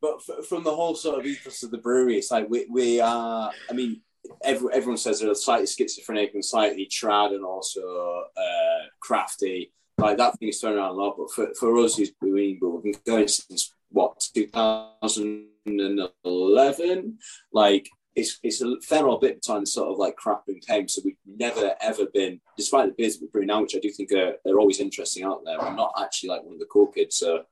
[0.00, 3.00] but f- from the whole sort of ethos of the brewery, it's like we, we
[3.00, 3.50] are.
[3.68, 4.02] I mean,
[4.44, 9.72] every, everyone says they're slightly schizophrenic and slightly trad and also uh, crafty.
[9.98, 11.16] Like that thing is thrown around a lot.
[11.18, 17.18] But for, for us, who's been we've been going since what 2011.
[17.52, 20.88] Like it's it's a fair old bit of time sort of like crap and came.
[20.88, 24.12] So we've never ever been, despite the beers we brew now, which I do think
[24.12, 25.60] are they're always interesting out there.
[25.60, 27.16] I'm not actually like one of the cool kids.
[27.16, 27.44] So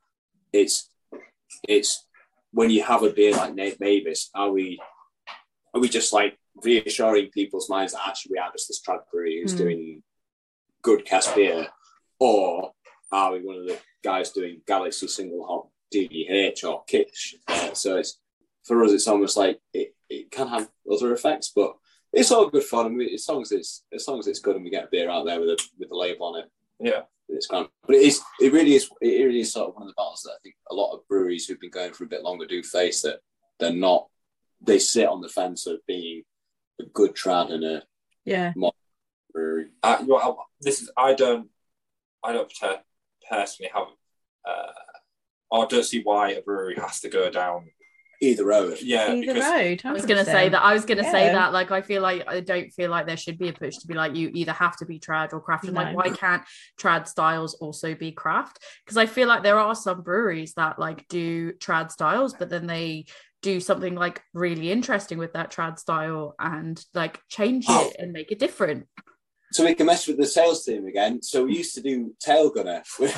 [0.52, 0.90] it's
[1.68, 2.04] it's
[2.52, 4.80] when you have a beer like Nate Mavis, are we
[5.74, 9.40] are we just like reassuring people's minds that actually we are just this trad brewery
[9.42, 9.58] who's Mm.
[9.58, 10.02] doing
[10.82, 11.66] good cask beer,
[12.18, 12.72] or
[13.12, 17.34] are we one of the guys doing Galaxy single hop DDH or Kitsch?
[17.48, 18.18] Uh, so it's
[18.64, 21.74] for us, it's almost like it, it can have other effects, but
[22.12, 22.86] it's all good fun.
[22.86, 24.88] I mean, as long as it's as long as it's good and we get a
[24.90, 27.02] beer out there with a with a label on it, Yeah.
[27.28, 29.82] it's kind of, but it is, it really is, it really is sort of one
[29.84, 32.08] of the battles that I think a lot of breweries who've been going for a
[32.08, 33.20] bit longer do face that
[33.60, 34.06] they're not,
[34.60, 36.22] they sit on the fence of being
[36.80, 37.82] a good trad and a
[38.24, 38.52] Yeah.
[38.62, 38.70] Uh,
[39.32, 39.66] brewery.
[40.00, 41.50] you know, I- this is I don't
[42.26, 42.80] I don't per-
[43.30, 43.86] personally have
[44.48, 44.72] uh,
[45.52, 47.66] I don't see why a brewery has to go down.
[48.22, 48.78] Either road.
[48.80, 49.82] Yeah, Either because road.
[49.84, 50.62] I was gonna say that.
[50.62, 51.52] I was gonna say that.
[51.52, 53.92] Like, I feel like I don't feel like there should be a push to be
[53.92, 55.64] like you either have to be trad or craft.
[55.64, 56.42] And like, why can't
[56.80, 58.64] trad styles also be craft?
[58.84, 62.66] Because I feel like there are some breweries that like do trad styles, but then
[62.66, 63.04] they
[63.42, 67.86] do something like really interesting with that trad style and like change Oh.
[67.90, 68.86] it and make it different.
[69.56, 71.22] So we can mess with the sales team again.
[71.22, 73.08] So we used to do tail gunner, which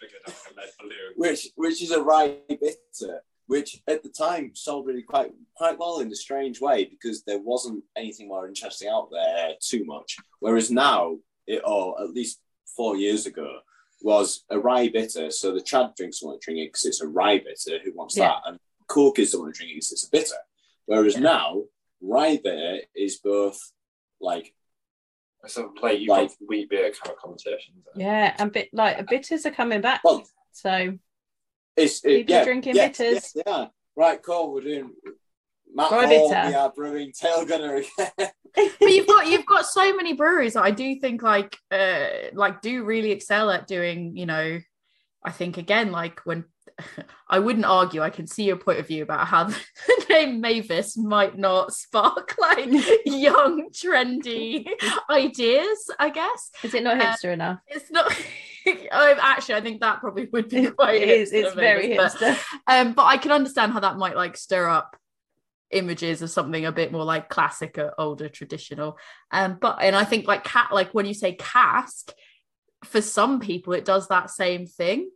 [0.00, 1.12] bigger than a lead balloon.
[1.14, 6.00] which which is a rye bitter, which at the time sold really quite quite well
[6.00, 10.16] in a strange way because there wasn't anything more interesting out there too much.
[10.40, 12.40] Whereas now, it or at least
[12.76, 13.60] four years ago,
[14.02, 15.30] was a rye bitter.
[15.30, 17.78] So the trad drinks want to drink it because it's a rye bitter.
[17.84, 18.30] Who wants Yeah.
[18.30, 18.40] that?
[18.46, 18.58] And
[18.88, 20.40] cool kids don't want to drink it because it's a bitter.
[20.86, 21.20] Whereas Yeah.
[21.20, 21.62] now,
[22.00, 23.60] rye bitter is both
[24.20, 24.54] like
[25.46, 27.84] So like you Like- got wheat beer kind of conversations.
[27.94, 30.02] Yeah, and bit like bitters are coming back.
[30.04, 30.98] well, So
[31.76, 33.32] It's it, People yeah, drinking yes, bitters.
[33.34, 33.66] Yes, yeah.
[33.96, 34.52] Right, cool.
[34.52, 34.90] We're doing
[35.72, 36.28] Matt Hall.
[36.48, 38.10] We are brewing tail gunner again.
[38.54, 42.62] but you've got you've got so many breweries that I do think like uh like
[42.62, 44.58] do really excel at doing you know
[45.26, 46.44] I think again like when
[47.28, 49.56] I wouldn't argue I can see your point of view about how the
[50.10, 52.68] name Mavis might not spark like
[53.04, 54.66] young trendy
[55.10, 57.58] ideas I guess is it not Uh, hipster enough?
[57.66, 61.32] it's not um, actually I think that probably would be quite it is.
[61.32, 62.44] It's very Mavis, but- hipster.
[62.66, 64.96] um, but I can understand how that might like stir up
[65.72, 68.96] images of something a bit more like classic or older traditional.
[69.32, 72.12] Um, but and I think like cat like when you say cask,
[72.86, 75.10] for some people it does that same thing.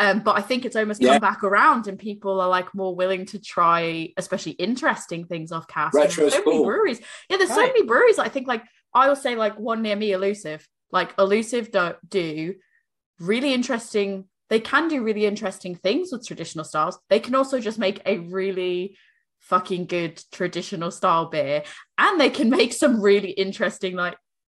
[0.00, 1.14] Um, but I think it's almost Yeah.
[1.14, 5.66] come back around and people are like more willing to try, especially interesting things off
[5.66, 5.94] cask.
[5.94, 7.00] And Retro's there's so many breweries.
[7.28, 8.18] Yeah, there's so many breweries.
[8.20, 8.62] I think like
[8.94, 10.66] I will say like one near me, Elusive.
[10.92, 12.54] Like Elusive do, do
[13.18, 14.26] really interesting.
[14.50, 16.98] They can do really interesting things with traditional styles.
[17.10, 18.96] They can also just make a really
[19.40, 21.64] fucking good traditional style beer,
[21.98, 24.16] and they can make some really interesting like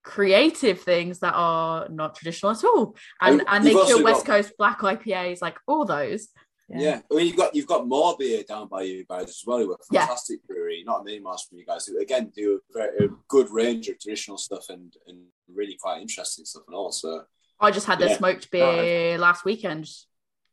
[0.08, 2.96] creative things that are not traditional at all.
[3.20, 6.28] And You've and they also kill West got- Coast black IPAs, like all those.
[6.70, 7.00] Yeah.
[7.10, 9.58] I mean, you've got you've got Moor Beer down by you guys as well.
[9.58, 10.00] Who are a Yeah.
[10.06, 11.84] fantastic brewery, not a million miles from you guys.
[11.86, 15.18] Who again do a, very, a good range of traditional stuff and and
[15.52, 16.90] really quite interesting stuff and all.
[16.90, 17.24] So
[17.60, 18.16] I just had their Yeah.
[18.18, 19.88] smoked beer last weekend,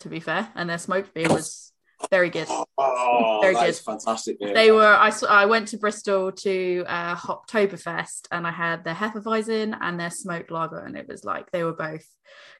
[0.01, 1.71] to be fair, and their smoked beer was
[2.09, 2.47] Very good.
[2.49, 3.75] Oh, Very good.
[3.75, 4.37] fantastic.
[4.39, 4.95] They were.
[4.95, 5.27] I saw.
[5.27, 10.51] I went to Bristol to uh, Oktoberfest and I had their Hefeweizen and their smoked
[10.51, 12.05] lager, and it was like they were both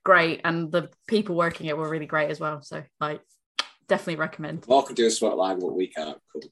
[0.04, 2.62] great, and the people working it were really great as well.
[2.62, 3.22] So like,
[3.88, 4.68] definitely recommend.
[4.68, 6.18] Mark could do a sweat lag, but we can't.
[6.32, 6.44] Cool.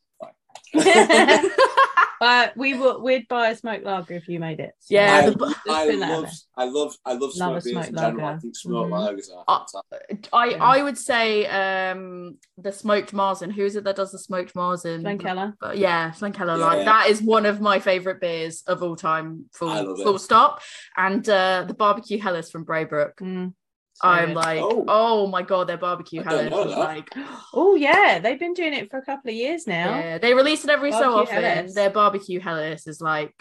[0.74, 1.50] Fine.
[2.20, 3.02] but we will.
[3.04, 4.72] We'd buy a smoked lager if you made it.
[4.80, 7.56] So Yeah, I, the bu- I put that out love, I love, I love Love
[7.58, 8.26] a smoked beers in smoked general.
[8.26, 8.40] I lager.
[8.42, 9.10] think smoked Mhm.
[9.18, 10.30] lagers are Uh, fantastic.
[10.32, 10.64] I Yeah.
[10.64, 13.52] I would say um the smoked Marzen.
[13.52, 15.02] Who is it that does the smoked Marzen?
[15.04, 15.54] Schlenkerla.
[15.60, 16.58] But yeah, Schlenkerla.
[16.58, 16.66] Yeah.
[16.66, 19.46] Like that is one of my favorite beers of all time.
[19.54, 20.04] I Full it.
[20.04, 20.62] full stop.
[20.96, 23.16] And uh the barbecue Helles from Braybrook.
[23.22, 23.54] Mm,
[23.96, 24.86] so I'm like, Oh.
[24.88, 25.28] oh.
[25.28, 27.10] my god, their barbecue I don't Helles was like
[27.54, 29.98] Oh yeah, they've been doing it for a couple of years now.
[30.00, 31.44] yeah, they release it every so often.
[31.44, 31.74] Helles.
[31.76, 33.34] Their barbecue Helles is like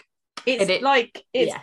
[0.45, 1.61] It's And it- like it's yeah.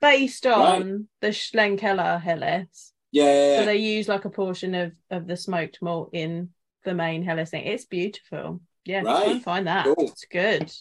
[0.00, 2.92] based on the Schlenkerla Helles.
[3.10, 6.50] Yeah, yeah, So they use like a portion of of the smoked malt in
[6.84, 7.64] the main Helles thing.
[7.66, 8.60] It's beautiful.
[8.84, 9.42] Yeah, try and Right.
[9.42, 9.84] find that.
[9.84, 9.96] Cool.
[9.98, 10.72] It's good.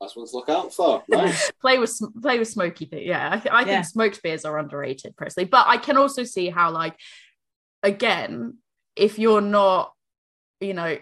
[0.00, 1.02] That's what to look out for.
[1.08, 1.50] Nice.
[1.60, 3.06] play with play with smoky thing.
[3.06, 3.64] Yeah, I, th- I Yeah.
[3.66, 6.96] think smoked beers are underrated personally, but I can also see how like
[7.82, 8.58] again,
[8.96, 9.92] if you're not,
[10.60, 10.98] you know,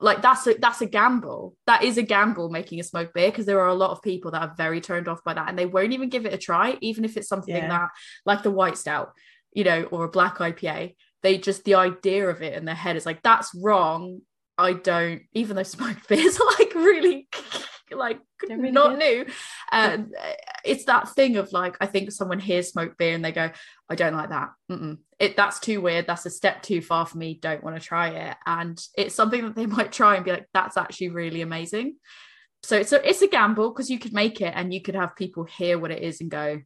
[0.00, 1.56] like that's a that's a gamble.
[1.66, 4.30] That is a gamble making a smoked beer because there are a lot of people
[4.32, 6.76] that are very turned off by that and they won't even give it a try,
[6.80, 7.68] even if it's something Yeah.
[7.68, 7.88] that
[8.24, 9.12] like the white stout,
[9.52, 10.94] you know, or a black IPA.
[11.22, 14.20] They just the idea of it in their head is like that's wrong.
[14.56, 17.28] I don't, even though smoked beers are like really
[17.96, 18.98] like really not good.
[18.98, 19.26] new.
[19.70, 19.98] Uh,
[20.64, 23.50] it's that thing of like, I think someone hears smoked beer and they go,
[23.88, 24.50] I don't like that.
[24.70, 24.98] Mm-mm.
[25.18, 26.06] It that's too weird.
[26.06, 27.38] That's a step too far for me.
[27.40, 28.36] Don't want to try it.
[28.46, 31.96] And it's something that they might try and be like, that's actually really amazing.
[32.62, 35.16] So it's a it's a gamble because you could make it and you could have
[35.16, 36.60] people hear what it is and go,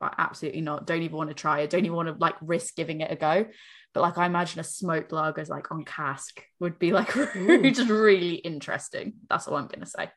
[0.00, 0.86] "Like, absolutely not.
[0.86, 1.70] Don't even want to try it.
[1.70, 3.46] Don't even want to like risk giving it a go.
[3.94, 7.12] But like I imagine a smoked lager is like on cask would be like
[7.72, 9.14] just really interesting.
[9.30, 10.10] That's all I'm gonna say.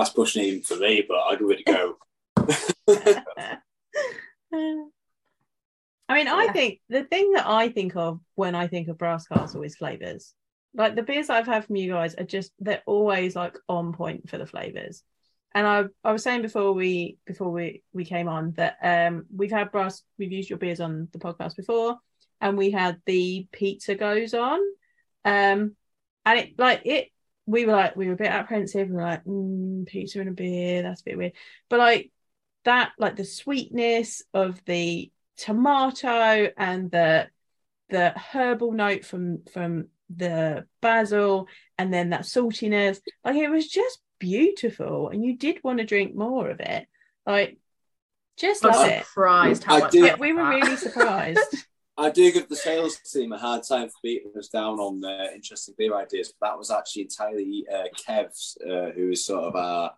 [0.00, 1.96] That's pushing it even for me, but I'd give it a go.
[6.08, 6.52] I mean, I Yeah.
[6.52, 10.34] think the thing that I think of when I think of Brass Castle is flavors.
[10.74, 14.30] Like the beers I've had from you guys are just they're always like on point
[14.30, 15.02] for the flavors.
[15.54, 19.50] And I I was saying before we before we we came on that um we've
[19.50, 21.98] had brass we've used your beers on the podcast before
[22.40, 24.60] and we had the pizza gose on
[25.26, 25.76] um
[26.24, 27.08] and it like it
[27.46, 30.32] we were like we were a bit apprehensive we were like mm, pizza and a
[30.32, 31.32] beer that's a bit weird.
[31.68, 32.10] But like
[32.64, 37.28] that like the sweetness of the tomato and the
[37.88, 41.48] the herbal note from from the basil
[41.78, 46.14] and then that saltiness like it was just beautiful and you did want to drink
[46.14, 46.86] more of it.
[47.26, 47.58] Like
[48.36, 49.04] just I'm love it.
[49.04, 51.40] surprised how I much do- I we were really surprised
[52.00, 55.34] I do give the sales team a hard time for beating us down on their
[55.34, 59.54] interesting beer ideas, but that was actually entirely uh, Kev's, uh, who is sort of
[59.54, 59.90] our,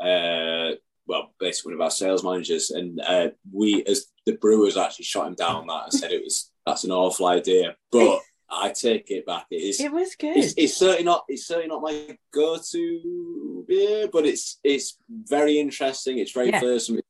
[0.00, 0.74] uh,
[1.06, 5.26] well, basically one of our sales managers, and uh, we, as the brewers, actually shot
[5.26, 7.76] him down on that and said it was that's an awful idea.
[7.92, 9.46] But I take it back.
[9.50, 9.80] It is.
[9.80, 11.24] it was good It's, it's certainly not.
[11.28, 16.18] It's certainly not my go-to beer, but it's it's very interesting.
[16.18, 16.60] It's very Yeah.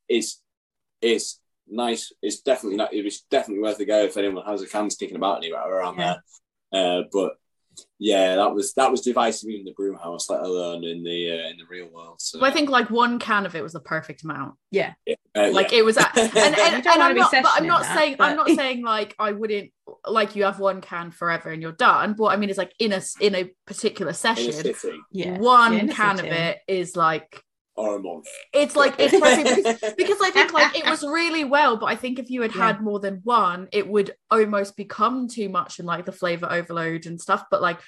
[0.08, 0.42] It's
[1.00, 2.12] it's nice.
[2.22, 2.90] It's definitely not.
[2.92, 6.16] It's definitely worth a go if anyone has a can sticking about anywhere around Yeah.
[6.72, 6.98] there.
[6.98, 7.32] Uh, but
[7.98, 11.48] yeah, that was that was divisive in the broom house, let alone in the uh,
[11.48, 12.20] in the real world.
[12.20, 14.54] So Well, I think like one can of it was the perfect amount.
[14.76, 14.84] uh,
[15.34, 15.78] Like yeah.
[15.78, 18.48] it was, at, and, and, and, I'm not, but I'm not that, saying, I'm not
[18.50, 19.72] saying like I wouldn't
[20.06, 22.14] like you have one can forever and you're done.
[22.16, 24.74] But I mean, it's like in a in a particular in a session,
[25.10, 27.42] yeah one Yeah, in a can of it is like
[27.76, 28.26] or a month.
[28.52, 31.96] it's like it's perfect because, because I think like it was really well, but I
[31.96, 32.66] think if you had Yeah.
[32.68, 37.06] had more than one, it would almost become too much and like the flavor overload
[37.06, 37.44] and stuff.
[37.50, 37.78] But like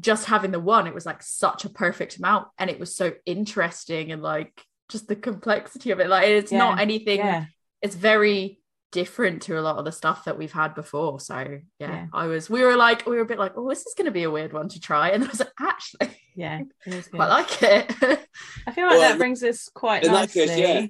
[0.00, 3.12] just having the one, it was like such a perfect amount, and it was so
[3.26, 6.08] interesting and like just the complexity of it.
[6.08, 7.18] Like it's not anything.
[7.18, 7.44] yeah
[7.82, 8.58] It's very
[8.92, 11.20] different to a lot of the stuff that we've had before.
[11.20, 12.06] So yeah, Yeah.
[12.12, 12.50] I was.
[12.50, 14.30] We were like, we were a bit like, oh, this is going to be a
[14.30, 17.10] weird one to try, and I was like, actually, yeah it good.
[17.10, 17.94] quite like it.
[18.66, 20.86] I feel like Well, that brings us quite nicely case, yeah.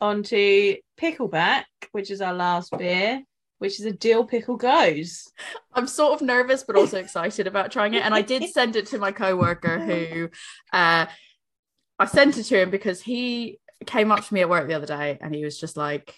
[0.00, 3.22] onto Pickleback, which is our last beer,
[3.58, 5.28] which is a dill pickle gose.
[5.72, 8.04] I'm sort of nervous, but also excited about trying it.
[8.04, 10.30] And I did send it to my coworker who
[10.72, 11.06] uh
[12.00, 14.86] I sent it to him because he came up to me at work the other
[14.86, 16.14] day and he was just like,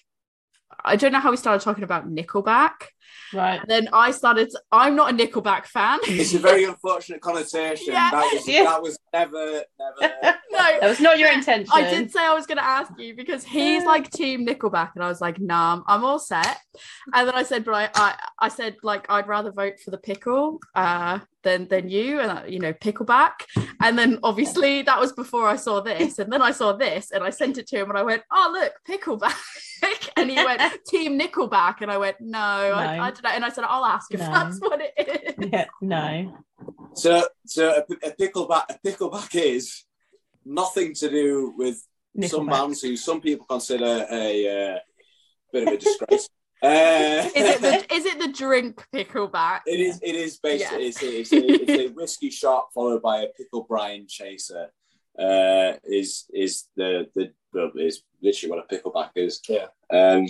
[0.84, 2.88] I don't know how we started talking about Nickelback.
[3.32, 3.60] Right.
[3.60, 5.98] And then I started, I'm not a Nickelback fan.
[6.04, 7.92] It's a very unfortunate connotation.
[7.92, 8.10] Yeah.
[8.10, 8.64] That was Yeah.
[8.64, 10.36] that was never never.
[10.62, 11.70] no, That was not your intention.
[11.72, 15.04] I did say I was going to ask you because he's like Team Nickelback, and
[15.04, 16.58] I was like, "Nah, I'm all set."
[17.14, 19.98] And then I said, "But I, I, I said like I'd rather vote for the
[19.98, 23.32] pickle uh, than than you, and uh, you know, pickleback."
[23.80, 27.24] And then obviously that was before I saw this, and then I saw this, and
[27.24, 31.18] I sent it to him, and I went, "Oh look, pickleback," and he went, "Team
[31.18, 33.02] Nickelback," and I went, "No, I, No.
[33.04, 34.30] I don't know," and I said, "I'll ask if No.
[34.30, 34.92] that's what it
[35.38, 36.36] is." Yeah, no.
[36.94, 39.84] So, so a, a pickleback, a pickleback is
[40.44, 41.82] nothing to do with
[42.22, 42.50] some Nickelback.
[42.50, 44.78] bands who some people consider a uh,
[45.52, 46.28] bit of a disgrace.
[46.62, 49.60] uh, Is it the is it the drink pickleback?
[49.66, 50.00] It is.
[50.02, 50.86] It is basically.
[50.86, 51.02] Yes.
[51.02, 54.68] It's, a, it's, a, it's a whiskey shot followed by a pickle brine chaser.
[55.18, 57.32] Uh, is is the the
[57.76, 59.40] is literally what a pickleback is.
[59.48, 59.66] Yeah.
[59.92, 60.26] Um.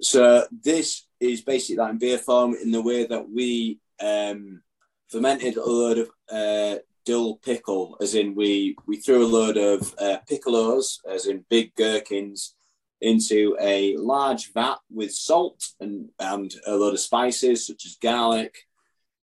[0.00, 4.60] So this is basically that in beer form in the way that we um
[5.08, 9.94] fermented a load of uh dill pickle, as in we we threw a load of
[9.98, 12.54] uh, piccolos, as in big gherkins,
[13.00, 18.54] into a large vat with salt and, and a load of spices such as garlic,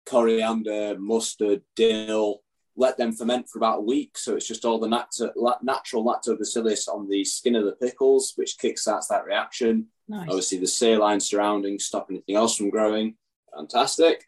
[0.07, 2.41] coriander, mustard, dill.
[2.77, 4.19] Let them ferment for about a week.
[4.19, 8.59] So it's just all the nat- natural lactobacillus on the skin of the pickles, which
[8.59, 9.87] kickstarts that reaction.
[10.09, 10.29] Nice.
[10.29, 13.15] Obviously, the saline surrounding stop anything else from growing.
[13.55, 14.25] Fantastic.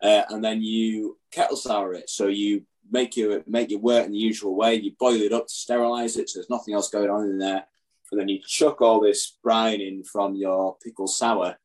[0.00, 2.08] Uh, and then you kettle sour it.
[2.08, 4.74] So you make your make your wort in the usual way.
[4.74, 7.64] You boil it up to sterilize it, so there's nothing else going on in there.
[8.10, 11.58] And then you chuck all this brine in from your pickle sour,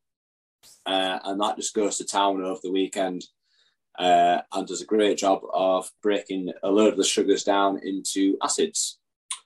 [0.86, 3.26] uh, and that just goes to town over the weekend.
[3.98, 8.36] Uh, and does a great job of breaking a load of the sugars down into
[8.42, 8.98] acids,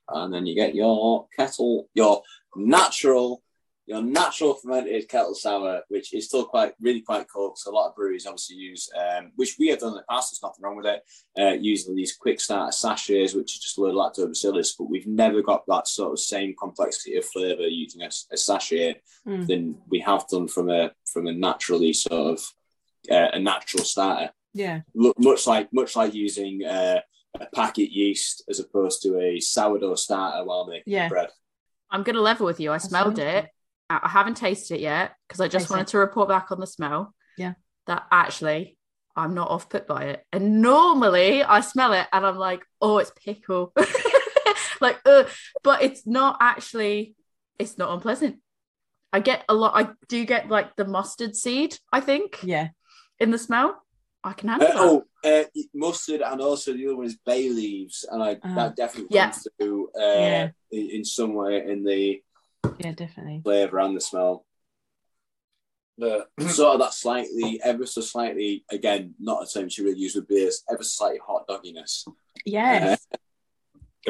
[0.07, 2.21] and then you get your kettle, your
[2.55, 3.43] natural
[3.87, 7.53] your natural fermented kettle sour, which is still quite really quite cool.
[7.55, 10.31] So a lot of breweries obviously use, um, which we have done in the past.
[10.31, 11.03] There's nothing wrong with it.
[11.39, 15.07] Uh, using these quick starter sachets, which is just a load of lactobacillus, but we've
[15.07, 18.95] never got that sort of same complexity of flavour using a, a sachet
[19.25, 19.45] Mm.
[19.47, 22.53] than we have done from a from a naturally sort of
[23.11, 24.31] uh, a natural starter.
[24.53, 24.81] Yeah.
[24.95, 27.01] Look, much like much like using uh,
[27.39, 31.09] a packet yeast as opposed to a sourdough starter while making Yeah.
[31.09, 31.29] bread.
[31.91, 32.71] I'm gonna level with you.
[32.71, 33.39] I smelled wonderful.
[33.39, 33.49] it.
[33.89, 35.91] I I haven't tasted it yet because I just Taste wanted it.
[35.91, 37.13] to report back on the smell.
[37.37, 37.53] Yeah.
[37.87, 38.77] That actually
[39.15, 40.23] I'm not off put by it.
[40.31, 43.73] And normally I smell it and I'm like, oh, it's pickle.
[44.81, 45.23] like, uh,
[45.63, 47.15] but it's not actually,
[47.57, 48.37] it's not unpleasant.
[49.11, 52.67] I get a lot, I do get like the mustard seed, I think, Yeah.
[53.19, 53.81] in the smell.
[54.23, 55.03] I can Uh, handle that.
[55.23, 55.43] oh, uh,
[55.73, 58.55] mustard, and also the other one is bay leaves, and I Uh-huh.
[58.55, 59.31] that definitely Yeah.
[59.31, 60.49] comes through uh, Yeah.
[60.71, 62.21] in, in some way in the
[62.79, 63.41] Yeah, definitely.
[63.43, 64.45] flavour and the smell.
[65.97, 70.15] The, sort of that slightly, ever so slightly, again, not a term she really use
[70.15, 72.07] with beers, ever so slightly hot dogginess.
[72.45, 73.07] Yes.
[73.11, 73.17] Uh,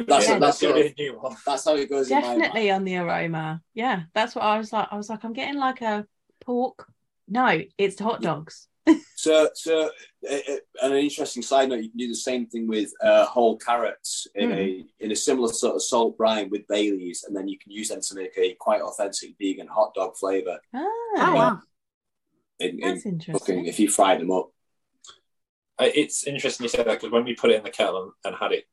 [0.07, 0.37] that's Yeah.
[0.39, 1.35] that's gonna sort be of, a new one.
[1.45, 2.11] that's how it goes.
[2.11, 2.41] in my mind.
[2.41, 3.61] definitely on the aroma.
[3.73, 4.03] Yeah.
[4.13, 4.87] That's what I was like.
[4.91, 6.05] I was like, I'm getting like a
[6.41, 6.87] pork.
[7.27, 8.67] No, it's hot dogs.
[9.15, 9.89] So, so
[10.29, 13.57] uh, uh, an interesting side note, you can do the same thing with uh, whole
[13.57, 17.47] carrots in a in a similar sort of salt brine with bay leaves, and then
[17.47, 20.79] you can use them to make a quite authentic vegan hot dog flavour Ah,
[21.17, 21.59] oh, wow.
[22.59, 23.65] in, in that's cooking interesting.
[23.65, 24.51] if you fry them up.
[25.79, 28.11] Uh, It's interesting you say that because when we put it in the kettle and,
[28.23, 28.65] and had it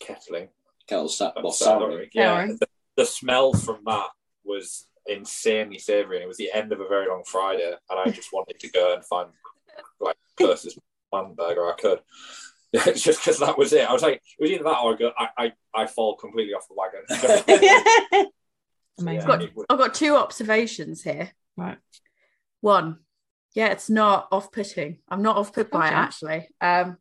[0.00, 0.48] kettling,
[0.88, 1.90] Kettle sa- well, that's souring.
[1.90, 2.56] souring, yeah, Souring.
[2.60, 2.66] the,
[2.96, 4.08] the smell from that
[4.44, 8.10] was insanely savoury, and it was the end of a very long Friday, and I
[8.10, 9.28] just wanted to go and find
[10.00, 10.78] like the closest
[11.12, 12.00] man burger I could.
[12.72, 13.88] It's just because that was it.
[13.88, 16.52] I was like, it was either that or I go, I, I, I fall completely
[16.52, 18.26] off the wagon.
[18.98, 19.28] Amazing.
[19.30, 21.30] Yeah, it was- I've got two observations here.
[21.56, 21.78] Right.
[22.60, 22.98] One,
[23.54, 24.98] yeah, it's not off putting.
[25.08, 26.48] I'm not off put by it actually.
[26.60, 26.98] Um,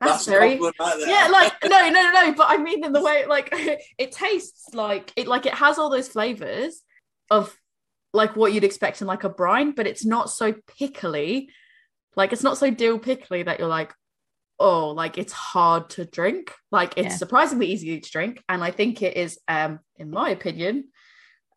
[0.00, 2.32] that's, That's very right yeah, like no, no, no, no.
[2.34, 3.48] But I mean in the way like
[3.98, 6.82] it tastes like it, like it has all those flavors
[7.30, 7.56] of
[8.12, 11.48] like what you'd expect in like a brine, but it's not so pickly.
[12.16, 13.92] Like it's not so dill pickly that you're like,
[14.58, 16.52] oh, like it's hard to drink.
[16.70, 17.16] Like it's Yeah.
[17.16, 20.88] surprisingly easy to drink, and I think it is, um, in my opinion,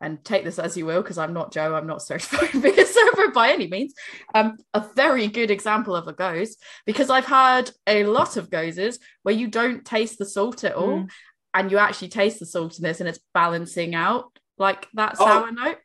[0.00, 2.50] and take this as you will, because I'm not Joe, I'm not certified
[2.86, 3.94] server by any means.
[4.34, 8.98] Um, a very good example of a gose because I've had a lot of goses
[9.22, 11.10] where you don't taste the salt at all, Mm.
[11.54, 15.24] and you actually taste the saltiness, and it's balancing out like that Oh.
[15.24, 15.78] sour note.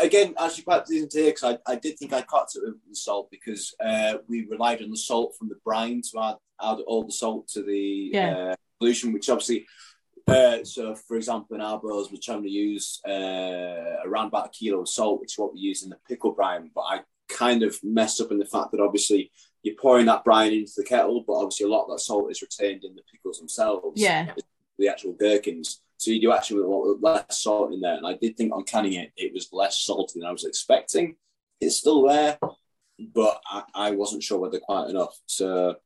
[0.00, 2.74] again, actually quite pleasing to hear because I, I did think I caught it with
[2.88, 6.78] the salt because uh, we relied on the salt from the brine to add, add
[6.86, 8.36] all the salt to the Yeah.
[8.36, 9.66] uh, solution, which obviously.
[10.26, 14.48] Uh, so, for example, in our boils, we're trying to use uh, around about a
[14.48, 16.70] kilo of salt, which is what we use in the pickle brine.
[16.74, 19.30] But I kind of messed up in the fact that obviously
[19.62, 22.40] you're pouring that brine into the kettle, but obviously a lot of that salt is
[22.40, 24.00] retained in the pickles themselves.
[24.00, 24.32] Yeah.
[24.78, 25.82] the actual gherkins.
[25.96, 27.94] So you do actually a lot less salt in there.
[27.94, 31.16] And I did think on canning it, it was less salty than I was expecting.
[31.60, 32.38] It's still there,
[32.98, 35.16] but I, I wasn't sure whether quite enough.
[35.26, 35.76] So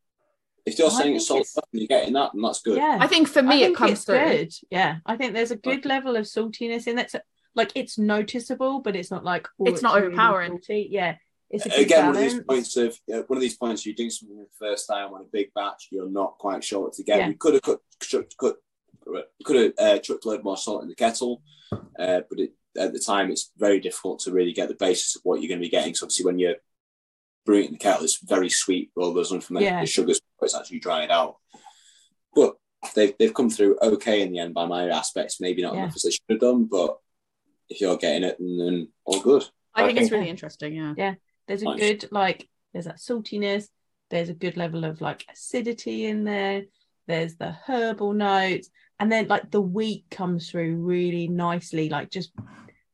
[0.66, 2.76] if you're I saying it's think salty and you're getting that, then that's good.
[2.76, 2.98] Yeah.
[3.00, 4.18] I think for I me it comes through.
[4.18, 4.52] good.
[4.70, 7.10] Yeah, I think there's a good level of saltiness in that.
[7.10, 7.20] So,
[7.54, 10.52] like it's noticeable, but it's not like oh, It's not really overpowering.
[10.52, 10.88] salty.
[10.90, 11.16] Yeah,
[11.50, 13.94] it's a good Again, one of these points of uh, one of these points you're
[13.94, 17.02] doing something the first time on a big batch, you're not quite sure what to
[17.02, 17.18] get.
[17.18, 17.28] Yeah.
[17.28, 17.80] We could have cut,
[18.10, 18.56] cut, cut
[19.44, 21.42] could have uh, chucked a load more salt in the kettle,
[21.72, 25.22] uh, but it, at the time it's very difficult to really get the basis of
[25.24, 25.94] what you're going to be getting.
[25.94, 26.56] So obviously, when you're
[27.46, 28.90] brewing it in the kettle, it's very sweet.
[28.96, 29.84] All those unfermented Yeah.
[29.84, 31.36] sugars, before it's actually drying out.
[32.34, 32.56] But
[32.94, 35.40] they've they've come through okay in the end by my aspects.
[35.40, 35.84] Maybe not Yeah.
[35.84, 36.98] enough as they should have done, but
[37.68, 39.44] if you're getting it, then, then all good.
[39.74, 40.74] I I think it's think- really interesting.
[40.74, 41.14] Yeah, yeah.
[41.46, 41.80] There's a Nice.
[41.80, 43.68] good like there's that saltiness.
[44.10, 46.64] There's a good level of like acidity in there.
[47.08, 48.70] There's the herbal notes,
[49.00, 52.30] and then like the wheat comes through really nicely, like just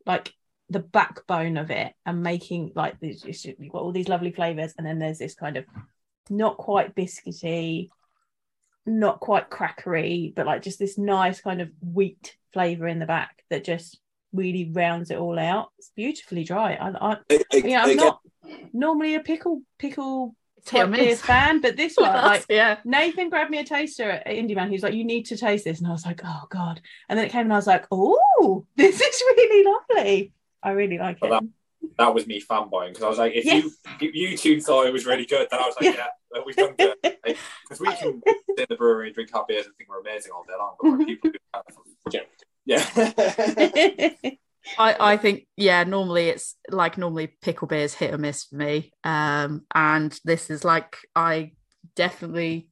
[0.06, 0.32] like
[0.70, 3.24] the backbone of it, and making like this.
[3.44, 5.64] You've got all these lovely flavors, and then there's this kind of
[6.30, 7.88] not quite biscuity,
[8.86, 13.42] not quite crackery, but like just this nice kind of wheat flavor in the back
[13.50, 13.98] that just
[14.32, 15.68] really rounds it all out.
[15.78, 16.74] It's beautifully dry.
[16.74, 18.20] I, I yeah, I'm not
[18.72, 20.34] normally a pickle pickle
[20.64, 22.78] It's hit or beer fan, but this one, like yeah.
[22.86, 24.68] Nathan grabbed me a taster at Indy Man.
[24.68, 27.18] He was like, "You need to taste this," and I was like, "Oh God!" And
[27.18, 30.32] then it came, and I was like, "Oh, this is really lovely.
[30.62, 31.42] I really like it." Well,
[31.98, 33.62] that was me fanboying because I was like, if Yes.
[33.64, 36.06] you if you two thought it was really good, then I was like, yeah,
[36.46, 36.94] we've done good.
[37.62, 40.32] Because we can sit in the brewery and drink our beers and think we're amazing
[40.32, 42.26] all day long, but when people do kind of,
[44.24, 44.34] yeah,
[44.78, 48.92] I, I think yeah normally it's like normally pickle beers hit or miss for me.
[49.04, 51.52] Um and this is like i
[51.96, 52.68] definitely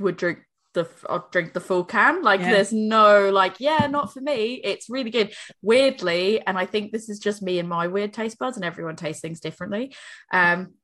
[0.00, 0.38] would drink
[0.74, 2.22] the I'll drink the full can.
[2.22, 2.52] Like Yeah.
[2.52, 4.60] there's no like yeah not for me.
[4.64, 5.32] It's really good.
[5.62, 8.96] Weirdly and i think this is just me and my weird taste buds and everyone
[8.96, 9.94] tastes things differently.
[10.32, 10.74] Um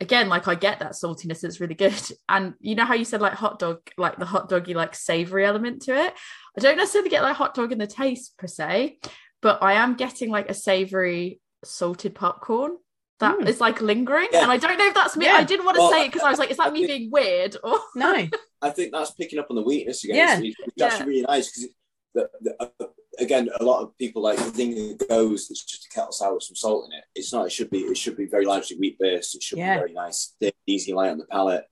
[0.00, 1.94] again like i get that saltiness it's really good.
[2.28, 5.44] And you know how you said like hot dog like the hot doggy like savory
[5.44, 6.14] element to it?
[6.56, 8.98] I don't necessarily get like hot dog in the taste per se
[9.42, 12.76] but I am getting like a savory salted popcorn
[13.20, 13.60] that is Mm.
[13.60, 14.28] like lingering.
[14.32, 14.42] Yeah.
[14.44, 15.26] And I don't know if that's me.
[15.26, 15.34] Yeah.
[15.34, 16.86] I didn't want to Well, say it because I was like, is that I me
[16.86, 17.56] think- being weird?
[17.62, 18.28] Or no,
[18.62, 20.16] I think that's picking up on the weakness again.
[20.16, 20.48] Yeah.
[20.48, 21.68] It's, it's actually really nice because
[22.14, 22.86] the, the, uh,
[23.18, 26.34] again, a lot of people like the thing that goes it's just a kettle sour
[26.34, 27.04] with some salt in it.
[27.14, 27.46] It's not.
[27.46, 27.80] It should be.
[27.80, 29.34] It should be very largely wheat based.
[29.34, 29.74] It should Yeah.
[29.76, 31.64] be very nice, thick, easy, light on the palate.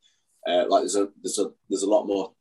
[0.47, 2.32] Uh, like there's a there's a there's a lot more.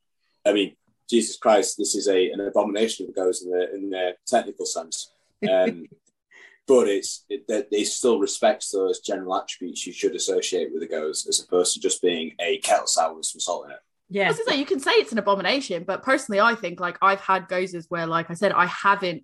[0.46, 0.76] I mean,
[1.10, 5.12] Jesus Christ, this is a an abomination that gose in the in the technical sense.
[5.50, 5.86] Um,
[6.68, 10.88] but it's it, that it still respects those general attributes you should associate with a
[10.88, 13.78] gose, as opposed to just being a kettle sour with some salt in it.
[13.78, 16.80] I yeah, was gonna say you can say it's an abomination, but personally, I think
[16.80, 19.24] like I've had goses where, like I said, I haven't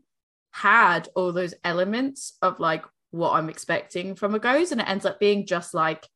[0.52, 5.06] had all those elements of like what I'm expecting from a gose, and it ends
[5.06, 6.08] up being just like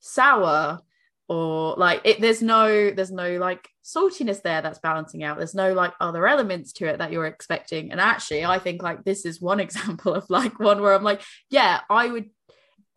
[0.00, 0.80] sour
[1.28, 5.72] or like it there's no there's no like saltiness there that's balancing out there's no
[5.72, 9.40] like other elements to it that you're expecting and actually i think like this is
[9.40, 12.28] one example of like one where i'm like yeah i would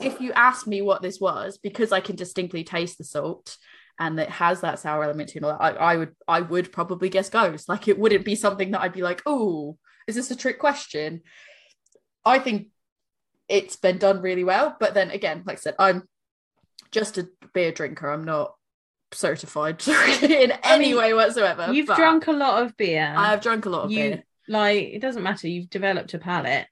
[0.02, 3.58] if you asked me what this was because i can distinctly taste the salt
[4.00, 7.30] and it has that sour element to it, I, I would I would probably guess
[7.30, 7.68] gose.
[7.68, 9.78] Like it wouldn't be something that I'd be like, oh,
[10.08, 11.22] is this a trick question?
[12.24, 12.68] I think
[13.50, 14.76] it's been done really well.
[14.80, 16.04] But then again, like I said, I'm
[16.92, 18.10] just a beer drinker.
[18.10, 18.56] I'm not
[19.14, 19.82] certified
[20.22, 21.70] in any way whatsoever.
[21.72, 23.14] you've drunk a lot of beer.
[23.16, 24.24] I have drunk a lot of you beer.
[24.48, 25.48] like it doesn't matter.
[25.48, 26.68] You've developed a palate,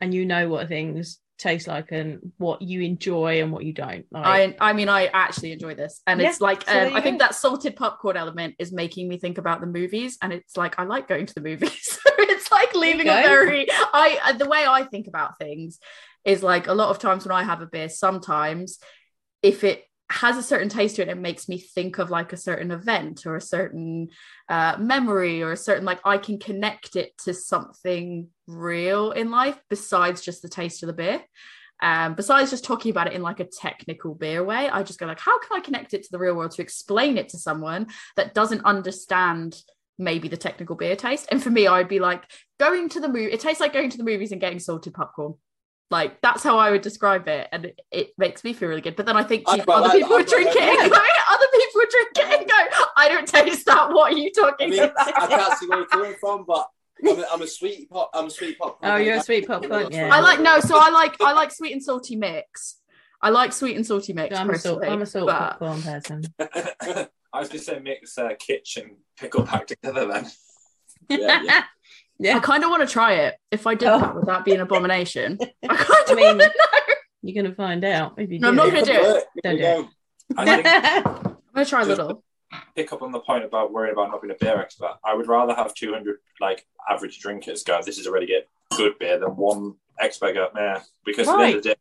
[0.00, 4.06] and you know what things taste like and what you enjoy and what you don't.
[4.10, 7.00] Like, I I mean I actually enjoy this and Yeah, it's like so um, I
[7.00, 10.78] think that salted popcorn element is making me think about the movies and it's like
[10.78, 14.84] I like going to the movies it's like leaving a very I the way I
[14.84, 15.78] think about things
[16.24, 18.78] is like a lot of times when I have a beer sometimes
[19.44, 22.36] if it has a certain taste to it it makes me think of like a
[22.36, 24.08] certain event or a certain
[24.48, 29.58] uh, memory or a certain like I can connect it to something real in life
[29.70, 31.22] besides just the taste of the beer
[31.82, 35.06] um, besides just talking about it in like a technical beer way, I just go
[35.06, 37.88] like, how can I connect it to the real world to explain it to someone
[38.16, 39.60] that doesn't understand
[39.98, 41.26] maybe the technical beer taste?
[41.30, 42.24] And for me, I'd be like,
[42.58, 45.34] going to the movie, it tastes like going to the movies and getting salted popcorn.
[45.94, 48.96] Like that's how I would describe it, and it, it makes me feel really good.
[48.96, 50.16] But then I think I other like people that.
[50.16, 50.98] would drink I it quite and go,
[51.30, 53.92] other people would drink it and go, I don't taste that.
[53.92, 55.16] What are you I talking mean, about?
[55.16, 56.66] I can't see where you're coming from, but
[57.08, 58.10] I'm a, I'm a sweet pop.
[58.12, 58.80] I'm a sweet pop.
[58.82, 60.08] Oh, you're a sweet popcorn, yeah.
[60.12, 62.80] I like no, so I like I like sweet and salty mix.
[63.22, 64.36] I like sweet and salty mix.
[64.36, 64.82] I'm a salt.
[64.84, 66.24] I'm a salt but- popcorn person.
[67.32, 70.28] I was just saying mix uh, kitchen pickle pack together then.
[71.08, 71.62] Yeah, yeah.
[72.22, 73.34] I kind of want to try it.
[73.50, 73.98] If I did Oh.
[73.98, 75.38] that, would that be an abomination?
[75.68, 76.94] I kind I of mean, want to know.
[77.22, 78.48] You're going to find out if you No.
[78.48, 79.24] I'm not gonna do it.
[79.42, 79.88] Don't do we go.
[80.36, 80.66] I think
[81.26, 82.22] I'm gonna try a little.
[82.76, 84.94] pick up on the point about worrying about not being a beer expert.
[85.04, 88.44] I would rather have 200 like average drinkers go, this is a really good,
[88.76, 90.80] good beer than one expert go, nah.
[91.04, 91.74] Because at the end the day,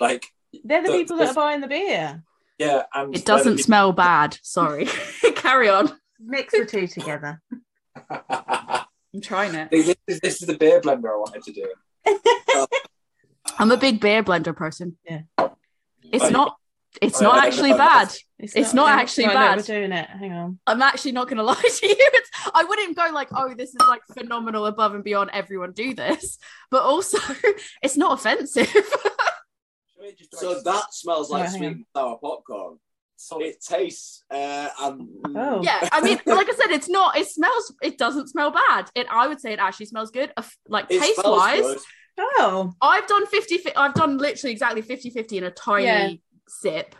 [0.00, 0.26] like,
[0.64, 2.22] They're the The- people that the- are buying the beer.
[2.58, 4.36] yeah, and It doesn't smell bad.
[4.42, 4.86] Sorry.
[5.36, 5.96] Carry on.
[6.20, 7.40] Mix the two together.
[9.12, 9.18] Smell.
[9.18, 9.70] I'm trying it.
[9.70, 11.66] this, is, this is the beer blender I wanted to do.
[13.58, 14.96] I'm a big beer blender person.
[15.08, 15.22] Yeah.
[16.12, 16.56] It's Like- not.
[17.02, 18.14] It's I- not I actually know bad.
[18.38, 19.56] It's not yeah, actually right, look, bad.
[19.58, 20.08] We're doing it.
[20.08, 20.58] Hang on.
[20.66, 21.96] I'm actually not gonna lie to you.
[21.98, 25.30] It's, I wouldn't go like, oh, this is like phenomenal above and beyond.
[25.32, 26.38] Everyone do this,
[26.70, 27.18] but also
[27.82, 28.68] it's not offensive.
[30.32, 32.78] So that smells like Right, sweet sour popcorn.
[33.20, 33.46] Solid.
[33.46, 34.24] It tastes.
[34.30, 35.60] Uh, um, Oh.
[35.62, 37.18] yeah, I mean, like I said, it's not.
[37.18, 37.74] It smells.
[37.82, 38.88] It doesn't smell bad.
[38.94, 39.06] It.
[39.10, 40.32] I would say it actually smells good.
[40.36, 41.60] Uh, Like it taste wise.
[41.62, 41.78] good.
[42.20, 42.72] Oh.
[42.80, 46.10] I've done 50 I've done literally exactly 50 50 in a tiny Yeah.
[46.48, 46.94] sip.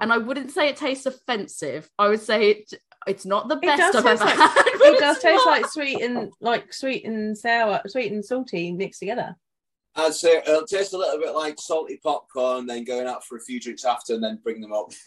[0.00, 1.88] And I wouldn't say it tastes offensive.
[1.98, 2.74] I would say it,
[3.06, 4.64] it's not the best does I've ever like- had.
[4.82, 9.00] It does taste not- like sweet and like sweet and sour, sweet and salty mixed
[9.00, 9.36] together.
[9.96, 13.40] I'd say it'll taste a little bit like salty popcorn, then going out for a
[13.40, 14.92] few drinks after, and then bring them up.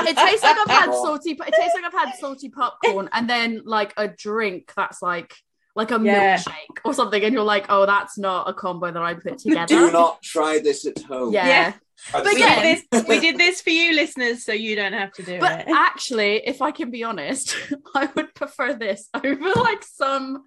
[0.00, 1.30] It tastes like I've had salty.
[1.32, 5.34] It tastes like I've had salty popcorn, and then like a drink that's like
[5.74, 6.36] like a Yeah.
[6.38, 9.66] milkshake or something, and you're like, oh, that's not a combo that I put together.
[9.66, 11.32] Do not try this at home.
[11.32, 11.46] yeah.
[11.46, 11.72] Yeah.
[12.12, 12.62] But we yeah.
[12.62, 13.04] did this.
[13.08, 15.66] We did this for you, listeners, so you don't have to do But it.
[15.68, 17.56] actually, if I can be honest,
[17.94, 20.44] I would prefer this over like some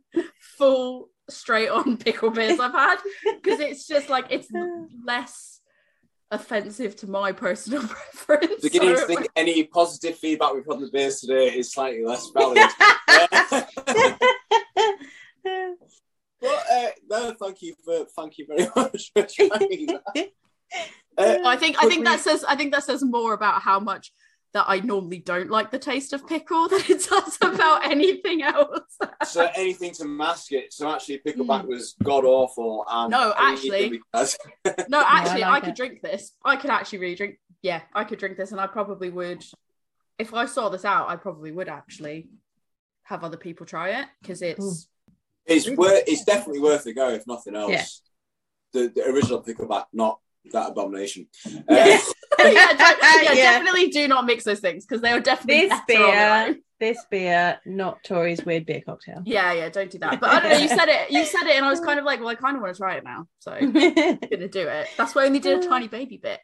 [0.57, 2.97] full straight on pickle beers I've had
[3.41, 4.47] because it's just like it's
[5.05, 5.61] less
[6.29, 8.61] offensive to my personal preference.
[8.61, 12.05] Beginning So- to think any positive feedback we've had on the beers today is slightly
[12.05, 12.57] less valid.
[15.43, 20.31] but uh, no, thank you for thank you very much for trying that.
[21.17, 24.11] Uh, I think I think that says I think that says more about how much
[24.53, 28.97] that I normally don't like the taste of pickle than it does about anything else.
[29.25, 30.73] so anything to mask it.
[30.73, 32.85] So actually, pickleback was god awful.
[32.89, 34.29] And No, actually- we had-
[34.89, 35.75] No, actually, I, like could it.
[35.77, 36.33] drink this.
[36.43, 37.39] I could actually really drink.
[37.61, 39.43] Yeah, I could drink this, and I probably would.
[40.17, 42.27] If I saw this out, I probably would actually
[43.03, 44.87] have other people try it because it's.
[45.45, 46.03] it's worth.
[46.07, 47.71] It's definitely worth a go, if nothing else.
[47.71, 47.85] Yeah.
[48.73, 50.19] The, the original pickleback, not
[50.51, 51.27] that abomination.
[51.69, 51.99] Yeah.
[52.01, 53.33] Uh, yeah, yeah, Yeah.
[53.33, 56.61] definitely do not mix those things because they are definitely this better on their beer,
[56.79, 59.21] this beer, not Tori's weird beer cocktail.
[59.25, 60.19] Yeah, yeah, don't do that.
[60.19, 60.57] But I don't know.
[60.57, 61.11] You said it.
[61.11, 62.79] You said it, and I was kind of like, well, I kind of want to
[62.79, 64.87] try it now, so I'm gonna do it.
[64.97, 65.69] That's why I only did a uh.
[65.69, 66.39] tiny baby bit.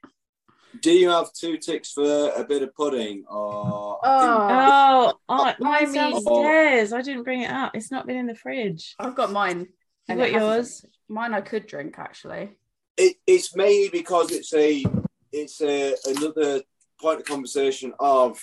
[0.82, 5.92] do you have two ticks for a bit of pudding, or oh, oh, mine's I
[5.92, 6.94] mean- downstairs.
[6.94, 7.72] I didn't bring it up.
[7.76, 8.94] It's not been in the fridge.
[9.00, 9.60] I've got mine.
[9.62, 9.68] You
[10.10, 10.86] and got yours?
[11.10, 12.52] Mine I could drink actually.
[12.98, 14.84] it, it's mainly because it's a
[15.32, 16.62] it's a another
[17.00, 18.40] point of conversation of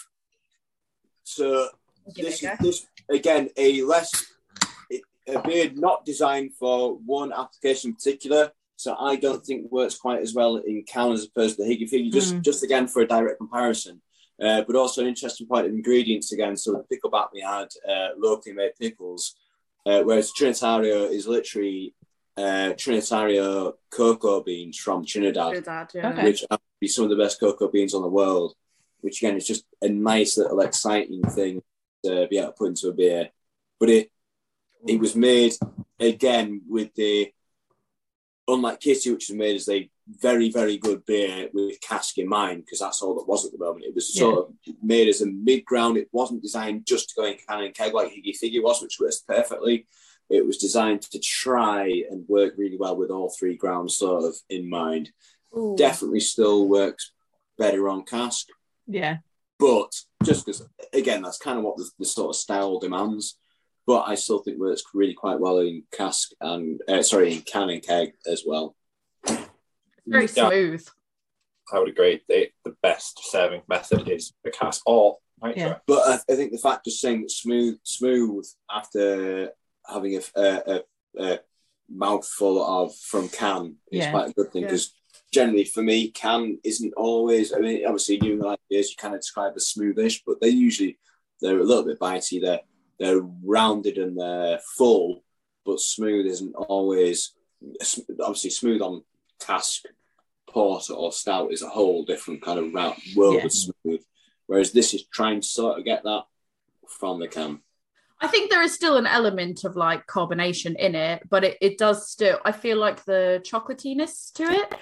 [1.23, 1.69] so
[2.15, 2.65] this it a is go.
[2.65, 4.11] this again a less
[5.27, 10.20] a beard not designed for one application in particular so i don't think works quite
[10.20, 12.43] as well in can as opposed to the Hyggy Figgy just Mm.
[12.43, 14.01] just again for a direct comparison
[14.43, 18.09] uh, but also an interesting point of ingredients again so the pickleback we had uh,
[18.19, 19.35] locally made pickles
[19.86, 21.94] uh, whereas trinitario is literally
[22.36, 26.11] uh, trinitario cocoa beans from trinidad Good dad, yeah.
[26.11, 26.24] Okay.
[26.24, 28.55] which are be some of the best cocoa beans on the world.
[29.01, 31.62] Which again is just a nice little exciting thing
[32.05, 33.28] to be able to put into a beer.
[33.78, 34.11] But it
[34.86, 35.55] it was made
[35.98, 37.31] again with the
[38.48, 42.62] unlike Kitty, which was made as a very very good beer with cask in mind
[42.65, 43.86] because that's all that was at the moment.
[43.86, 45.97] It was sort of made as a mid ground.
[45.97, 48.98] It wasn't designed just to go in can and keg like Hyggy Figgy was, which
[49.01, 49.86] works perfectly.
[50.31, 54.35] It was designed to try and work really well with all three grounds sort of
[54.48, 55.11] in mind
[55.56, 55.76] Ooh.
[55.76, 57.12] definitely still works
[57.59, 58.47] better on cask.
[58.86, 59.18] Yeah.
[59.59, 59.93] But
[60.24, 63.39] just because, again, that's kind of what the, the sort of style demands.
[63.86, 67.68] But I still think works really quite well in cask and uh, sorry in can
[67.70, 68.74] and keg as well.
[70.06, 70.48] Very Yeah.
[70.48, 70.86] smooth.
[71.72, 72.20] I would agree.
[72.28, 75.60] The, the best serving method is the cask or nitro.
[75.62, 75.78] Yeah.
[75.86, 79.51] But I, I think the fact of saying that smooth, smooth after
[79.86, 80.82] having a, a, a,
[81.24, 81.39] a
[81.90, 84.10] mouthful of from can is Yeah.
[84.10, 84.68] quite a good thing Yeah.
[84.68, 84.94] because
[85.35, 87.52] generally for me can isn't always.
[87.52, 90.98] I mean, obviously new like beers you kind of describe as smoothish, but they usually
[91.40, 92.40] they're a little bit bitey.
[92.40, 92.61] They're
[92.98, 95.24] they're rounded and they're full,
[95.66, 97.32] but smooth isn't always.
[98.20, 99.02] Obviously, smooth on
[99.40, 99.82] cask
[100.48, 103.47] porter or stout is a whole different kind of round world Yeah.
[103.47, 104.02] of smooth.
[104.47, 106.24] Whereas this is trying to sort of get that
[106.86, 107.61] from the can.
[108.20, 111.78] I think there is still an element of like carbonation in it, but it, it
[111.78, 114.74] does still, I feel like the chocolatiness to it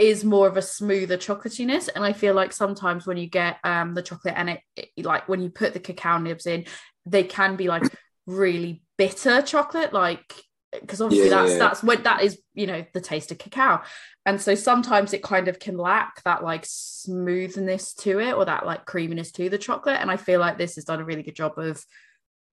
[0.00, 1.88] is more of a smoother chocolatiness.
[1.94, 5.28] And I feel like sometimes when you get um the chocolate and it, it like
[5.28, 6.64] when you put the cacao nibs in,
[7.06, 7.84] they can be like
[8.26, 10.34] really bitter chocolate, like
[10.72, 11.58] because obviously Yeah, that's yeah.
[11.58, 13.82] that's what that is, you know, the taste of cacao.
[14.24, 18.64] And so sometimes it kind of can lack that like smoothness to it or that
[18.64, 19.98] like creaminess to the chocolate.
[20.00, 21.84] And I feel like this has done a really good job of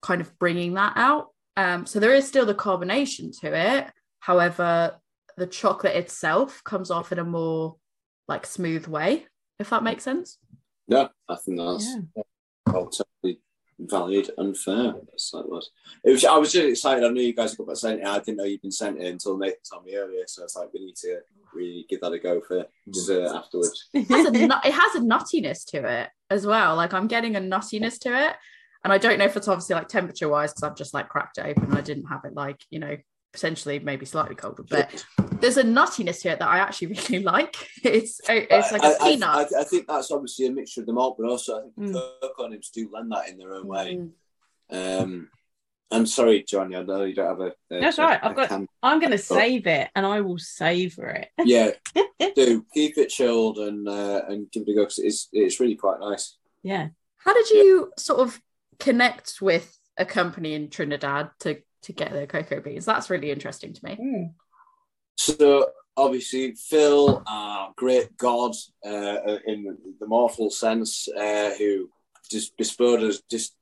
[0.01, 1.27] kind of bringing that out.
[1.55, 3.91] Um, so there is still the carbonation to it.
[4.19, 4.99] However,
[5.37, 7.77] the chocolate itself comes off in a more
[8.27, 9.25] like smooth way,
[9.59, 10.37] if that makes sense.
[10.87, 11.85] Yeah, I think that's
[12.15, 12.23] Yeah.
[12.65, 13.41] well, totally
[13.79, 14.93] valid and fair.
[15.09, 15.69] That's how it was.
[16.03, 16.25] It was.
[16.25, 17.03] I was just excited.
[17.03, 18.07] I knew you guys got about sent it.
[18.07, 20.23] I didn't know you'd been sent it until Nathan told me earlier.
[20.27, 21.19] So it's like we need to
[21.53, 23.89] really give that a go for dessert afterwards.
[23.93, 24.33] It has a
[24.67, 26.75] it has a nuttiness to it as well.
[26.75, 28.35] Like I'm getting a nuttiness to it.
[28.83, 31.37] And I don't know if it's obviously like temperature wise, because I've just like cracked
[31.39, 31.63] it open.
[31.65, 32.95] and I didn't have it like, you know,
[33.33, 35.05] potentially maybe slightly colder, but
[35.41, 37.55] there's a nuttiness to it that I actually really like.
[37.83, 39.29] It's it's like a I, I- peanut.
[39.55, 41.93] I, I think that's obviously a mixture of the malt, but also I think Mm.
[41.93, 43.99] the cocoa nibs do lend that in their own way.
[44.71, 45.01] Mm.
[45.01, 45.29] Um,
[45.89, 46.75] I'm sorry, Johnny.
[46.75, 47.53] I know you don't have a.
[47.75, 51.07] a That's right, I've got- can- I'm going to save it and I will savor
[51.07, 51.29] it.
[51.45, 51.71] Yeah,
[52.35, 55.75] do keep it chilled and uh, and give it a go 'cause it's it's really
[55.75, 56.37] quite nice.
[56.63, 56.89] Yeah.
[57.17, 58.41] How did you sort of
[58.79, 62.85] connect with a company in Trinidad to to get their cocoa beans?
[62.85, 63.97] That's really interesting to me.
[63.99, 64.33] Mm.
[65.17, 68.53] So obviously, Phil, our great god
[68.85, 71.89] uh, in the mortal sense, uh, who
[72.29, 73.55] just bestowed us, just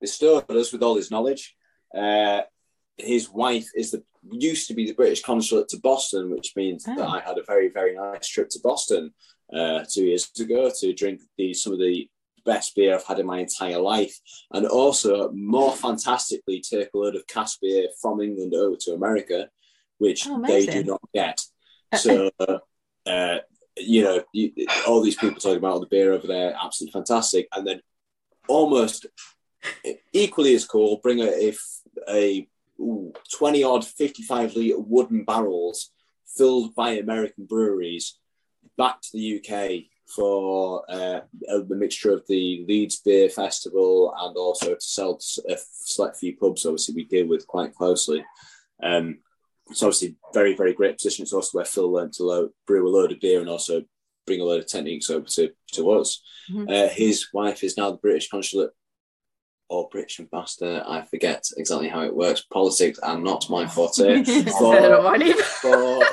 [0.00, 1.54] bestowed us with all his knowledge.
[1.96, 2.40] Uh,
[2.96, 6.98] his wife is the used to be the British consulate to Boston, which means that
[6.98, 7.08] Oh.
[7.08, 9.12] I had a very very nice trip to Boston
[9.52, 12.08] uh, two years ago to drink the some of the
[12.44, 14.18] best beer I've had in my entire life,
[14.52, 19.48] and also more fantastically take a load of cask beer from England over to America,
[19.98, 21.40] which Oh, they do not get.
[21.94, 23.38] So, uh,
[23.76, 24.52] you know, you,
[24.88, 27.82] all these people talking about all the beer over there, absolutely fantastic, and then
[28.48, 29.04] almost
[30.14, 31.60] equally as cool, bring a if
[32.08, 32.48] a
[32.80, 35.90] ooh, 20 odd 55 litre wooden barrels
[36.26, 38.18] filled by American breweries
[38.76, 44.74] back to the UK for uh, the mixture of the Leeds Beer Festival and also
[44.74, 48.24] to sell to a select few pubs, obviously, we deal with quite closely.
[48.82, 49.18] Um,
[49.70, 51.22] it's obviously very, very great position.
[51.22, 53.82] It's also where Phil learned to lo- brew a load of beer and also
[54.26, 56.22] bring a load of techniques over to, to us.
[56.50, 56.68] Mhm.
[56.68, 58.70] Uh, his wife is now the British consulate
[59.72, 60.84] or British ambassador.
[60.86, 62.42] I forget exactly how it works.
[62.42, 64.22] Politics are not my forte.
[64.22, 66.04] So For- do I need- for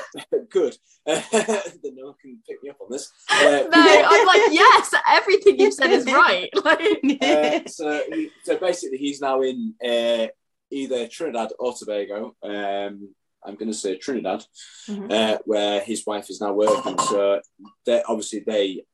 [0.48, 0.76] good.
[1.06, 3.10] that no one can pick me up on this.
[3.30, 6.48] Uh, no, I'm like, yes, everything you've said is right.
[6.64, 6.80] Like,
[7.22, 10.26] uh, so, he, so basically, he's now in uh,
[10.70, 12.34] either Trinidad or Tobago.
[12.42, 13.14] Um,
[13.44, 14.44] I'm going to say Trinidad,
[14.88, 15.10] Mhm.
[15.12, 16.98] uh, where his wife is now working.
[16.98, 17.40] So,
[17.86, 18.84] they obviously they,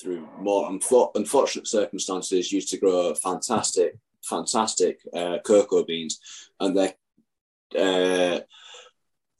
[0.00, 0.70] through more
[1.14, 6.20] unfortunate circumstances, used to grow fantastic, fantastic uh, cocoa beans,
[6.58, 6.94] and they.
[7.78, 8.40] Uh,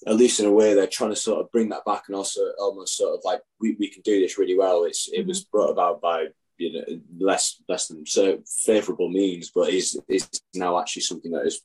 [0.07, 2.41] at least in a way, they're trying to sort of bring that back and also
[2.59, 4.85] almost sort of like we, we can do this really well.
[4.85, 9.70] It's it was brought about by you know less less than so favourable means, but
[9.70, 11.61] is is now actually something that is.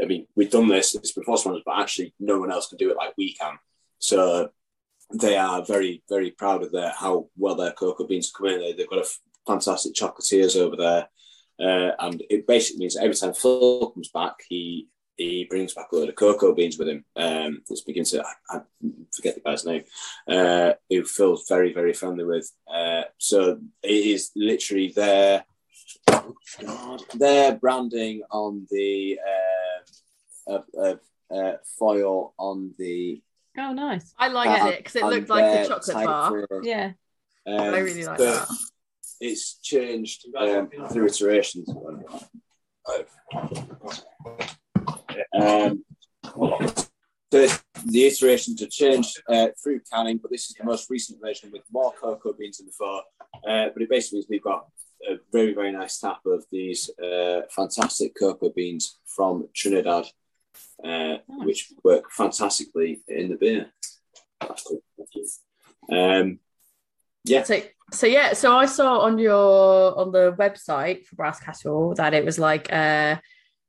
[0.00, 2.90] I mean, we've done this it's been possible, but actually no one else can do
[2.90, 3.58] it like we can.
[3.98, 4.50] So
[5.12, 8.60] they are very very proud of their how well their cocoa beans come in.
[8.60, 9.10] They, they've got a
[9.46, 11.08] fantastic chocolatiers over there,
[11.60, 15.96] uh, and it basically means every time Phil comes back, he he brings back a
[15.96, 17.04] load of cocoa beans with him.
[17.16, 18.60] Um, let's begin to I, I
[19.14, 19.84] forget the guy's name,
[20.28, 22.50] uh, who Phil's very very friendly with.
[22.72, 25.44] Uh, so it is literally their
[27.14, 29.18] their branding on the
[30.48, 30.60] uh,
[31.30, 33.22] uh, foil on the.
[33.58, 34.14] Oh, nice.
[34.18, 36.46] I liked uh, it because it on looked like their the chocolate bar.
[36.48, 36.92] for- Yeah.
[37.46, 38.48] um, I really like so that.
[39.20, 41.68] It's changed um, through iterations.
[45.38, 45.84] Um,
[47.30, 51.50] the, the iterations have changed uh, through canning, but this is the most recent version
[51.52, 53.02] with more cocoa beans than before.
[53.46, 54.66] Uh, but it basically means we've got
[55.08, 60.06] a very, very nice tap of these uh, fantastic cocoa beans from Trinidad,
[60.84, 63.70] uh, which work fantastically in the beer.
[64.40, 64.82] That's cool.
[64.96, 65.96] Thank you.
[65.96, 66.38] Um,
[67.24, 67.42] yeah.
[67.42, 67.60] So,
[67.92, 72.24] so yeah, so I saw on your on the website for Brass Castle that it
[72.24, 73.16] was like uh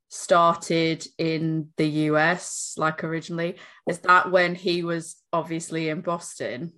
[0.08, 3.56] started in the US like originally.
[3.88, 6.72] Is that when he was obviously in Boston?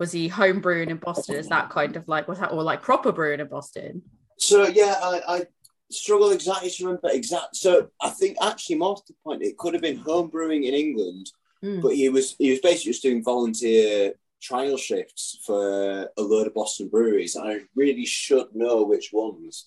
[0.00, 1.36] Was he home brewing in Boston?
[1.36, 4.02] Is that kind of like was that or like proper brewing in Boston?
[4.38, 5.46] So yeah, I, I
[5.94, 7.56] struggle exactly to remember exact.
[7.56, 10.74] So I think actually, more to the point, it could have been home brewing in
[10.74, 11.30] England,
[11.62, 11.80] Mm.
[11.80, 14.12] but he was he was basically just doing volunteer
[14.42, 17.36] trial shifts for a load of Boston breweries.
[17.36, 19.66] And I really should know which ones.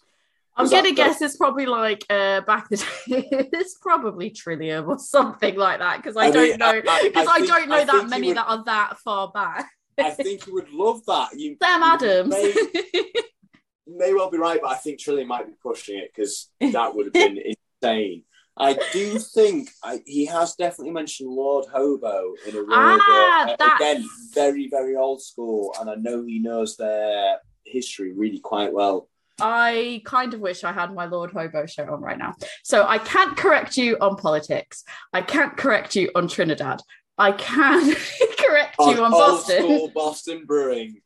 [0.56, 2.86] I'm gonna guess it's probably like uh back the day.
[3.54, 7.04] it's probably Trillium or something like that because I, I don't mean, know I- I-
[7.08, 9.70] because I I, think- don't know I that many would- that are that far back.
[9.99, 11.30] I think you would love that.
[11.36, 12.30] You Sam you Adams.
[12.30, 12.54] may,
[13.88, 17.07] may well be right, but I think Trillium might be pushing it because that would
[17.07, 17.39] have been
[17.81, 18.23] insane.
[18.59, 23.61] I do think I, he has definitely mentioned Lord Hobo in a way Ah, that,
[23.61, 28.73] uh, again, very, very old school, and I know he knows their history really quite
[28.73, 29.09] well.
[29.39, 32.34] I kind of wish I had my Lord Hobo shirt on right now.
[32.64, 34.84] So I can't correct you on politics.
[35.14, 36.81] I can't correct you on Trinidad.
[37.19, 37.93] I can
[38.39, 39.64] correct you on old Boston.
[39.64, 41.01] school Boston brewing.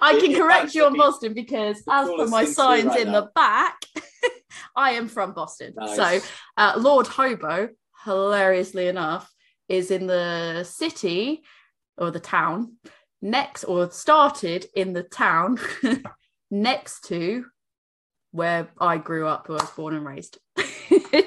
[0.00, 2.86] I can correct you on Boston because, as per coolest my thing to do signs
[2.86, 3.20] right in now.
[3.20, 3.80] the back,
[4.76, 5.74] I am from Boston.
[5.76, 5.96] Nice.
[6.22, 7.68] So, uh, Lord Hobo,
[8.04, 9.30] hilariously enough,
[9.68, 11.42] is in the city
[11.98, 12.74] or the town
[13.22, 15.58] next, or started in the town
[16.50, 17.46] next to
[18.32, 20.38] where I grew up, where I was born and raised.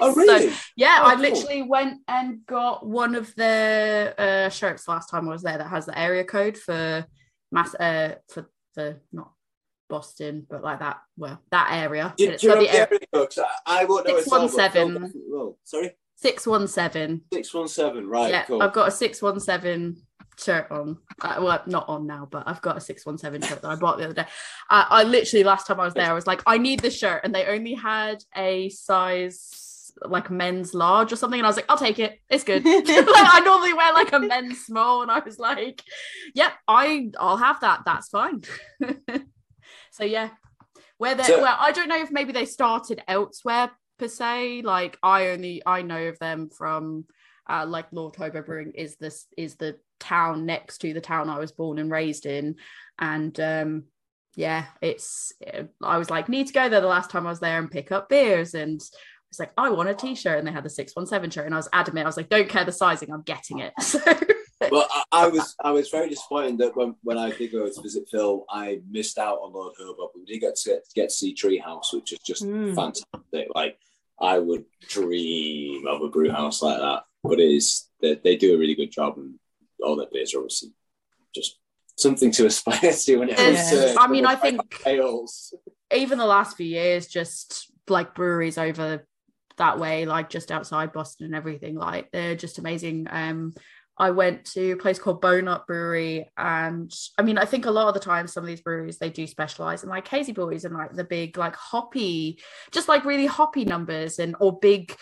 [0.00, 0.52] Oh, So, really?
[0.76, 1.22] yeah, Oh, I cool.
[1.22, 5.66] literally went and got one of their uh, shirts last time I was there that
[5.68, 7.04] has the area code for
[7.52, 9.32] mass uh, for the not
[9.88, 12.14] Boston, but like that well that area.
[12.16, 13.26] Do, It's do you got know the the area-?
[13.26, 14.92] 'Cause I, I won't know it's all, but 617.
[14.92, 15.58] Phil definitely will.
[15.64, 17.22] Sorry, six one seven.
[17.32, 18.06] six one seven.
[18.08, 18.62] Right, Yeah, cool.
[18.62, 19.96] I've got a six one seven
[20.38, 20.96] shirt on.
[21.20, 23.74] Uh, well, not on now, but I've got a six one seven shirt that I
[23.74, 24.26] bought the other day.
[24.70, 27.22] Uh, I literally last time I was there, I was like, I need this shirt,
[27.24, 29.69] and they only had a size
[30.02, 32.18] like men's large or something, and I was like, I'll take it.
[32.28, 32.64] It's good.
[32.64, 35.82] like, I normally wear like a men's small, and I was like,
[36.34, 37.82] "Yep, I I'll have that.
[37.84, 38.42] That's fine."
[39.90, 40.30] so yeah,
[40.98, 44.62] where they So- well, I don't know if maybe they started elsewhere per se.
[44.62, 47.06] Like I only I know of them from
[47.48, 51.38] uh, like Lord Hobo Brewing is this is the town next to the town I
[51.38, 52.56] was born and raised in,
[52.98, 53.84] and um
[54.36, 55.32] yeah, it's
[55.82, 57.92] I was like need to go there the last time I was there and pick
[57.92, 58.80] up beers and.
[59.30, 61.46] I was like, I want a t-shirt, and they had the six one seven shirt,
[61.46, 62.04] and I was adamant.
[62.04, 63.72] I was like, don't care the sizing, I'm getting it.
[64.62, 67.66] So well, I, I was I was very disappointed that when, when I did go
[67.66, 70.10] to visit Phil, I missed out on Lord Hobo.
[70.14, 72.74] We did get to get to see Treehouse, which is just Mm.
[72.74, 73.48] fantastic.
[73.54, 73.78] Like
[74.20, 77.04] I would dream of a brew house like that.
[77.24, 79.36] But it is they, they do a really good job, and
[79.82, 80.72] all their beers are obviously
[81.34, 81.58] just
[81.96, 83.16] something to aspire to.
[83.16, 83.94] When it comes Yes.
[83.94, 85.54] to I mean, I think ales.
[85.96, 89.06] even the last few years, just like breweries over
[89.60, 93.06] that way, like just outside Boston and everything, like they're just amazing.
[93.08, 93.52] Um,
[93.96, 97.70] I went to a place called Bone Up Brewery, and I mean, I think a
[97.70, 100.64] lot of the time, some of these breweries they do specialize in like hazy boys
[100.64, 102.40] and like the big like hoppy,
[102.72, 104.96] just like really hoppy numbers and or big,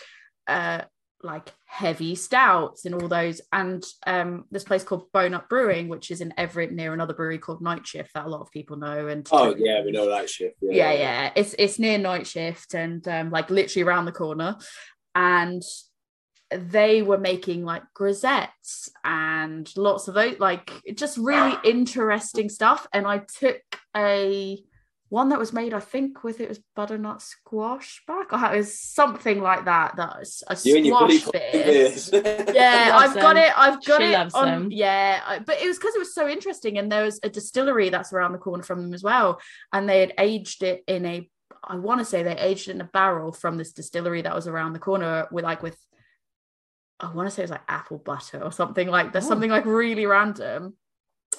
[0.47, 0.81] uh,
[1.21, 3.41] like heavy stouts and all those.
[3.51, 7.37] And um, this place called Bone Up Brewing, which is in Everett near another brewery
[7.37, 9.07] called Night Shift that a lot of people know.
[9.07, 10.55] And Oh yeah, we know that shit.
[10.61, 11.31] yeah, yeah.
[11.35, 14.57] It's it's near night shift and um, like literally around the corner.
[15.15, 15.63] And
[16.51, 22.87] they were making like grisettes and lots of those, like just really interesting stuff.
[22.93, 23.61] And I took
[23.95, 24.63] a
[25.09, 28.79] one that was made, I think, with it was butternut squash back, or it was
[28.79, 29.95] something like that.
[29.97, 32.09] That was a You and your buddy squash beer beers.
[32.13, 34.67] yeah i've got it i've got She it loves on them.
[34.71, 37.89] yeah I- but it was because it was so interesting and there was a distillery
[37.89, 39.39] that's around the corner from them as well
[39.73, 41.29] and they had aged it in a
[41.63, 44.47] i want to say they aged it in a barrel from this distillery that was
[44.47, 45.77] around the corner with like with
[46.99, 49.29] i want to say it was like apple butter or something like there's Oh.
[49.29, 50.75] something like really random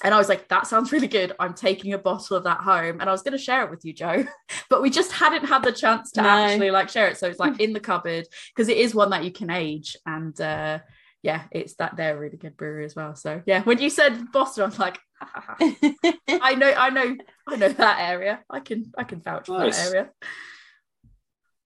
[0.03, 1.33] and I was like, that sounds really good.
[1.39, 2.99] I'm taking a bottle of that home.
[2.99, 4.25] And I was going to share it with you, Joe,
[4.69, 6.29] but we just hadn't had the chance to No.
[6.29, 7.17] actually like share it.
[7.17, 9.95] So it's like in the cupboard because it is one that you can age.
[10.05, 10.79] And uh,
[11.21, 13.15] yeah, it's that they're a really good brewery as well.
[13.15, 14.99] So yeah, when you said Boston, I was like.
[15.21, 17.15] I know, I know,
[17.47, 18.39] I know that area.
[18.49, 20.09] I can, I can vouch for that area.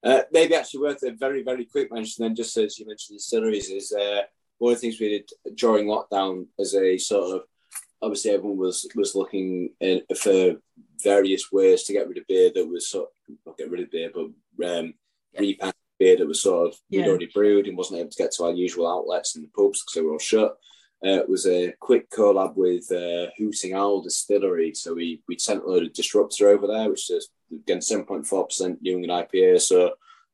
[0.04, 3.20] Uh, maybe actually worth a very, very quick mention then, just as you mentioned the
[3.20, 4.24] distilleries, is uh,
[4.58, 7.44] one of the things we did during lockdown as a sort of
[8.02, 10.56] obviously everyone was was looking in, for
[11.04, 13.92] various ways to get rid of beer that was sort of not get rid of
[13.92, 14.26] beer, but
[14.80, 14.94] um,
[15.34, 15.42] Yeah.
[15.42, 18.44] repack beer that was sort of we'd already brewed and wasn't able to get to
[18.46, 20.58] our usual outlets in the pubs because they were all shut.
[21.06, 24.74] Uh, it was a quick collab with uh, Hooting Owl Distillery.
[24.74, 28.26] So we we sent a load of Disruptor over there, which is again seven point
[28.26, 29.92] four percent New England IPA, so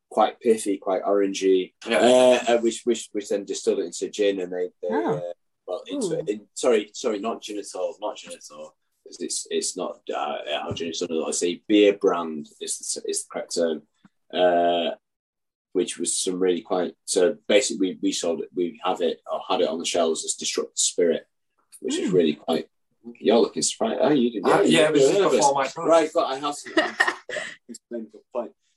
[0.10, 1.74] quite pithy, quite orangey.
[1.88, 2.00] Yeah.
[2.00, 5.34] Uh, uh, which which which then distilled it into gin, and they, they Oh.
[5.72, 6.26] Well into Ooh.
[6.28, 8.76] in, sorry sorry not gin at all, not gin at all.
[9.06, 11.24] It's it's, it's not uh, how gin is under.
[11.26, 13.82] I say beer brand is the, is the correct term.
[14.34, 14.92] uh,
[15.74, 16.94] which was some really quite.
[17.06, 18.50] So basically, we, we sold it.
[18.54, 21.26] We have it or had it on the shelves as Destructive Spirit,
[21.80, 22.14] which is Mm.
[22.14, 22.68] really quite.
[23.20, 24.00] You're looking surprised.
[24.02, 24.46] Oh, you did.
[24.46, 25.32] Uh, yeah, it was just before
[25.64, 25.76] this.
[25.78, 26.92] my Right, but I have seen it.
[27.70, 28.21] Explain the point.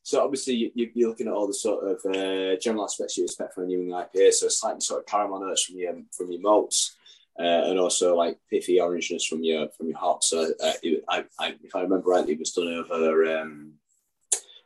[0.05, 3.55] So obviously you, you're looking at all the sort of uh, general aspects you expect
[3.55, 4.33] from a New IPA.
[4.35, 6.95] So slightly sort of caramel notes from your from your malts,
[7.41, 10.29] uh, and also like pithy orangeness from your from your hops.
[10.29, 13.73] So uh, it, I, I, if I remember rightly, it was done over um,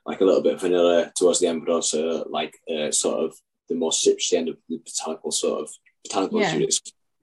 [0.04, 3.36] like a little bit of vanilla towards the end, but also like uh, sort of
[3.68, 5.70] the more citrusy end of the botanical sort of
[6.02, 6.54] botanical Yeah.
[6.54, 6.80] units,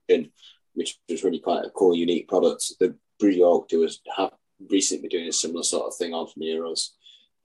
[0.08, 0.30] in,
[0.72, 2.72] which was really quite a cool, unique product.
[2.80, 3.86] The Brew York do
[4.16, 4.32] have
[4.70, 6.90] recently been doing a similar sort of thing on from Euros,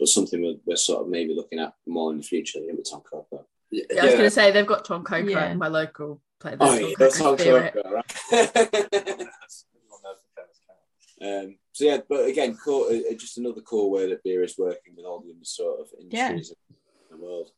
[0.01, 2.57] but something we're, we're sort of maybe looking at more in the future.
[2.57, 3.45] I think with Tom Coco.
[3.69, 5.53] Yeah, Yeah, I was going to say they've got Tom Coker Yeah.
[5.53, 6.57] my local place.
[6.59, 7.71] Oh, yeah, that's Tom Spirit.
[7.75, 8.17] Coco, right?
[8.31, 8.49] Everyone
[10.03, 11.43] knows the famous cat.
[11.45, 14.95] um, so yeah, but again, cool, uh, just another cool way that beer is working
[14.97, 16.51] with all the other sort of industries
[17.11, 17.51] in the world.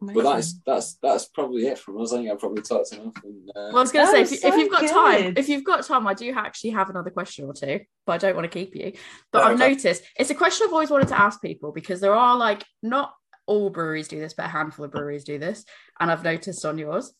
[0.00, 2.12] But that's that's that's probably it from us.
[2.12, 3.14] I think I probably talked enough.
[3.24, 4.88] And, uh, Well, I was going to say, if, was you, if so you've got
[4.88, 8.18] time, if you've got time, I do actually have another question or two, but I
[8.18, 8.92] don't want to keep you.
[9.32, 9.70] But No, I've okay.
[9.70, 13.12] noticed it's a question I've always wanted to ask people because there are like not
[13.46, 15.64] all breweries do this, but a handful of breweries do this,
[15.98, 17.12] and I've noticed on yours.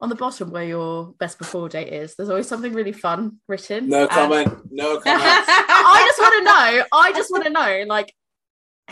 [0.00, 3.88] On the bottom where your best before date is, there's always something really fun written.
[3.88, 4.52] no and- comment.
[4.70, 5.04] No comment.
[5.06, 6.84] I just want to know.
[6.92, 8.14] I just want to know, like,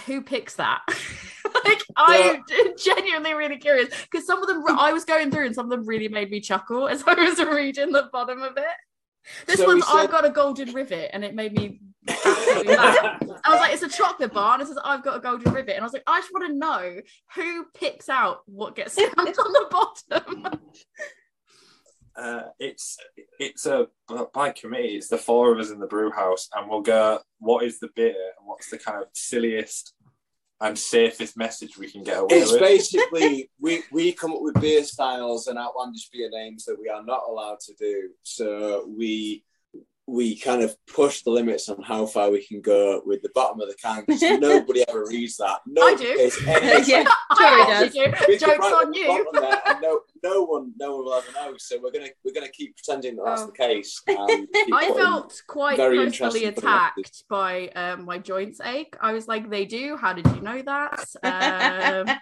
[0.06, 0.80] who picks that?
[1.96, 2.44] I'm
[2.78, 5.86] genuinely really curious because some of them I was going through and some of them
[5.86, 8.64] really made me chuckle as I was reading the bottom of it.
[9.46, 11.80] This So one's I've got a golden rivet and it made me.
[12.08, 15.76] I was like, it's a chocolate bar and it says I've got a golden rivet.
[15.76, 17.00] And I was like, I just want to know
[17.36, 20.60] who picks out what gets stamped on the bottom.
[22.14, 22.98] Uh, it's
[23.38, 23.86] it's a
[24.34, 24.96] by committee.
[24.96, 27.20] It's the four of us in the brew house, and we'll go.
[27.38, 29.94] What is the beer, and what's the kind of silliest
[30.62, 32.62] and safest message we can get away It's with?
[32.62, 36.88] It's basically we we come up with beer styles and outlandish beer names that we
[36.88, 38.10] are not allowed to do.
[38.22, 39.44] So we
[40.08, 43.60] we kind of push the limits on how far we can go with the bottom
[43.60, 45.60] of the can because nobody ever reads that.
[45.66, 46.04] No, do.
[46.44, 48.26] Yeah, I sure he actually does.
[48.26, 48.38] do.
[48.38, 49.06] Jokes on you.
[49.06, 51.54] bottom there and no, no one, no one will ever know.
[51.58, 53.46] So we're gonna we're gonna keep pretending that that's Oh.
[53.46, 54.02] the case.
[54.08, 58.96] I felt quite personally interesting for the attacked by um, my joints ache.
[59.00, 59.96] I was like, they do.
[59.96, 61.06] How did you know that?
[61.22, 62.16] Um,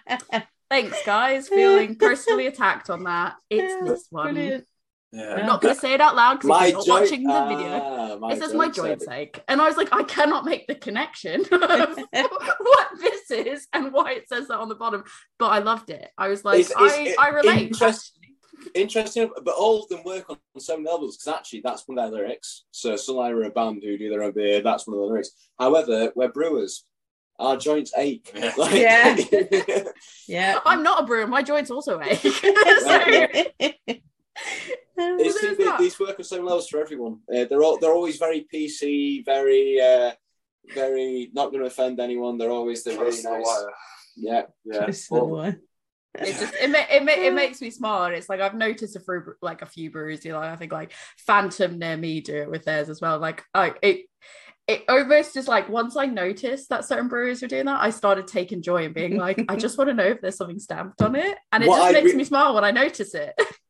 [0.69, 1.49] thanks, guys.
[1.49, 3.35] Feeling personally attacked on that.
[3.49, 4.33] It's this one.
[4.35, 4.65] Brilliant.
[5.11, 5.35] Yeah.
[5.35, 7.45] I'm not going to say it out loud because my you're not joint- watching the
[7.45, 7.81] video.
[7.83, 9.43] ah, my It says my joints said- ache.
[9.47, 11.97] And I was like, I cannot make the connection of
[12.59, 15.03] what this is and why it says that on the bottom.
[15.39, 16.07] But I loved it.
[16.17, 17.67] I was like, It's- it's- I, I relate.
[17.67, 18.17] interest-
[18.75, 22.11] interesting, but all of them work on so many levels because actually that's one of
[22.11, 22.65] their lyrics.
[22.71, 24.61] So Sunlight are a band who do their own beer.
[24.61, 25.31] That's one of the lyrics.
[25.59, 26.85] However, we're brewers.
[27.39, 28.31] Our joints ache.
[28.35, 28.53] Yeah.
[28.57, 29.83] Like- Yeah.
[30.27, 30.59] yeah.
[30.63, 31.25] I'm not a brewer.
[31.25, 32.19] My joints also ache.
[32.19, 33.01] so,
[34.97, 35.79] It's, there's they- that.
[35.79, 37.19] these work on so many levels for everyone.
[37.33, 40.11] Uh, they're all they're always very PC, very uh,
[40.75, 42.37] very not going to offend anyone.
[42.37, 43.43] They're always they're really the nice.
[43.45, 43.71] wire.
[44.15, 44.85] Yeah, Yeah.
[44.87, 48.27] Just the Well, it just it, ma- it, ma- it makes me smile and it's
[48.27, 51.79] like i've noticed a few like a few breweries do like i think like phantom
[51.79, 54.01] near me do it with theirs as well like i it
[54.67, 58.27] it almost just like once i noticed that certain breweries were doing that i started
[58.27, 61.15] taking joy in being like i just want to know if there's something stamped on
[61.15, 63.33] it and it What just I makes re- me smile when i notice it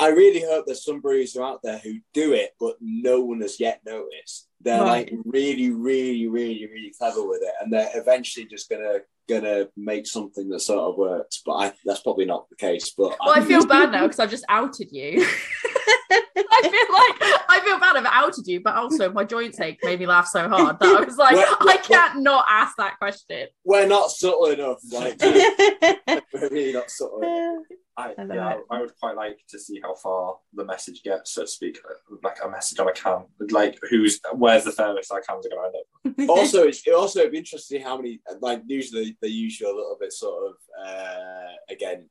[0.00, 3.58] I really hope there's some breweries out there who do it, but no one has
[3.58, 4.48] yet noticed.
[4.60, 5.10] They're Right.
[5.12, 10.06] like really, really, really, really clever with it, and they're eventually just gonna gonna make
[10.06, 11.42] something that sort of works.
[11.44, 12.92] But I, that's probably not the case.
[12.96, 15.26] But well i feel bad now because i've just outed you
[15.90, 20.00] I feel like I feel bad I've outed you, but also my joints ache made
[20.00, 23.48] me laugh so hard that I was like, Well, I can't not ask that question.
[23.64, 24.78] we're not subtle enough.
[24.92, 25.20] Like
[26.32, 27.22] we're really not subtle.
[27.22, 27.66] Enough.
[27.98, 28.60] I, I yeah, it.
[28.70, 31.80] I would quite like to see how far the message gets, so to speak,
[32.22, 33.24] like a message on a can.
[33.50, 35.72] Like, who's where's the furthest our cans are going
[36.04, 36.30] to end up?
[36.36, 39.70] also, it's it also it'd be interesting to see how many like usually they usually
[39.70, 40.54] a little bit sort of
[40.86, 42.08] uh, again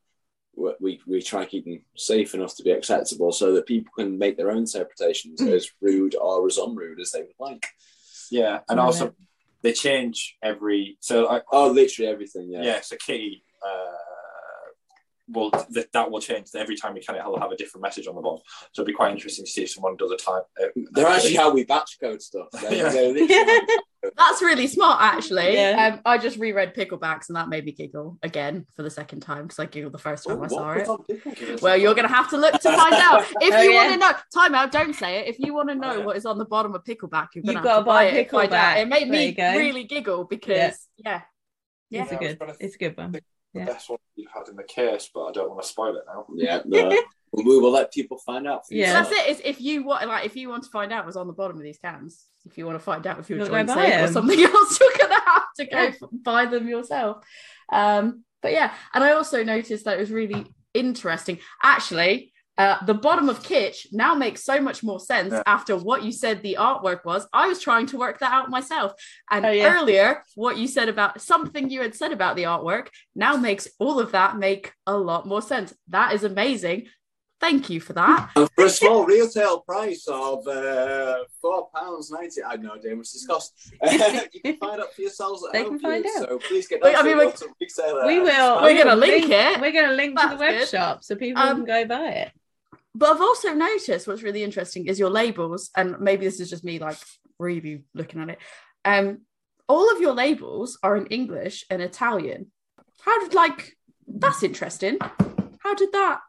[0.57, 3.91] we- we we try and keep them safe enough to be acceptable so that people
[3.97, 7.65] can make their own interpretations as rude or as unrude as they would like.
[8.31, 9.13] Yeah, and also
[9.61, 10.97] they change every.
[10.99, 12.49] So I, Oh, literally everything.
[12.51, 12.63] Yeah.
[12.63, 12.81] yeah.
[12.81, 14.06] so Kitty, uh,
[15.29, 17.15] will that that will change every time we can.
[17.15, 18.41] It'll have a different message on the bottom.
[18.71, 20.43] So it'd be quite interesting to see if someone does a type.
[20.61, 22.47] Uh, They're actually how we batch code stuff.
[22.53, 22.89] They're, Yeah.
[22.89, 23.59] they're literally
[24.15, 25.53] That's really smart, actually.
[25.55, 25.95] Yeah.
[25.95, 29.43] Um, I just reread Picklebacks and that made me giggle again for the second time
[29.43, 31.61] because I giggled the first time I saw it.
[31.61, 33.25] Well, you're going to have to look to find out.
[33.41, 33.81] If Oh, you yeah.
[33.89, 35.27] want to know, time out, don't say it.
[35.27, 36.05] If you want to know Oh, yeah.
[36.05, 37.85] what is on the bottom of Pickleback, you're going You've to gotta have to buy
[37.85, 38.17] buy it.
[38.17, 38.77] and find out.
[38.77, 38.81] Pickleback.
[38.81, 41.21] It made There me really giggle because, yeah.
[41.89, 42.03] Yeah.
[42.03, 42.39] it's a Yeah, I good.
[42.39, 43.15] to It's a good one.
[43.57, 43.73] Think Yeah.
[43.73, 46.03] The best one you've had in the case, but I don't want to spoil it
[46.07, 46.25] now.
[46.35, 46.89] Yeah, no.
[47.31, 48.67] we will let people find out.
[48.67, 48.93] for Yeah.
[48.93, 49.29] That's it.
[49.29, 51.57] Is if you want, like, if you want to find out what's on the bottom
[51.57, 53.75] of these cans, if you want to find out if you're You'll go joint buy
[53.75, 57.25] safe or something else, you're gonna have to go buy them yourself.
[57.71, 61.39] Um, but yeah, and I also noticed that it was really interesting.
[61.61, 65.43] Actually, uh, the bottom of Kitsch now makes so much more sense Yeah.
[65.45, 67.27] after what you said the artwork was.
[67.33, 68.93] I was trying to work that out myself.
[69.29, 69.73] And Oh, yeah.
[69.79, 73.99] earlier, what you said about something you had said about the artwork now makes all
[73.99, 75.73] of that make a lot more sense.
[75.89, 76.87] That is amazing.
[77.39, 78.31] Thank you for that.
[78.35, 82.89] And for a small retail price of uh, four pounds ninety, I have no idea
[82.89, 83.71] how much this costs.
[84.33, 85.73] you can find out for yourselves at They home.
[85.73, 86.23] can find viewers.
[86.23, 86.29] out.
[86.29, 88.61] So please get Wait, down I mean, the we- bottom We will.
[88.63, 89.61] We're gonna link it.
[89.61, 90.67] We're going to link to the That's web good.
[90.69, 92.31] shop so people Um, can go buy it.
[92.97, 96.63] But I've also noticed what's really interesting is your labels, and maybe this is just
[96.63, 96.97] me like
[97.37, 98.39] really looking at it.
[98.83, 99.19] Um,
[99.69, 102.47] all of your labels are in English and Italian.
[103.01, 104.97] How did like that's interesting.
[105.59, 106.21] How did that?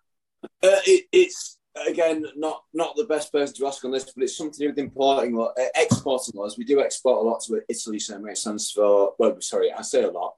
[0.62, 4.36] Uh, it, it's again not not the best person to ask on this, but it's
[4.36, 6.58] something to do with importing law, uh, exporting laws.
[6.58, 9.14] We do export a lot to Italy, so it makes sense for.
[9.18, 10.34] Well, sorry, I say a lot.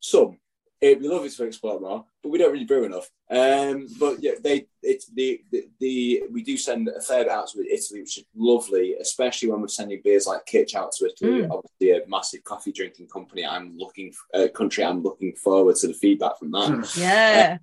[0.00, 0.38] Some
[0.80, 3.10] it'd be lovely to export more, but we don't really brew enough.
[3.30, 7.48] Um, but yeah, they it's the, the the we do send a fair bit out
[7.48, 11.42] to Italy, which is lovely, especially when we're sending beers like Kitsch out to Italy.
[11.42, 11.50] Mm.
[11.50, 13.46] Obviously, a massive coffee drinking company.
[13.46, 14.84] I'm looking uh, country.
[14.84, 16.96] I'm looking forward to the feedback from that.
[16.96, 17.58] Yeah.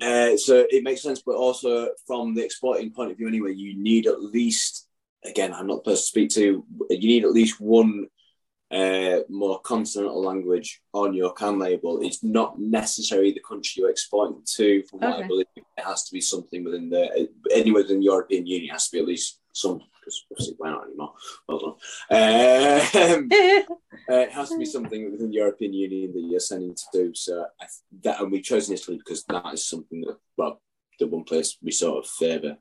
[0.00, 3.76] Uh, so it makes sense, but also from the exporting point of view, anyway, you
[3.76, 4.86] need at least,
[5.24, 8.06] again, I'm not the person to speak to, you need at least one
[8.70, 12.00] uh, more consonantal language on your can label.
[12.02, 14.82] It's not necessarily the country you're exporting to.
[14.84, 15.24] From what Okay.
[15.24, 18.70] I believe, it has to be something within the anywhere within the European Union.
[18.70, 19.80] It has to be at least some.
[20.00, 21.14] Because obviously, we're not anymore.
[21.48, 21.68] Well done.
[22.10, 23.28] Um,
[24.10, 27.14] uh, it has to be something within the European Union that you're sending to do.
[27.14, 27.66] So I,
[28.04, 30.60] that, and we've chosen Italy because that is something that, well,
[30.98, 32.58] the one place we sort of favour.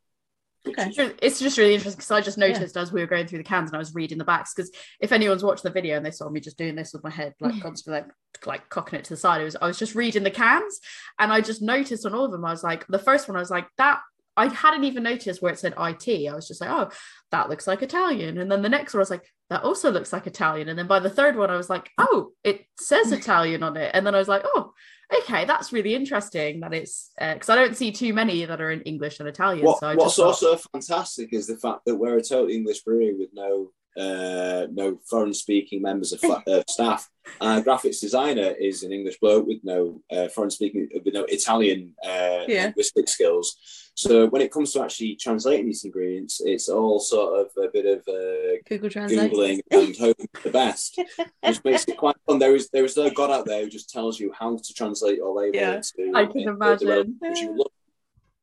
[0.70, 1.14] Okay.
[1.22, 3.70] It's just really interesting because I just noticed as we were going through the cans
[3.70, 6.30] and I was reading the backs because if anyone's watched the video and they saw
[6.30, 8.12] me just doing this with my head like constantly like,
[8.46, 10.80] like cocking it to the side, it was I was just reading the cans
[11.20, 13.42] and I just noticed on all of them I was like the first one I
[13.42, 14.00] was like that
[14.38, 16.30] I hadn't even noticed where it said IT.
[16.30, 16.92] I was just like, oh,
[17.32, 18.38] that looks like Italian.
[18.38, 20.70] And then the next one I was like, that also looks like Italian.
[20.70, 23.90] And then by the third one, I was like, oh, it says Italian on it.
[23.96, 24.74] And then I was like, oh,
[25.14, 28.72] okay, that's really interesting that it's uh, because I don't see too many that are
[28.72, 29.66] in English and Italian.
[29.66, 33.16] What, so what's thought- also fantastic is the fact that we're a totally English brewery
[33.18, 37.10] with no uh, no foreign speaking members of fa- uh, staff.
[37.42, 41.94] Our graphics designer is an English bloke with no uh, foreign speaking, with no Italian
[42.06, 42.66] uh, Yeah.
[42.66, 43.58] linguistic skills.
[43.96, 47.86] So when it comes to actually translating these ingredients, it's all sort of a bit
[47.88, 49.32] of uh, Google Translate.
[49.32, 51.00] googling and hoping for the best,
[51.44, 52.38] which makes it quite fun.
[52.38, 55.18] There is there is no god out there who just tells you how to translate
[55.18, 55.78] your label Yeah.
[55.78, 56.12] into.
[56.16, 56.88] I can into the imagine.
[56.90, 57.72] language you love.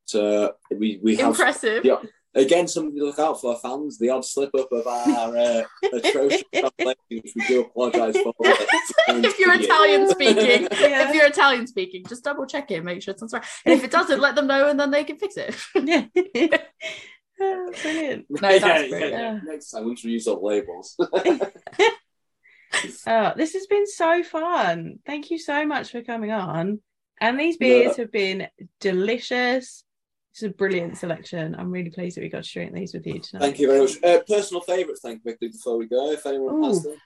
[0.06, 1.84] So we we have impressive.
[1.84, 2.00] yeah.
[2.36, 3.98] Again, something to look out for, fans.
[3.98, 5.62] The odd slip up of our uh,
[5.92, 8.34] atrocious translation, which we do apologise for.
[8.40, 11.08] if you're Italian speaking, Yeah.
[11.08, 13.44] if you're Italian speaking, just double check it, make sure it sounds right.
[13.64, 15.54] And if it doesn't, let them know and then they can fix it.
[15.74, 16.06] yeah.
[17.40, 18.26] Oh, brilliant.
[18.30, 19.12] No, that's yeah, brilliant.
[19.12, 19.40] yeah.
[19.44, 20.96] Next time, once we use up labels.
[23.06, 24.98] Oh, this has been so fun.
[25.06, 26.80] Thank you so much for coming on.
[27.20, 28.48] And these beers have been
[28.80, 29.83] delicious.
[30.34, 31.54] It's a brilliant selection.
[31.56, 33.40] I'm really pleased that we got to drink these with you tonight.
[33.40, 34.02] Thank you very much.
[34.02, 36.96] Uh, personal favourites, then, quickly before we go, if anyone has them.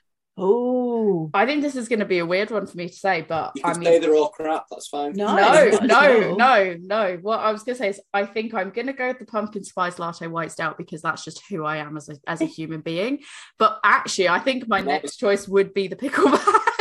[0.41, 3.25] Oh I think this is going to be a weird one for me to say,
[3.27, 5.13] but You I can mean, say they're all crap, that's fine.
[5.13, 5.35] No.
[5.35, 7.19] no, no, no, no.
[7.21, 9.25] What I was going to say is, I think I'm going to go with the
[9.25, 12.45] pumpkin spice latte white stout because that's just who I am as a as a
[12.57, 13.19] human being.
[13.59, 16.61] But actually, I think my next choice would be the pickleback.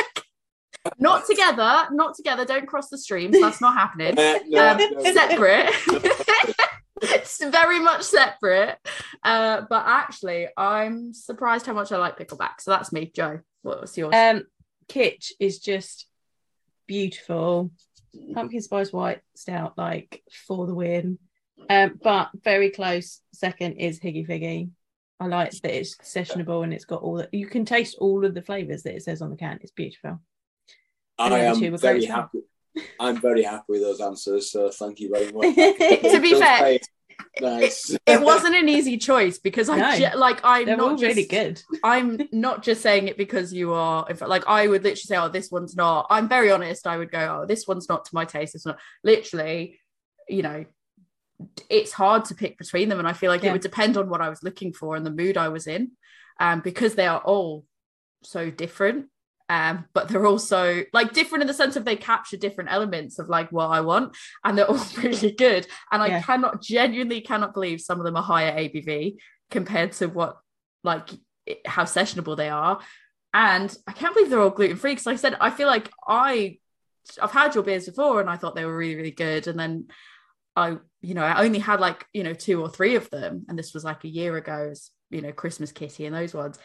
[0.99, 2.45] not together, not together.
[2.45, 3.39] Don't cross the streams.
[3.41, 4.15] That's not happening.
[4.49, 5.13] No, um, no.
[5.13, 5.71] separate.
[7.03, 8.79] it's very much separate.
[9.23, 12.61] Uh, but actually, I'm surprised how much I like pickleback.
[12.61, 13.41] So that's me, Joe.
[13.63, 14.15] What's yours?
[14.15, 14.45] Um,
[14.89, 16.07] Kitsch is just
[16.87, 17.71] beautiful.
[18.35, 21.19] Pumpkin spice white stout, like for the win.
[21.69, 24.71] Um, but very close second is Hyggy Figgy.
[25.21, 28.35] I like that it's sessionable and it's got all that you can taste all of
[28.35, 29.59] the flavors that it says on the can.
[29.61, 30.21] It's beautiful.
[31.19, 32.39] I the other two am were very great, happy.
[33.01, 35.55] I'm very happy with those answers, so thank you very much.
[36.13, 36.85] To be fair, face.
[37.41, 37.97] nice.
[38.07, 39.97] it wasn't an easy choice because I No.
[39.99, 41.61] ge- like I'm They're not all just, really good.
[41.85, 44.07] I'm not just saying it because you are.
[44.09, 46.87] In fact, like I would literally say, "Oh, this one's not." I'm very honest.
[46.87, 48.79] I would go, "Oh, this one's not to my taste." It's not.
[49.03, 49.81] Literally,
[50.29, 50.65] you know,
[51.69, 53.51] it's hard to pick between them, and I feel like Yeah.
[53.51, 55.93] it would depend on what I was looking for and the mood I was in,
[56.39, 57.65] um, because they are all
[58.23, 59.07] so different.
[59.51, 63.29] Um, but they're also like different in the sense of they capture different elements of
[63.31, 64.15] like what I want,
[64.45, 65.67] and they're all really good.
[65.91, 66.23] And I Yeah.
[66.23, 69.17] cannot genuinely cannot believe some of them are higher ABV
[69.51, 70.37] compared to what
[70.85, 71.09] like
[71.67, 72.81] how sessionable they are.
[73.33, 75.91] And I can't believe they're all gluten free because, like I said, I feel like
[76.07, 76.59] I
[77.23, 79.87] I've had your beers before and I thought they were really really good, and then
[80.57, 83.59] I you know I only had like you know two or three of them, and
[83.59, 86.59] this was like a year ago, as you know Christmas Kitty and those ones.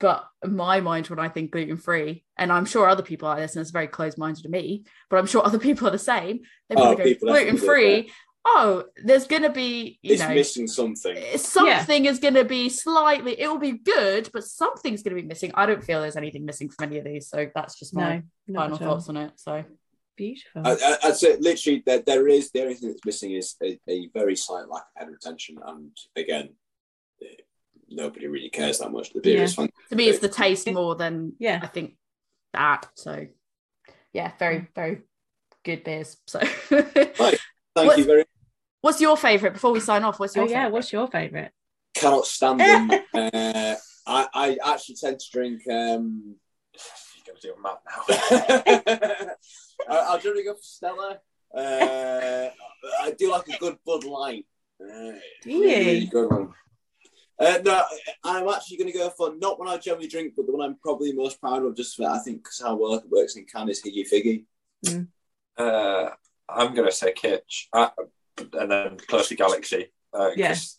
[0.00, 3.38] But in my mind, when I think gluten free, and I'm sure other people like
[3.38, 5.98] this, and it's very closed minded to me, but I'm sure other people are the
[5.98, 6.40] same.
[6.68, 8.10] They Oh, probably go gluten free.
[8.46, 11.16] Oh, there's gonna be you It's know missing something.
[11.38, 15.26] something is going to be slightly it will be good but something's going to be
[15.26, 18.22] missing i don't feel there's anything missing from any of these so that's just my
[18.46, 19.64] no, final at thoughts on it so
[20.16, 20.62] Beautiful.
[20.64, 23.80] I, I, I'd say literally that there is the only thing that's missing is a,
[23.88, 26.50] a very slight lack of head retention, and again,
[27.20, 27.42] eh,
[27.88, 29.12] nobody really cares that much.
[29.12, 29.42] The beer Yeah.
[29.44, 29.68] is fun.
[29.90, 31.60] to me it's the taste more than Yeah.
[31.62, 31.96] i think
[32.52, 33.26] that so
[34.12, 35.02] yeah very very
[35.64, 36.38] good beers so
[37.76, 38.24] Thank What's- you very.
[38.82, 40.72] what's your favorite before we sign off what's oh your yeah, favorite?
[40.72, 41.50] what's your favourite?
[41.96, 42.90] Cannot stand them.
[43.14, 43.74] uh,
[44.06, 45.62] I, I actually tend to drink.
[45.68, 46.36] Um,
[47.16, 49.34] You're going to do a map now.
[49.88, 51.18] I, I'll generally go for Stella.
[51.56, 52.50] Uh,
[53.02, 54.44] I do like a good Bud Light.
[54.80, 55.12] Uh,
[55.42, 56.06] Do really, really you?
[56.10, 56.52] good one.
[57.38, 57.82] Uh, no,
[58.22, 60.76] I'm actually going to go for not one I generally drink, but the one I'm
[60.76, 63.68] probably most proud of, just for I think 'cause how well it works in can
[63.68, 65.06] is Hyggy Figgy.
[65.56, 66.10] Uh,
[66.48, 67.90] I'm going to say Kitsch, uh,
[68.52, 69.92] and then closely Galaxy.
[70.12, 70.48] Uh, Yeah.
[70.48, 70.78] 'cause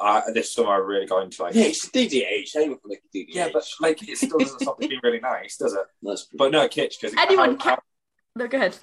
[0.00, 1.54] I, this summer I really got into like.
[1.54, 2.54] Yeah, it's DDH.
[2.56, 3.34] Anyone can make a DDH.
[3.34, 5.80] Yeah, but like it still doesn't stop it being really nice, does it?
[6.02, 7.78] That's But no, Kitsch because Anyone can-
[8.36, 8.78] no go ahead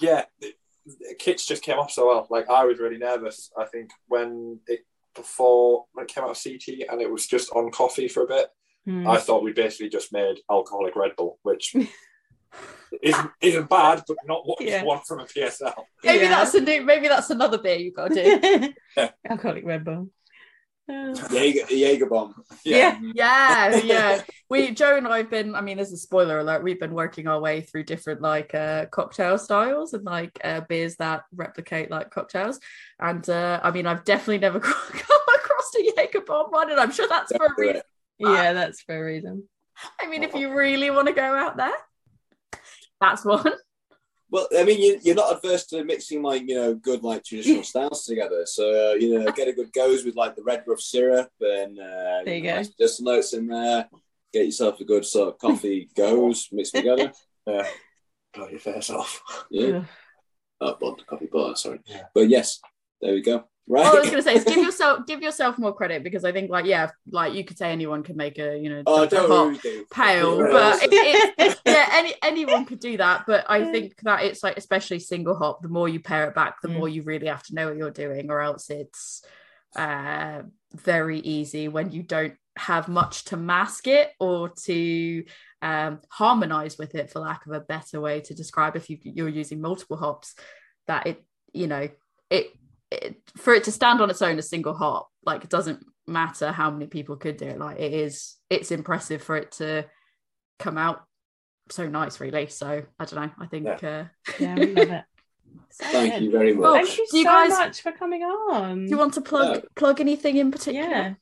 [0.00, 0.54] yeah, the-
[0.86, 2.26] the Kitsch just came off so well.
[2.30, 3.50] Like I was really nervous.
[3.56, 4.80] I think when it
[5.14, 8.26] before when it came out of CT and it was just on coffee for a
[8.26, 8.48] bit,
[8.86, 9.06] Hmm.
[9.06, 11.74] I thought we basically just made alcoholic Red Bull, which
[13.02, 14.80] isn't isn't bad, but not what Yeah.
[14.80, 15.84] you want from a PSL.
[16.02, 16.30] maybe Yeah.
[16.30, 20.08] that's a new maybe that's another beer you've got to do Alcoholic Red Bull.
[21.30, 22.34] Jaeger, Jaeger bomb.
[22.64, 22.98] yeah.
[23.14, 26.80] yeah yeah we joe and i've been i mean this is a spoiler alert we've
[26.80, 31.22] been working our way through different like uh cocktail styles and like uh beers that
[31.34, 32.58] replicate like cocktails
[32.98, 36.90] and uh i mean i've definitely never come across a jaeger bomb one and i'm
[36.92, 37.66] sure that's for a Don't do it.
[37.66, 37.82] reason
[38.34, 39.44] Yeah, that's for a reason.
[40.00, 41.72] i mean if you really want to go out there
[43.00, 43.52] that's one
[44.30, 47.64] Well, I mean, you, you're not adverse to mixing like you know good like traditional
[47.72, 48.42] styles together.
[48.46, 51.78] So uh, you know, get a good gose with like the red rough syrup and
[51.78, 52.56] uh, There you know, go.
[52.56, 53.88] nice distillate notes in there.
[54.32, 57.12] Get yourself a good sort of coffee gose mixed together.
[57.46, 57.66] Yeah.
[58.34, 59.20] Blow your face off.
[59.50, 59.86] Yeah, Ugh.
[60.60, 61.56] oh, blonde coffee bar.
[61.56, 62.04] Sorry, Yeah.
[62.14, 62.60] but yes,
[63.00, 63.44] there we go.
[63.70, 63.86] Right.
[63.86, 66.50] all i was gonna say is give yourself give yourself more credit because i think
[66.50, 69.54] like yeah like you could say anyone could make a you know oh, double don't
[69.54, 74.24] hop pale but it, it, yeah any anyone could do that but i think that
[74.24, 76.74] it's like especially single hop the more you pair it back the Mm.
[76.74, 79.22] more you really have to know what you're doing or else it's
[79.76, 80.42] uh
[80.74, 85.24] very easy when you don't have much to mask it or to
[85.62, 89.28] um harmonize with it for lack of a better way to describe if you, you're
[89.28, 90.34] using multiple hops
[90.88, 91.88] that it you know
[92.30, 92.52] it,
[92.90, 96.50] it for it to stand on its own a single hop like it doesn't matter
[96.50, 99.84] how many people could do it like it is it's impressive for it to
[100.58, 101.04] come out
[101.70, 104.04] so nice really so i don't know i think uh
[104.40, 105.04] Yeah, we love it.
[105.72, 106.22] So Thank good.
[106.24, 106.64] you very much.
[106.66, 108.84] Oh, Thank you Do you so guys- much for coming on.
[108.84, 109.60] do you want to plug Yeah.
[109.76, 111.14] plug anything in particular yeah.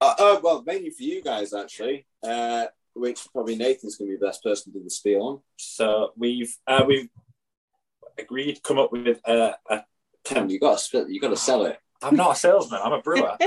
[0.00, 4.20] Uh, uh, well, mainly for you guys actually, uh, which probably Nathan's going to be
[4.20, 5.40] the best person to do the spiel on.
[5.56, 7.08] So we've uh, we've
[8.18, 9.84] agreed to come up with a, a
[10.24, 11.08] Tim, you got to spit.
[11.08, 11.78] You got to sell it.
[12.02, 13.36] I'm not a salesman, I'm a brewer.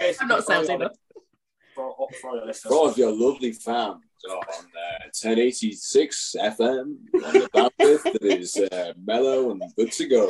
[0.00, 0.90] Uh, so I'm not sales either.
[1.72, 2.72] For, for your listeners.
[2.72, 8.56] For all of your lovely fans on uh, 1086 FM on the bandwidth that is
[8.56, 10.28] uh, mellow and good to go.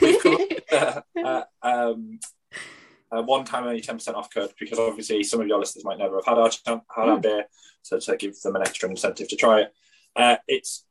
[0.00, 2.20] We've come up with a, a, um,
[3.10, 6.16] a one time only 10% off code because obviously some of your listeners might never
[6.16, 7.22] have had our, had our Mm.
[7.22, 7.44] beer.
[7.82, 9.74] So to give them an extra incentive to try it.
[10.14, 10.84] Uh, it's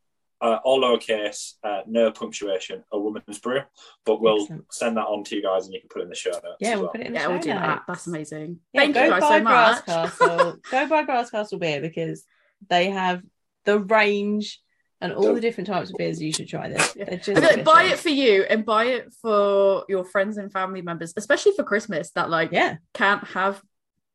[0.44, 3.62] uh, all lowercase, uh, no punctuation, a woman's brew,
[4.06, 4.74] but we'll Excellent.
[4.74, 6.58] send that on to you guys and you can put it in the show notes.
[6.60, 6.92] yeah, as we'll well.
[6.92, 7.84] put it in the yeah show we'll do that notes.
[7.88, 9.82] that's amazing Yeah, thank go you guys buy so much Brass
[10.20, 10.58] Castle.
[10.70, 12.26] go buy Brass Castle beer because
[12.70, 13.22] they have
[13.66, 14.60] the range
[15.02, 16.94] and all the different types of beers you should try this.
[16.96, 17.16] Yeah.
[17.18, 21.52] Just buy it for you and buy it for your friends and family members especially
[21.58, 23.62] for christmas that like Yeah, can't have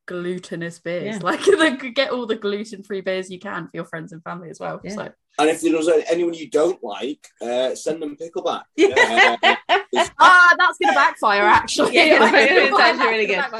[0.08, 1.16] glutinous beers.
[1.16, 1.22] Yeah.
[1.22, 4.58] Like like, get all the gluten-free beers you can for your friends and family as
[4.58, 4.80] well.
[4.82, 4.94] Yeah.
[4.94, 8.62] So And if there's anyone you don't like, uh, send them pickleback.
[8.76, 9.36] Yeah.
[9.42, 11.94] Uh, ah, that's gonna backfire actually.
[11.94, 13.52] Yeah, I it's actually really that's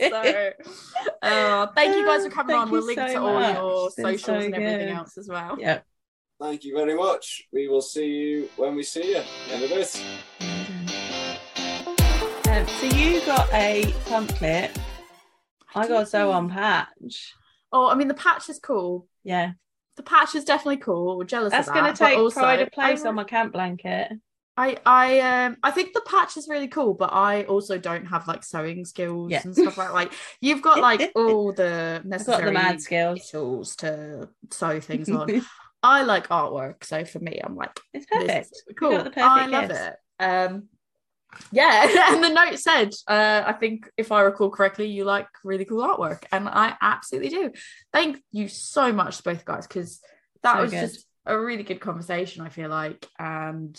[0.00, 0.50] so,
[1.22, 2.70] uh, thank you guys for coming Thank on.
[2.70, 3.54] We'll link so to all much.
[3.54, 4.96] your It's socials so and everything good.
[4.96, 5.56] else as well.
[5.58, 5.80] yeah.
[6.40, 7.46] thank you very much.
[7.52, 10.02] We will see you when we see you in a bit.
[12.48, 14.40] Um, so you got a pump
[15.72, 15.84] clip.
[15.84, 17.34] I got so on patch.
[17.72, 19.06] Oh, I mean the patch is cool.
[19.24, 19.52] Yeah,
[19.96, 21.16] The patch is definitely cool.
[21.18, 21.96] We're jealous that's of going that.
[21.96, 24.12] to take also, pride of place I, on my camp blanket.
[24.56, 28.26] I I um I think the patch is really cool, but I also don't have
[28.26, 29.42] like sewing skills Yeah.
[29.44, 33.28] and stuff like like you've got like all the necessary the mad skills.
[33.30, 35.42] tools to sew things on.
[35.82, 38.52] I like artwork, so for me, I'm like, it's perfect.
[38.78, 39.08] cool.
[39.16, 39.94] I love it.
[40.18, 40.68] Um,
[41.52, 45.64] yeah, and the note said, uh, I think if I recall correctly, you like really
[45.64, 47.52] cool artwork, and I absolutely do.
[47.92, 50.00] Thank you so much to both guys because
[50.42, 50.80] that So was good.
[50.80, 52.42] just a really good conversation.
[52.42, 53.78] I feel like, and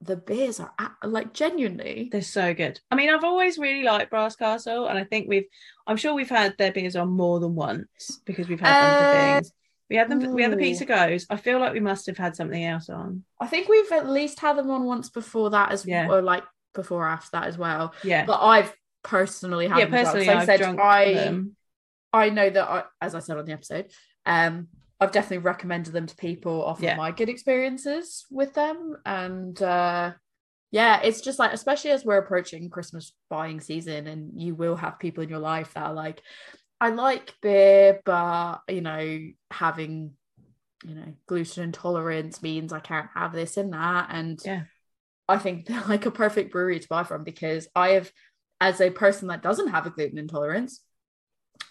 [0.00, 0.72] the beers are
[1.04, 2.08] like genuinely.
[2.10, 2.80] They're so good.
[2.90, 5.46] I mean, I've always really liked Brass Castle, and I think we've,
[5.86, 9.04] I'm sure we've had their beers on more than once because we've had them for
[9.04, 9.52] Uh, things.
[9.90, 10.32] We had them.
[10.32, 11.26] We had the pizza gose.
[11.28, 13.24] I feel like we must have had something else on.
[13.38, 16.06] I think we've at least had them on once before that as Yeah.
[16.08, 17.94] well, like before after that as well.
[18.04, 20.02] Yeah, But I've personally had yeah.
[20.02, 21.56] well, I've I said I them.
[22.12, 23.90] I know that I, as I said on the episode,
[24.26, 24.68] um,
[25.00, 26.92] I've definitely recommended them to people off Yeah.
[26.92, 30.12] of my good experiences with them, and uh,
[30.70, 34.98] yeah, it's just like especially as we're approaching Christmas buying season, and you will have
[34.98, 36.22] people in your life that are like,
[36.80, 39.18] I like beer, but you know,
[39.50, 40.12] having
[40.84, 44.62] you know gluten intolerance means I can't have this and that, and Yeah.
[45.28, 48.10] I think they're like a perfect brewery to buy from because I have,
[48.60, 50.80] as a person that doesn't have a gluten intolerance,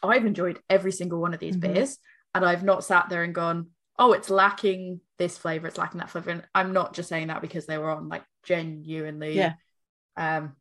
[0.03, 1.73] I've enjoyed every single one of these Mhm.
[1.73, 1.97] beers,
[2.33, 3.67] and I've not sat there and gone,
[3.99, 7.41] "Oh, it's lacking this flavor, it's lacking that flavor." And I'm not just saying that
[7.41, 9.37] because they were on, like genuinely.
[9.37, 9.53] Yeah.
[10.17, 10.55] Um,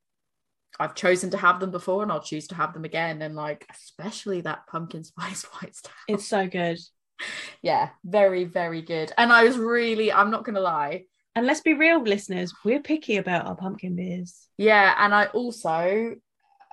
[0.78, 3.66] I've chosen to have them before, and I'll choose to have them again, and like
[3.70, 5.92] especially that pumpkin spice white stout.
[6.08, 6.78] It's so good.
[7.62, 9.12] yeah, very very good.
[9.18, 11.04] And I was really, I'm not gonna lie,
[11.40, 12.52] And let's be real, listeners.
[12.66, 14.46] We're picky about our pumpkin beers.
[14.58, 16.16] Yeah, and I also,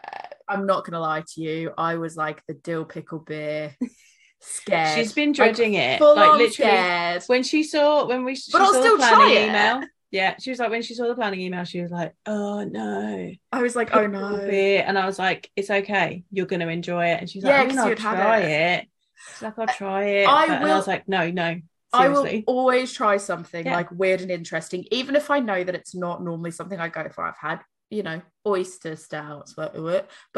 [0.03, 0.17] uh,
[0.49, 3.73] I'm not gonna lie to you, I was like the dill pickle beer
[4.41, 4.97] scared.
[4.97, 5.99] She's been Like, it.
[5.99, 7.23] full Like literally, scared.
[7.27, 9.47] when she saw when we she But I'll still the planning try it.
[9.47, 9.87] email.
[10.11, 13.31] Yeah, she was like when she saw the planning email, she was like, "Oh no,
[13.53, 14.35] I was like, oh no.
[14.49, 17.51] beer," and I was like, "It's okay, you're going to enjoy it." And she's Yeah,
[17.59, 18.79] like, "I mean, I'll try it.
[18.81, 18.87] it."
[19.31, 21.55] She's like, "I'll try it," I but- and I was like, "No, no,
[21.97, 23.73] I will always try something Yeah.
[23.75, 27.09] like weird and interesting, even if I know that it's not normally something I go
[27.09, 27.23] for.
[27.25, 29.73] I've had, you know, oyster stouts, but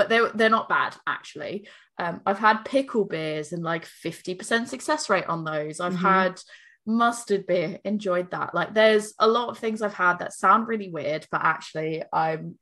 [0.10, 1.68] they're they're not bad actually.
[1.98, 5.80] Um, I've had pickle beers and like fifty percent success rate on those.
[5.80, 5.98] I've Mhm.
[6.02, 6.42] had
[6.86, 8.56] mustard beer, enjoyed that.
[8.56, 12.58] Like, there's a lot of things I've had that sound really weird, but actually, I'm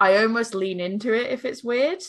[0.00, 2.02] I almost lean into it if it's weird,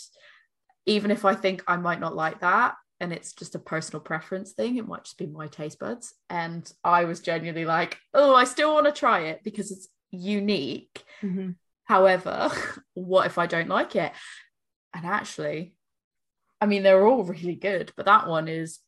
[0.86, 4.54] even if I think I might not like that and it's just a personal preference
[4.54, 4.78] thing.
[4.78, 6.14] It might just be my taste buds.
[6.30, 11.04] And I was genuinely like, oh, I still want to try it because it's unique.
[11.22, 11.56] Mhm.
[11.84, 12.50] However,
[12.94, 14.14] what if I don't like it?
[14.94, 15.76] And actually,
[16.62, 18.80] I mean, they're all really good, but that one is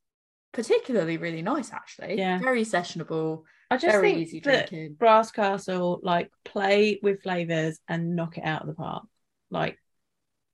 [0.53, 2.17] particularly really nice, actually.
[2.17, 2.39] Yeah.
[2.39, 4.93] Very sessionable, I just very think easy drinking.
[4.93, 9.03] Brass Castle like play with flavors and knock it out of the park.
[9.51, 9.77] Like,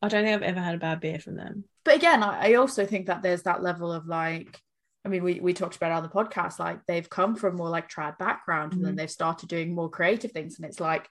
[0.01, 1.63] I don't think I've ever had a bad beer from them.
[1.85, 4.59] but again, I, I also think that there's that level of like,
[5.05, 7.89] I mean, we, we talked about on the podcast, like they've come from more like
[7.89, 8.97] trad background and then Mhm.
[8.97, 10.57] they've started doing more creative things.
[10.57, 11.07] And it's like,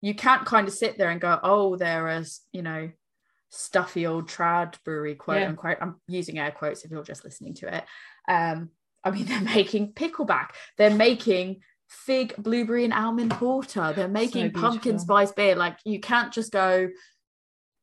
[0.00, 2.90] you can't kind of sit there and go, oh, they're a, s- you know,
[3.50, 5.48] stuffy old trad brewery, quote Yeah.
[5.48, 5.78] unquote.
[5.80, 7.84] I'm using air quotes if you're just listening to it.
[8.28, 8.70] Um,
[9.04, 14.98] I mean, they're making pickleback, they're making fig, blueberry, and almond porter, they're making pumpkin
[14.98, 15.54] spice beer.
[15.54, 16.88] Like, you can't just go,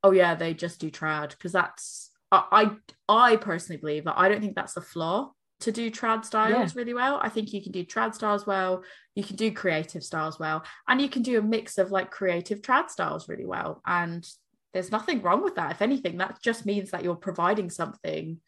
[0.03, 2.71] oh yeah, they just do trad because that's I,
[3.07, 5.31] I I personally believe that I don't think that's a flaw
[5.61, 6.79] to do trad styles Yeah.
[6.79, 7.19] really well.
[7.21, 8.83] I think you can do trad styles well,
[9.15, 12.61] you can do creative styles well, and you can do a mix of like creative
[12.61, 13.81] trad styles really well.
[13.85, 14.25] And
[14.73, 15.71] there's nothing wrong with that.
[15.71, 18.39] If anything, that just means that you're providing something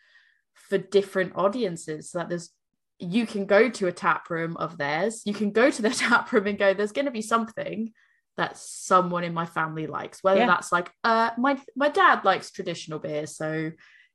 [0.53, 2.51] for different audiences so that there's
[2.99, 6.31] you can go to a tap room of theirs, you can go to their tap
[6.31, 7.91] room and go, there's going to be something
[8.37, 10.47] that someone in my family likes whether Yeah.
[10.47, 13.71] that's like uh my my dad likes traditional beers so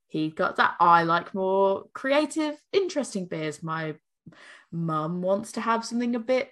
[0.09, 3.95] he got that i like more creative interesting beers my
[4.73, 6.51] mum wants to have something a bit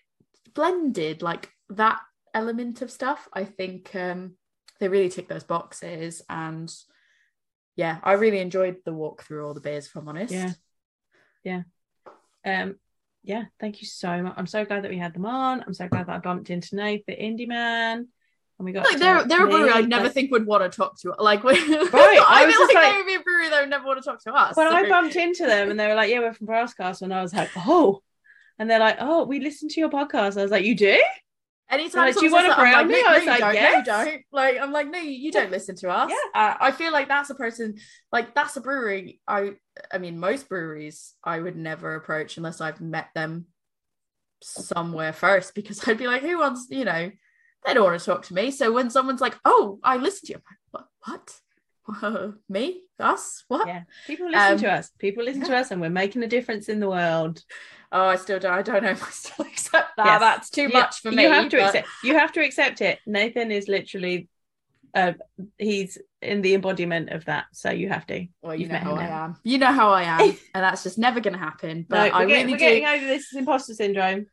[0.55, 2.01] blended like that
[2.33, 4.37] element of stuff i think um
[4.81, 6.73] they really tick those boxes and
[7.77, 9.87] yeah, I really enjoyed the walk through all the beers.
[9.87, 11.63] If I'm honest, Yeah.
[12.45, 12.77] Um,
[13.25, 14.35] yeah, thank you so much.
[14.37, 15.65] I'm so glad that we had them on.
[15.67, 18.07] I'm so glad that I bumped into Nate, the Indy Man,
[18.59, 20.77] and we got like to they're they're a brewery I'd never think would want to
[20.77, 21.15] talk to.
[21.19, 21.57] Like, right?
[21.59, 23.87] I I, was feel just like, like- they would be a brewery that would never
[23.87, 24.57] want to talk to us.
[24.57, 27.15] when I bumped into them and they were like, "Yeah, we're from Brass Castle," and
[27.15, 28.03] I was like, "Oh,"
[28.59, 31.01] and they're like, "Oh, we listened to your podcast." I was like, "You do?"
[31.71, 32.95] Anytime Like, do you wanna that, I'm me?
[32.95, 33.87] like, I no, was like, you don't, yes.
[33.87, 34.23] no, don't.
[34.33, 36.11] Like, I'm like, no, you don't listen to us.
[36.11, 36.41] Yeah.
[36.41, 37.77] Uh, I feel like that's a person,
[38.13, 39.21] like, that's a brewery.
[39.27, 39.53] I,
[39.93, 43.47] I mean, most breweries I would never approach unless I've met them
[44.43, 47.11] somewhere first because I'd be like, who wants, you know,
[47.65, 48.51] they don't want to talk to me.
[48.51, 50.43] So when someone's like, oh, I listen to you, I'm
[50.75, 51.13] like, what?
[51.13, 51.35] What?
[52.49, 52.81] me?
[52.99, 53.45] Us?
[53.49, 53.67] What?
[53.67, 54.91] Yeah, people listen Um, to us.
[54.99, 57.43] People listen to us, and we're making a difference in the world.
[57.91, 58.53] Oh, I still don't.
[58.53, 60.07] I don't know if I still accept that.
[60.07, 60.21] Yes.
[60.21, 61.23] That's too much for me.
[61.25, 61.89] You have to but- accept.
[62.05, 62.99] You have to accept it.
[63.07, 64.29] Nathan is literally,
[64.95, 65.13] uh,
[65.59, 67.47] he's in the embodiment of that.
[67.53, 68.27] So you have to.
[68.43, 69.25] Well, you You've know how I now.
[69.25, 69.37] am.
[69.43, 70.21] You know how I am,
[70.55, 71.85] and that's just never going to happen.
[71.89, 72.65] But no, I we're, get- really we're do.
[72.65, 74.27] getting over this imposter syndrome.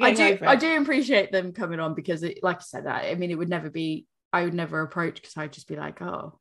[0.00, 0.38] I do.
[0.42, 3.38] I do appreciate them coming on because, it, like I said, that I mean, it
[3.38, 4.06] would never be.
[4.32, 6.38] I would never approach because I'd just be like, oh,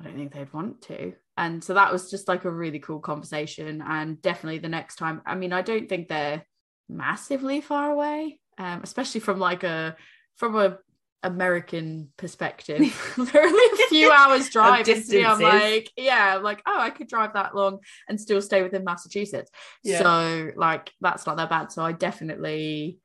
[0.00, 1.14] I don't think they'd want to.
[1.36, 3.82] And so that was just like a really cool conversation.
[3.86, 5.22] And definitely the next time.
[5.26, 6.44] I mean, I don't think they're
[6.88, 9.96] massively far away, um, especially from like a
[10.36, 10.78] from a
[11.22, 12.78] American perspective.
[13.16, 14.88] They're only a few hours drive.
[14.88, 18.40] and me, I'm like, yeah, I'm like, oh, I could drive that long and still
[18.40, 19.50] stay within Massachusetts.
[19.82, 19.98] Yeah.
[19.98, 21.72] So like that's not that bad.
[21.72, 22.98] So I definitely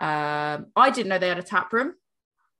[0.00, 1.94] um I didn't know they had a tap room.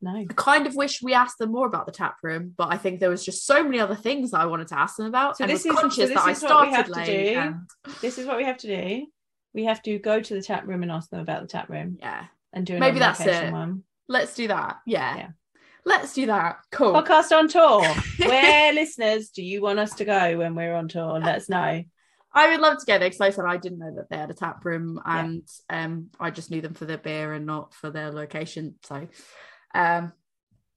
[0.03, 0.17] No.
[0.17, 3.01] I kind of wish we asked them more about the tap room, but I think
[3.01, 5.37] there was just so many other things that I wanted to ask them about.
[5.39, 6.93] So and this was is- so this that I is what we started have to
[6.93, 7.35] late.
[7.35, 7.39] do.
[7.41, 7.57] and-
[8.01, 9.07] This is what we have to do.
[9.53, 11.99] We have to go to the tap room and ask them about the tap room
[12.01, 12.27] yeah.
[12.53, 13.53] and do an Maybe that's it.
[13.53, 13.83] one.
[14.09, 14.77] Let's do that.
[14.87, 15.17] Yeah.
[15.17, 15.29] Yeah.
[15.85, 16.59] Let's do that.
[16.71, 16.93] Cool.
[16.93, 17.83] Podcast on tour.
[18.29, 21.19] Where listeners do you want us to go when we're on tour?
[21.19, 21.83] Let us know.
[22.33, 24.31] I would love to go there because I said I didn't know that they had
[24.31, 25.21] a tap room Yeah.
[25.25, 28.77] and um I just knew them for their beer and not for their location.
[28.85, 29.09] So
[29.75, 30.13] um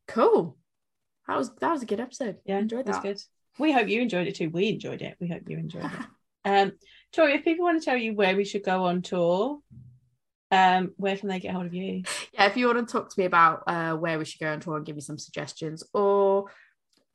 [0.08, 0.58] cool.
[1.28, 2.38] That was that was a good episode.
[2.46, 3.04] Yeah, enjoyed that.
[3.04, 3.22] good.
[3.60, 4.50] We hope you enjoyed it too.
[4.50, 5.16] We enjoyed it.
[5.20, 5.92] We hope you enjoyed it.
[6.46, 6.74] Um,
[7.14, 9.60] Tori, if people want to tell you where we should go on tour,
[10.52, 12.04] um, where can they get hold of you?
[12.34, 14.60] yeah, if you want to talk to me about uh, where we should go on
[14.60, 16.52] tour and give me some suggestions, or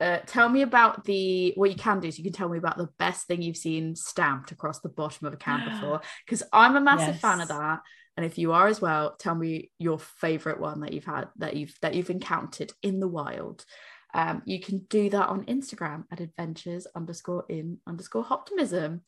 [0.01, 2.11] uh, tell me about the what you can do.
[2.11, 5.27] So you can tell me about the best thing you've seen stamped across the bottom
[5.27, 7.81] of a can before, because I'm a massive fan of that.
[8.19, 11.55] And if you are as well, tell me your favorite one that you've had that
[11.55, 13.65] you've that you've encountered in the wild.
[14.13, 19.03] Um, you can do that on Instagram at adventures underscore in underscore optimism.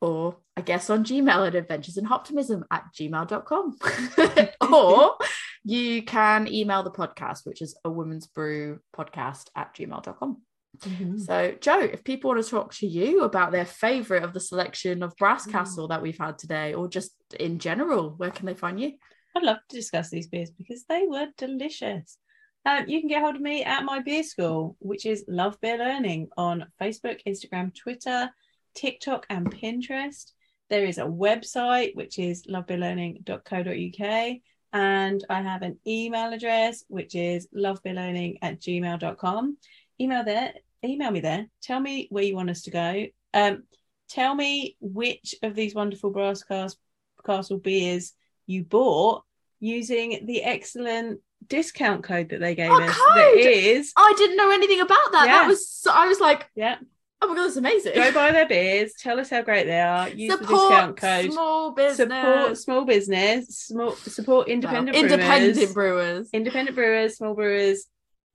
[0.00, 3.76] Or I guess on Gmail at adventures in optimism at gmail.com.
[4.72, 5.16] or
[5.62, 10.40] you can email the podcast, which is a woman's brew podcast at gmail.com.
[10.80, 11.18] Mm-hmm.
[11.18, 15.02] So, Joe, if people want to talk to you about their favorite of the selection
[15.02, 15.52] of Brass Mm.
[15.52, 18.92] Castle that we've had today, or just in general, where can they find you?
[19.36, 22.18] I'd love to discuss these beers because they were delicious.
[22.64, 25.78] Um, you can get hold of me at my beer school, which is Love Beer
[25.78, 28.30] Learning on Facebook, Instagram, Twitter,
[28.74, 30.32] TikTok, and Pinterest.
[30.68, 34.36] There is a website which is lovebeerlearning.co.uk,
[34.72, 39.58] and I have an email address which is lovebeerlearning at gmail.com.
[40.00, 40.54] Email there,
[40.86, 41.46] email me there.
[41.62, 43.06] Tell me where you want us to go.
[43.34, 43.64] Um,
[44.08, 46.78] tell me which of these wonderful brass cast,
[47.24, 48.12] castle beers
[48.46, 49.24] you bought
[49.58, 52.96] using the excellent discount code that they gave Oh, us.
[52.96, 53.38] Code!
[53.38, 55.24] is, I didn't know anything about that.
[55.26, 55.32] Yeah.
[55.42, 56.76] That was so, I was like, yeah,
[57.22, 57.94] oh my god, that's amazing.
[57.94, 58.92] go buy their beers.
[59.00, 60.08] Tell us how great they are.
[60.10, 61.32] Use the discount code.
[61.32, 61.96] small business.
[62.08, 63.58] Support small business.
[63.58, 65.72] Small support independent independent brewers.
[65.74, 66.30] brewers.
[66.32, 67.86] independent brewers, small brewers,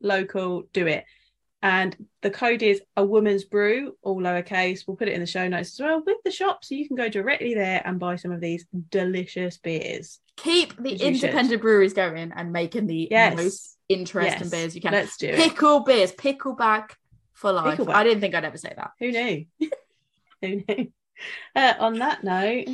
[0.02, 1.06] local, do it.
[1.64, 4.88] And the code is a woman's brew, all lowercase.
[4.88, 6.98] We'll put it in the show notes as well with the shop, so you can
[6.98, 10.20] go directly there and buy some of these delicious beers.
[10.38, 11.08] Keep the you should.
[11.08, 14.50] independent breweries going and making the Yes, most interesting yes.
[14.50, 14.92] beers you can.
[14.92, 15.36] Let's do it.
[15.36, 16.92] Pickle beers, pickleback
[17.34, 17.80] for life.
[17.88, 18.92] I didn't think I'd ever say that.
[19.00, 19.46] Who knew?
[20.42, 20.92] Who knew?
[21.56, 22.70] Uh, on that note,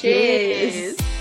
[0.00, 0.96] cheers.
[0.96, 1.13] Cheers.